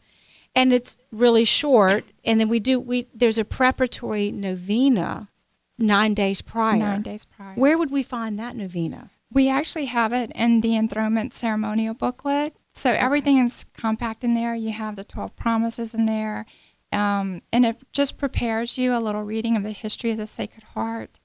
And 0.56 0.74
it's 0.74 0.98
really 1.12 1.46
short, 1.46 2.04
and 2.26 2.40
then 2.40 2.50
we 2.50 2.60
do 2.60 2.80
we 2.80 3.08
there's 3.14 3.38
a 3.38 3.46
preparatory 3.46 4.32
novena 4.32 5.30
nine 5.78 6.16
days 6.16 6.42
prior. 6.42 6.78
Nine 6.80 7.04
days 7.04 7.26
prior. 7.26 7.54
Where 7.54 7.78
would 7.78 7.92
we 7.92 8.02
find 8.02 8.40
that 8.40 8.56
novena? 8.56 9.12
We 9.32 9.50
actually 9.50 9.86
have 9.86 10.14
it 10.14 10.32
in 10.34 10.62
the 10.62 10.76
enthronement 10.76 11.34
ceremonial 11.34 11.94
booklet. 11.94 12.56
So 12.74 12.94
everything 12.94 13.40
is 13.40 13.66
compact 13.74 14.24
in 14.24 14.34
there. 14.34 14.56
You 14.56 14.72
have 14.72 14.96
the 14.96 15.04
12 15.04 15.36
promises 15.36 15.94
in 15.94 16.06
there. 16.06 16.46
Um, 16.92 17.42
and 17.52 17.66
it 17.66 17.84
just 17.92 18.18
prepares 18.18 18.78
you 18.78 18.96
a 18.96 19.00
little 19.00 19.24
reading 19.24 19.58
of 19.58 19.64
the 19.64 19.72
history 19.72 20.12
of 20.12 20.18
the 20.18 20.28
Sacred 20.28 20.64
Heart. 20.64 21.20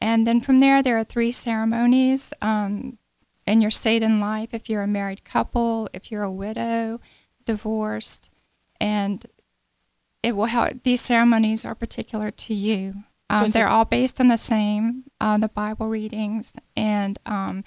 And 0.00 0.26
then 0.26 0.40
from 0.40 0.58
there, 0.58 0.82
there 0.82 0.98
are 0.98 1.04
three 1.04 1.32
ceremonies 1.32 2.32
um, 2.42 2.98
in 3.46 3.60
your 3.60 3.70
state 3.70 4.02
in 4.02 4.20
life 4.20 4.52
if 4.52 4.68
you're 4.68 4.82
a 4.82 4.88
married 4.88 5.24
couple, 5.24 5.88
if 5.92 6.10
you're 6.10 6.24
a 6.24 6.30
widow, 6.30 7.00
divorced. 7.44 8.30
And 8.80 9.24
it 10.22 10.34
will 10.34 10.46
help. 10.46 10.82
These 10.82 11.02
ceremonies 11.02 11.64
are 11.64 11.74
particular 11.74 12.30
to 12.30 12.54
you. 12.54 13.04
So 13.30 13.36
Um, 13.36 13.44
it's 13.46 13.54
they're 13.54 13.66
a- 13.66 13.70
all 13.72 13.84
based 13.84 14.20
on 14.20 14.28
the 14.28 14.36
same, 14.38 15.04
uh, 15.20 15.36
the 15.38 15.48
Bible 15.48 15.88
readings, 15.88 16.52
and 16.76 17.18
um, 17.26 17.64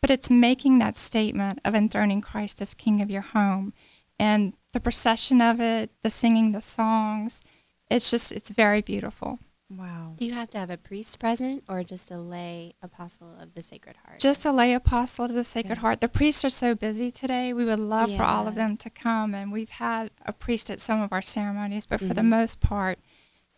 but 0.00 0.10
it's 0.10 0.30
making 0.30 0.78
that 0.80 0.96
statement 0.96 1.60
of 1.64 1.74
enthroning 1.74 2.20
Christ 2.20 2.60
as 2.60 2.74
King 2.74 3.00
of 3.00 3.10
your 3.10 3.22
home, 3.22 3.72
and 4.18 4.54
the 4.72 4.80
procession 4.80 5.40
of 5.40 5.60
it, 5.60 5.90
the 6.02 6.10
singing 6.10 6.52
the 6.52 6.60
songs, 6.60 7.40
it's 7.88 8.10
just 8.10 8.32
it's 8.32 8.50
very 8.50 8.80
beautiful. 8.82 9.38
Wow. 9.68 10.12
Do 10.16 10.24
you 10.24 10.32
have 10.32 10.50
to 10.50 10.58
have 10.58 10.70
a 10.70 10.76
priest 10.76 11.18
present 11.18 11.64
or 11.68 11.82
just 11.82 12.08
a 12.12 12.18
lay 12.18 12.74
apostle 12.82 13.34
of 13.40 13.54
the 13.54 13.62
Sacred 13.62 13.96
Heart? 14.04 14.20
Just 14.20 14.44
a 14.46 14.52
lay 14.52 14.72
apostle 14.74 15.24
of 15.24 15.34
the 15.34 15.42
Sacred 15.42 15.76
Yeah. 15.78 15.80
Heart. 15.80 16.00
The 16.00 16.08
priests 16.08 16.44
are 16.44 16.50
so 16.50 16.76
busy 16.76 17.10
today. 17.10 17.52
We 17.52 17.64
would 17.64 17.80
love 17.80 18.14
for 18.14 18.22
all 18.22 18.46
of 18.46 18.54
them 18.54 18.76
to 18.76 18.90
come, 18.90 19.34
and 19.34 19.50
we've 19.50 19.70
had 19.70 20.10
a 20.24 20.32
priest 20.32 20.70
at 20.70 20.80
some 20.80 21.00
of 21.00 21.12
our 21.12 21.22
ceremonies, 21.22 21.84
but 21.86 21.98
for 22.00 22.14
the 22.14 22.20
Mhm. 22.22 22.28
most 22.28 22.60
part, 22.60 23.00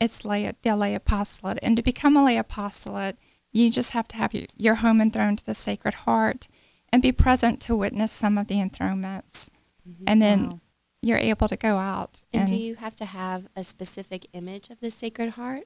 it's 0.00 0.24
lay 0.24 0.52
the 0.62 0.76
lay 0.76 0.94
apostolate. 0.94 1.58
And 1.62 1.76
to 1.76 1.82
become 1.82 2.16
a 2.16 2.24
lay 2.24 2.36
apostolate, 2.36 3.16
you 3.52 3.70
just 3.70 3.92
have 3.92 4.08
to 4.08 4.16
have 4.16 4.34
your, 4.34 4.46
your 4.56 4.74
home 4.76 5.00
enthroned 5.00 5.38
to 5.38 5.46
the 5.46 5.54
Sacred 5.54 5.94
Heart 5.94 6.48
and 6.92 7.02
be 7.02 7.12
present 7.12 7.60
to 7.62 7.76
witness 7.76 8.12
some 8.12 8.38
of 8.38 8.46
the 8.46 8.56
enthronements. 8.56 9.50
Mm-hmm. 9.88 10.04
And 10.06 10.22
then 10.22 10.48
Wow. 10.48 10.60
you're 11.02 11.18
able 11.18 11.48
to 11.48 11.56
go 11.56 11.76
out. 11.78 12.22
And 12.32 12.48
do 12.48 12.56
you 12.56 12.76
have 12.76 12.94
to 12.96 13.04
have 13.04 13.48
a 13.56 13.64
specific 13.64 14.26
image 14.32 14.70
of 14.70 14.80
the 14.80 14.90
Sacred 14.90 15.30
Heart? 15.30 15.64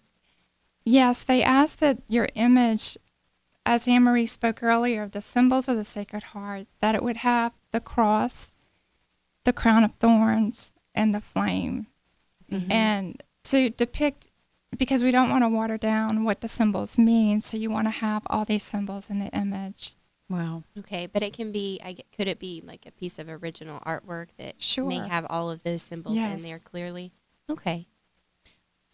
Yes, 0.85 1.23
they 1.23 1.43
ask 1.43 1.79
that 1.79 1.99
your 2.09 2.29
image, 2.35 2.97
as 3.65 3.87
Anne 3.87 4.03
Marie 4.03 4.27
spoke 4.27 4.63
earlier, 4.63 5.03
of 5.05 5.13
the 5.13 5.23
symbols 5.23 5.69
of 5.69 5.77
the 5.77 5.85
Sacred 5.85 6.23
Heart, 6.25 6.67
that 6.81 6.95
it 6.95 7.03
would 7.03 7.19
have 7.19 7.53
the 7.71 7.81
cross, 7.81 8.51
the 9.45 9.53
crown 9.53 9.85
of 9.85 9.95
thorns, 10.01 10.75
and 10.95 11.15
the 11.15 11.21
flame. 11.21 11.87
Mm-hmm. 12.51 12.73
And 12.73 13.23
to 13.45 13.71
depict, 13.71 14.29
because 14.77 15.03
we 15.05 15.11
don't 15.11 15.31
want 15.31 15.45
to 15.45 15.49
water 15.49 15.77
down 15.77 16.25
what 16.25 16.41
the 16.41 16.49
symbols 16.49 16.97
mean, 16.99 17.41
so 17.41 17.57
you 17.57 17.71
want 17.71 17.87
to 17.87 17.91
have 17.91 18.23
all 18.29 18.45
these 18.45 18.63
symbols 18.63 19.11
in 19.11 19.19
the 19.19 19.29
image. 19.29 19.95
Wow. 20.31 20.63
Okay, 20.79 21.07
but 21.07 21.23
it 21.23 21.35
can 21.35 21.53
be. 21.53 21.79
I 21.85 21.93
get, 21.93 22.07
could 22.17 22.27
it 22.29 22.39
be 22.39 22.63
like 22.65 22.87
a 22.87 22.91
piece 22.91 23.19
of 23.19 23.29
original 23.29 23.81
artwork 23.81 24.29
that 24.39 24.55
sure. 24.63 24.87
may 24.87 24.97
have 25.07 25.27
all 25.29 25.51
of 25.51 25.63
those 25.63 25.83
symbols 25.83 26.17
Yes. 26.17 26.43
in 26.43 26.49
there 26.49 26.59
clearly? 26.59 27.13
Okay. 27.51 27.87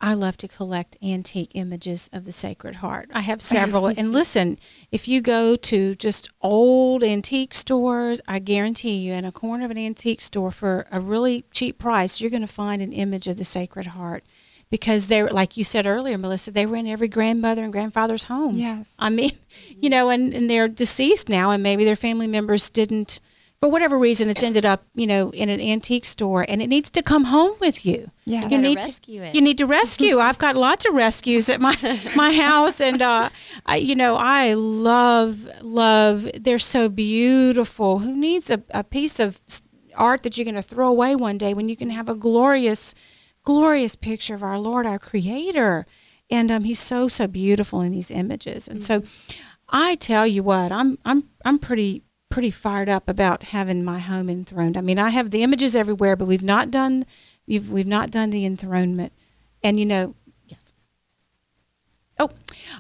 I 0.01 0.15
love 0.15 0.37
to 0.39 0.49
collect 0.49 0.97
antique 1.03 1.51
images 1.55 2.09
of 2.13 2.25
the 2.25 2.31
Sacred 2.31 2.77
Heart. 2.77 3.11
I 3.13 3.21
have 3.21 3.43
several. 3.57 3.87
and 3.89 4.13
listen, 4.13 4.59
if 4.93 5.09
you 5.09 5.21
go 5.21 5.55
to 5.57 5.95
just 5.97 6.29
old 6.41 7.03
antique 7.03 7.53
stores, 7.55 8.21
I 8.27 8.39
guarantee 8.39 8.95
you, 8.97 9.13
in 9.13 9.25
a 9.25 9.33
corner 9.33 9.65
of 9.65 9.71
an 9.73 9.79
antique 9.79 10.21
store 10.23 10.53
for 10.53 10.87
a 10.93 11.01
really 11.01 11.45
cheap 11.51 11.79
price, 11.79 12.21
you're 12.21 12.31
going 12.31 12.43
to 12.43 12.49
find 12.49 12.81
an 12.81 12.93
image 12.93 13.27
of 13.27 13.37
the 13.39 13.45
Sacred 13.45 13.87
Heart. 13.89 14.25
Because 14.71 15.07
they're, 15.07 15.29
like 15.29 15.57
you 15.57 15.65
said 15.65 15.87
earlier, 15.87 16.19
Melissa, 16.19 16.51
they 16.51 16.67
were 16.67 16.77
in 16.77 16.87
every 16.87 17.09
grandmother 17.09 17.65
and 17.65 17.73
grandfather's 17.73 18.25
home. 18.25 18.57
Yes. 18.57 18.97
I 18.99 19.09
mean, 19.09 19.33
you 19.81 19.89
know, 19.89 20.11
and, 20.11 20.35
and 20.35 20.51
they're 20.51 20.69
deceased 20.69 21.29
now, 21.29 21.51
and 21.51 21.63
maybe 21.63 21.85
their 21.85 21.97
family 21.97 22.27
members 22.27 22.69
didn't, 22.69 23.21
for 23.61 23.71
whatever 23.71 23.99
reason, 23.99 24.29
it's 24.29 24.43
ended 24.43 24.67
up, 24.67 24.85
you 24.95 25.07
know, 25.07 25.31
in 25.31 25.49
an 25.49 25.61
antique 25.61 26.05
store, 26.05 26.45
and 26.49 26.63
it 26.63 26.69
needs 26.69 26.91
to 26.93 27.03
come 27.03 27.25
home 27.25 27.57
with 27.61 27.85
you. 27.85 28.11
Yeah. 28.25 28.49
You 28.49 28.59
You 28.59 28.75
gotta 28.75 28.87
rescue 28.89 29.21
to, 29.21 29.27
it. 29.27 29.35
You 29.35 29.41
need 29.41 29.59
to 29.59 29.67
rescue. 29.67 30.19
I've 30.21 30.39
got 30.39 30.55
lots 30.55 30.85
of 30.85 30.95
rescues 30.95 31.49
at 31.49 31.61
my 31.61 31.77
my 32.15 32.33
house, 32.35 32.81
and 32.81 33.03
uh, 33.03 33.31
I, 33.67 33.77
you 33.77 33.97
know, 33.97 34.17
I 34.17 34.53
love 34.55 35.49
love. 35.63 36.29
They're 36.39 36.59
so 36.61 36.89
beautiful. 36.89 38.01
Who 38.01 38.15
needs 38.15 38.49
a, 38.51 38.63
a 38.71 38.85
piece 38.85 39.19
of 39.19 39.41
art 39.99 40.23
that 40.23 40.39
you're 40.39 40.45
going 40.45 40.55
to 40.55 40.63
throw 40.63 40.89
away 40.89 41.17
one 41.17 41.39
day 41.39 41.53
when 41.55 41.69
you 41.69 41.77
can 41.77 41.91
have 41.91 42.09
a 42.09 42.15
glorious, 42.15 42.95
glorious 43.49 43.97
picture 43.97 44.35
of 44.35 44.43
our 44.43 44.59
Lord, 44.59 44.85
our 44.85 44.99
Creator, 44.99 45.87
and 46.29 46.51
um, 46.51 46.65
He's 46.65 46.79
so 46.79 47.09
so 47.09 47.27
beautiful 47.27 47.81
in 47.81 47.93
these 47.93 48.11
images. 48.11 48.69
And 48.69 48.85
so, 48.85 49.03
I 49.71 49.95
tell 49.95 50.27
you 50.27 50.43
what, 50.43 50.71
I'm 50.71 50.99
I'm 51.07 51.31
I'm 51.47 51.59
pretty 51.59 52.03
pretty 52.29 52.51
fired 52.51 52.91
up 52.91 53.09
about 53.09 53.45
having 53.45 53.83
my 53.83 54.01
home 54.01 54.29
enthroned. 54.29 54.77
I 54.77 54.83
mean, 54.83 54.99
I 54.99 55.09
have 55.09 55.31
the 55.31 55.43
images 55.43 55.75
everywhere, 55.75 56.15
but 56.15 56.27
we've 56.27 56.43
not 56.43 56.71
done 56.71 57.07
you've, 57.47 57.71
we've 57.71 57.87
not 57.87 58.11
done 58.11 58.29
the 58.29 58.45
enthronement. 58.45 59.15
And 59.63 59.81
you 59.81 59.87
know. 59.87 60.15
Oh, 62.19 62.31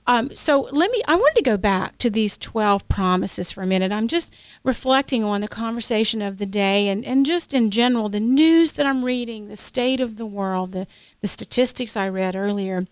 um, 0.06 0.34
so 0.34 0.68
let 0.72 0.90
me. 0.90 1.02
I 1.06 1.14
wanted 1.14 1.36
to 1.36 1.42
go 1.42 1.56
back 1.56 1.98
to 1.98 2.10
these 2.10 2.36
twelve 2.36 2.88
promises 2.88 3.52
for 3.52 3.62
a 3.62 3.66
minute. 3.66 3.92
I'm 3.92 4.08
just 4.08 4.34
reflecting 4.64 5.22
on 5.22 5.40
the 5.40 5.48
conversation 5.48 6.20
of 6.22 6.38
the 6.38 6.46
day, 6.46 6.88
and, 6.88 7.04
and 7.04 7.24
just 7.24 7.54
in 7.54 7.70
general, 7.70 8.08
the 8.08 8.20
news 8.20 8.72
that 8.72 8.86
I'm 8.86 9.04
reading, 9.04 9.48
the 9.48 9.56
state 9.56 10.00
of 10.00 10.16
the 10.16 10.26
world, 10.26 10.72
the 10.72 10.86
the 11.20 11.28
statistics 11.28 11.96
I 11.96 12.08
read 12.08 12.34
earlier, 12.34 12.86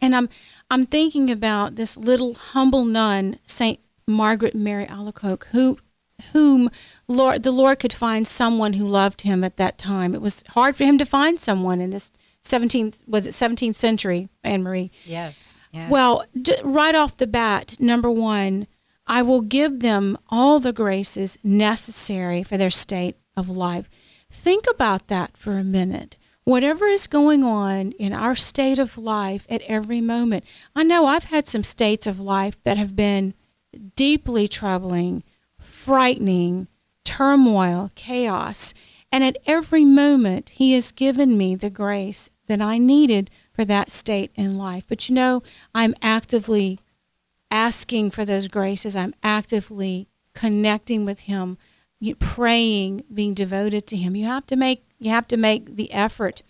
and 0.00 0.16
I'm 0.16 0.28
I'm 0.70 0.86
thinking 0.86 1.30
about 1.30 1.76
this 1.76 1.96
little 1.96 2.34
humble 2.34 2.84
nun, 2.84 3.38
Saint 3.46 3.78
Margaret 4.06 4.54
Mary 4.54 4.86
Alacoque, 4.86 5.46
who 5.52 5.78
whom 6.32 6.70
Lord 7.06 7.42
the 7.42 7.52
Lord 7.52 7.78
could 7.78 7.92
find 7.92 8.26
someone 8.26 8.74
who 8.74 8.88
loved 8.88 9.22
him 9.22 9.44
at 9.44 9.56
that 9.56 9.78
time. 9.78 10.14
It 10.14 10.22
was 10.22 10.42
hard 10.48 10.76
for 10.76 10.84
him 10.84 10.98
to 10.98 11.06
find 11.06 11.38
someone 11.38 11.80
in 11.80 11.90
this 11.90 12.10
17th 12.46 13.02
was 13.06 13.26
it 13.26 13.30
17th 13.30 13.76
century, 13.76 14.28
Anne 14.42 14.62
Marie. 14.62 14.90
Yes. 15.04 15.45
Yes. 15.76 15.90
Well, 15.90 16.24
d- 16.40 16.56
right 16.64 16.94
off 16.94 17.16
the 17.16 17.26
bat, 17.26 17.76
number 17.78 18.10
one, 18.10 18.66
I 19.06 19.22
will 19.22 19.42
give 19.42 19.80
them 19.80 20.18
all 20.28 20.58
the 20.58 20.72
graces 20.72 21.38
necessary 21.44 22.42
for 22.42 22.56
their 22.56 22.70
state 22.70 23.16
of 23.36 23.48
life. 23.48 23.88
Think 24.30 24.64
about 24.68 25.08
that 25.08 25.36
for 25.36 25.58
a 25.58 25.64
minute. 25.64 26.16
Whatever 26.44 26.86
is 26.86 27.06
going 27.06 27.44
on 27.44 27.92
in 27.92 28.12
our 28.12 28.34
state 28.34 28.78
of 28.78 28.96
life 28.96 29.46
at 29.48 29.62
every 29.62 30.00
moment. 30.00 30.44
I 30.74 30.82
know 30.84 31.06
I've 31.06 31.24
had 31.24 31.48
some 31.48 31.64
states 31.64 32.06
of 32.06 32.20
life 32.20 32.56
that 32.62 32.78
have 32.78 32.94
been 32.94 33.34
deeply 33.96 34.48
troubling, 34.48 35.22
frightening, 35.58 36.68
turmoil, 37.04 37.90
chaos. 37.94 38.74
And 39.12 39.24
at 39.24 39.38
every 39.46 39.84
moment, 39.84 40.50
He 40.50 40.72
has 40.74 40.92
given 40.92 41.36
me 41.36 41.54
the 41.54 41.70
grace 41.70 42.30
that 42.46 42.60
I 42.60 42.78
needed 42.78 43.30
for 43.56 43.64
that 43.64 43.90
state 43.90 44.30
in 44.36 44.58
life. 44.58 44.84
But 44.86 45.08
you 45.08 45.14
know, 45.14 45.42
I'm 45.74 45.94
actively 46.02 46.78
asking 47.50 48.10
for 48.10 48.24
those 48.24 48.48
graces. 48.48 48.94
I'm 48.94 49.14
actively 49.22 50.08
connecting 50.34 51.06
with 51.06 51.20
Him, 51.20 51.56
praying, 52.18 53.04
being 53.12 53.32
devoted 53.32 53.86
to 53.88 53.96
Him. 53.96 54.14
You 54.14 54.26
have 54.26 54.46
to 54.48 54.56
make 54.56 54.84
you 54.98 55.10
have 55.10 55.26
to 55.28 55.36
make 55.36 55.76
the 55.76 55.90
effort. 55.92 56.42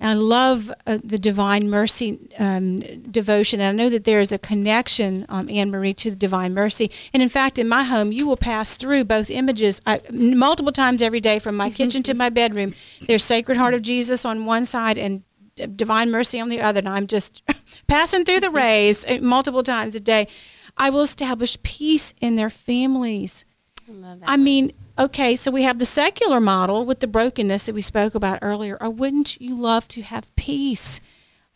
And 0.00 0.10
I 0.10 0.14
love 0.14 0.72
uh, 0.86 0.98
the 1.02 1.18
Divine 1.18 1.70
Mercy 1.70 2.18
um, 2.38 2.80
devotion. 2.80 3.60
And 3.60 3.68
I 3.80 3.84
know 3.84 3.88
that 3.90 4.04
there 4.04 4.20
is 4.20 4.32
a 4.32 4.38
connection, 4.38 5.24
um, 5.28 5.48
Anne 5.48 5.70
Marie, 5.70 5.94
to 5.94 6.10
the 6.10 6.16
Divine 6.16 6.52
Mercy. 6.52 6.90
And 7.12 7.22
in 7.22 7.28
fact, 7.28 7.58
in 7.58 7.68
my 7.68 7.84
home, 7.84 8.10
you 8.10 8.26
will 8.26 8.36
pass 8.36 8.76
through 8.76 9.04
both 9.04 9.30
images 9.30 9.80
I, 9.86 10.00
multiple 10.10 10.72
times 10.72 11.00
every 11.00 11.20
day 11.20 11.38
from 11.38 11.56
my 11.56 11.70
kitchen 11.70 12.02
to 12.02 12.14
my 12.24 12.28
bedroom. 12.28 12.74
There's 13.06 13.22
Sacred 13.22 13.56
Heart 13.56 13.74
of 13.74 13.82
Jesus 13.82 14.24
on 14.24 14.46
one 14.46 14.66
side 14.66 14.98
and 14.98 15.22
Divine 15.56 16.10
Mercy 16.10 16.40
on 16.40 16.48
the 16.48 16.60
other. 16.60 16.78
And 16.78 16.88
I'm 16.88 17.06
just 17.06 17.42
passing 17.86 18.24
through 18.24 18.40
the 18.40 18.50
rays 18.50 19.04
uh, 19.06 19.18
multiple 19.20 19.62
times 19.62 19.94
a 19.94 20.00
day. 20.00 20.28
I 20.76 20.90
will 20.90 21.02
establish 21.02 21.62
peace 21.62 22.14
in 22.20 22.36
their 22.36 22.50
families. 22.50 23.44
I, 23.88 24.34
I 24.34 24.36
mean, 24.36 24.72
okay, 24.98 25.36
so 25.36 25.50
we 25.50 25.62
have 25.62 25.78
the 25.78 25.84
secular 25.84 26.40
model 26.40 26.84
with 26.84 27.00
the 27.00 27.06
brokenness 27.06 27.66
that 27.66 27.74
we 27.74 27.82
spoke 27.82 28.14
about 28.14 28.38
earlier. 28.42 28.76
Or 28.80 28.90
wouldn't 28.90 29.40
you 29.40 29.54
love 29.54 29.86
to 29.88 30.02
have 30.02 30.34
peace? 30.36 31.00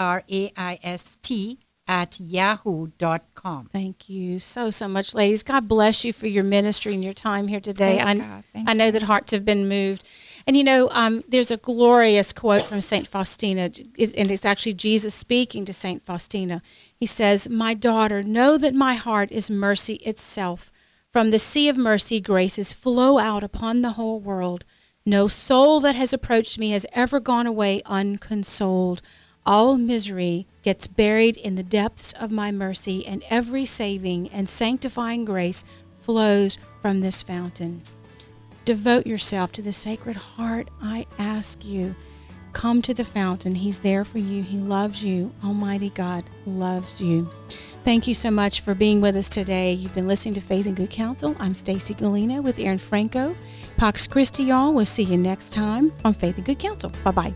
at 1.87 2.19
yahoo.com. 2.19 3.69
Thank 3.71 4.09
you 4.09 4.39
so, 4.39 4.71
so 4.71 4.87
much, 4.87 5.13
ladies. 5.13 5.43
God 5.43 5.67
bless 5.67 6.03
you 6.03 6.13
for 6.13 6.25
your 6.27 6.43
ministry 6.43 6.93
and 6.95 7.03
your 7.03 7.13
time 7.13 7.47
here 7.47 7.59
today. 7.59 7.99
Praise 8.01 8.43
I, 8.55 8.65
I 8.67 8.73
know 8.73 8.89
that 8.89 9.03
hearts 9.03 9.31
have 9.31 9.45
been 9.45 9.69
moved. 9.69 10.03
And 10.47 10.57
you 10.57 10.63
know, 10.63 10.89
um, 10.91 11.23
there's 11.27 11.51
a 11.51 11.57
glorious 11.57 12.33
quote 12.33 12.63
from 12.63 12.81
St. 12.81 13.07
Faustina, 13.07 13.63
and 13.63 14.31
it's 14.31 14.45
actually 14.45 14.73
Jesus 14.73 15.15
speaking 15.15 15.65
to 15.65 15.73
St. 15.73 16.03
Faustina. 16.03 16.61
He 16.95 17.05
says, 17.05 17.49
My 17.49 17.73
daughter, 17.73 18.21
know 18.21 18.57
that 18.57 18.75
my 18.75 18.95
heart 18.95 19.31
is 19.31 19.49
mercy 19.49 19.95
itself. 19.95 20.71
From 21.11 21.31
the 21.31 21.39
sea 21.39 21.69
of 21.69 21.77
mercy, 21.77 22.19
graces 22.19 22.73
flow 22.73 23.17
out 23.17 23.43
upon 23.43 23.81
the 23.81 23.91
whole 23.91 24.19
world. 24.19 24.65
No 25.07 25.27
soul 25.27 25.81
that 25.81 25.95
has 25.95 26.13
approached 26.13 26.57
me 26.57 26.71
has 26.71 26.87
ever 26.91 27.19
gone 27.19 27.45
away 27.45 27.79
unconsoled. 27.85 29.03
All 29.45 29.77
misery 29.77 30.47
gets 30.63 30.87
buried 30.87 31.37
in 31.37 31.53
the 31.53 31.61
depths 31.61 32.11
of 32.13 32.31
my 32.31 32.51
mercy, 32.51 33.05
and 33.05 33.23
every 33.29 33.67
saving 33.67 34.29
and 34.29 34.49
sanctifying 34.49 35.23
grace 35.23 35.63
flows 36.01 36.57
from 36.81 37.01
this 37.01 37.21
fountain. 37.21 37.83
Devote 38.65 39.05
yourself 39.05 39.51
to 39.51 39.61
the 39.61 39.71
Sacred 39.71 40.15
Heart, 40.15 40.69
I 40.81 41.05
ask 41.19 41.63
you. 41.63 41.95
Come 42.53 42.81
to 42.81 42.93
the 42.95 43.05
fountain. 43.05 43.53
He's 43.53 43.79
there 43.79 44.05
for 44.05 44.17
you. 44.17 44.41
He 44.41 44.57
loves 44.57 45.03
you. 45.03 45.31
Almighty 45.43 45.91
God 45.91 46.23
loves 46.47 46.99
you. 46.99 47.29
Thank 47.85 48.07
you 48.07 48.15
so 48.15 48.31
much 48.31 48.61
for 48.61 48.73
being 48.73 48.99
with 48.99 49.15
us 49.15 49.29
today. 49.29 49.71
You've 49.71 49.93
been 49.93 50.07
listening 50.07 50.33
to 50.33 50.41
Faith 50.41 50.65
and 50.65 50.75
Good 50.75 50.89
Counsel. 50.89 51.35
I'm 51.39 51.53
Stacy 51.53 51.93
Galina 51.93 52.41
with 52.41 52.57
Erin 52.57 52.79
Franco. 52.79 53.35
Pax 53.77 54.07
Christi, 54.07 54.45
y'all. 54.45 54.73
We'll 54.73 54.87
see 54.87 55.03
you 55.03 55.17
next 55.17 55.53
time 55.53 55.93
on 56.03 56.15
Faith 56.15 56.35
and 56.37 56.45
Good 56.47 56.57
Counsel. 56.57 56.91
Bye 57.03 57.11
bye. 57.11 57.33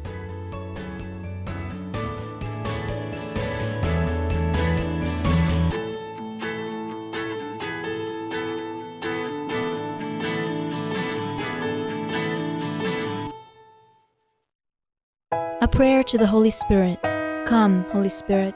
A 15.62 15.68
prayer 15.68 16.04
to 16.06 16.18
the 16.18 16.26
Holy 16.26 16.50
Spirit. 16.50 17.00
Come, 17.46 17.84
Holy 17.92 18.10
Spirit, 18.10 18.56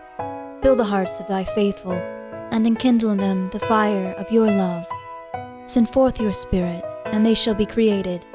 fill 0.63 0.75
the 0.77 0.83
hearts 0.83 1.19
of 1.19 1.27
thy 1.27 1.43
faithful, 1.43 1.91
and 1.91 2.65
enkindle 2.65 3.11
in 3.11 3.17
them 3.17 3.49
the 3.51 3.59
fire 3.59 4.13
of 4.13 4.31
your 4.31 4.47
love. 4.47 4.87
Send 5.65 5.89
forth 5.89 6.21
your 6.21 6.31
Spirit, 6.31 6.85
and 7.07 7.25
they 7.25 7.33
shall 7.33 7.53
be 7.53 7.65
created, 7.65 8.25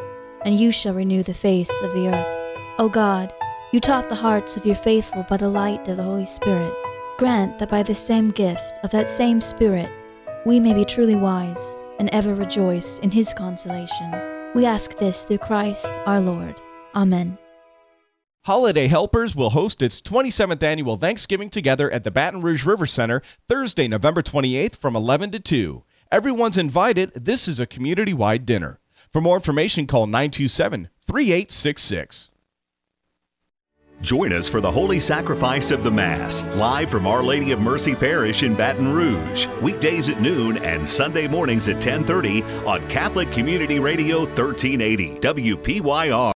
and 0.45 0.61
you 0.61 0.71
shall 0.71 0.93
renew 0.93 1.23
the 1.23 1.33
face 1.33 1.73
of 1.81 1.95
the 1.95 2.09
earth. 2.09 2.59
O 2.79 2.91
God, 2.91 3.33
you 3.73 3.81
taught 3.81 4.11
the 4.11 4.15
hearts 4.15 4.59
of 4.59 4.67
your 4.67 4.75
faithful 4.75 5.25
by 5.29 5.39
the 5.39 5.49
light 5.49 5.89
of 5.89 5.97
the 5.97 6.03
Holy 6.03 6.27
Spirit. 6.27 6.73
Grant 7.17 7.59
that 7.59 7.71
by 7.71 7.83
the 7.83 7.95
same 7.95 8.31
gift 8.31 8.79
of 8.85 8.91
that 8.91 9.09
same 9.09 9.41
Spirit 9.41 9.91
we 10.45 10.61
may 10.61 10.75
be 10.75 10.85
truly 10.85 11.17
wise 11.17 11.77
and 11.99 12.11
ever 12.11 12.35
rejoice 12.35 12.99
in 13.01 13.11
his 13.11 13.33
consolation. 13.33 14.13
We 14.55 14.67
ask 14.67 14.97
this 14.99 15.25
through 15.25 15.39
Christ 15.39 15.99
our 16.07 16.21
Lord. 16.21 16.61
Amen. 16.95 17.39
Holiday 18.49 18.87
Helpers 18.87 19.37
will 19.37 19.51
host 19.51 19.83
its 19.83 20.01
27th 20.01 20.63
annual 20.63 20.97
Thanksgiving 20.97 21.51
Together 21.51 21.91
at 21.91 22.03
the 22.03 22.11
Baton 22.11 22.41
Rouge 22.41 22.65
River 22.65 22.87
Center 22.87 23.21
Thursday, 23.47 23.87
November 23.87 24.23
28th 24.23 24.75
from 24.75 24.97
11 24.97 25.33
to 25.33 25.39
2. 25.39 25.85
Everyone's 26.11 26.57
invited. 26.57 27.13
This 27.15 27.47
is 27.47 27.61
a 27.61 27.67
community 27.67 28.15
wide 28.15 28.47
dinner. 28.47 28.81
For 29.13 29.21
more 29.21 29.37
information, 29.37 29.87
call 29.87 30.07
927 30.07 30.89
3866. 31.07 32.31
Join 34.01 34.33
us 34.33 34.49
for 34.49 34.61
the 34.61 34.71
Holy 34.71 35.01
Sacrifice 35.01 35.73
of 35.73 35.83
the 35.83 35.91
Mass, 35.91 36.45
live 36.55 36.89
from 36.89 37.05
Our 37.05 37.23
Lady 37.25 37.51
of 37.51 37.61
Mercy 37.61 37.97
Parish 37.97 38.45
in 38.45 38.55
Baton 38.55 38.93
Rouge, 38.93 39.49
weekdays 39.61 40.09
at 40.09 40.21
noon 40.21 40.57
and 40.59 40.89
Sunday 40.89 41.27
mornings 41.27 41.69
at 41.69 41.83
10:30 41.83 42.43
on 42.65 42.89
Catholic 42.89 43.31
Community 43.33 43.81
Radio 43.81 44.21
1380 44.21 45.19
WPYR. 45.21 46.27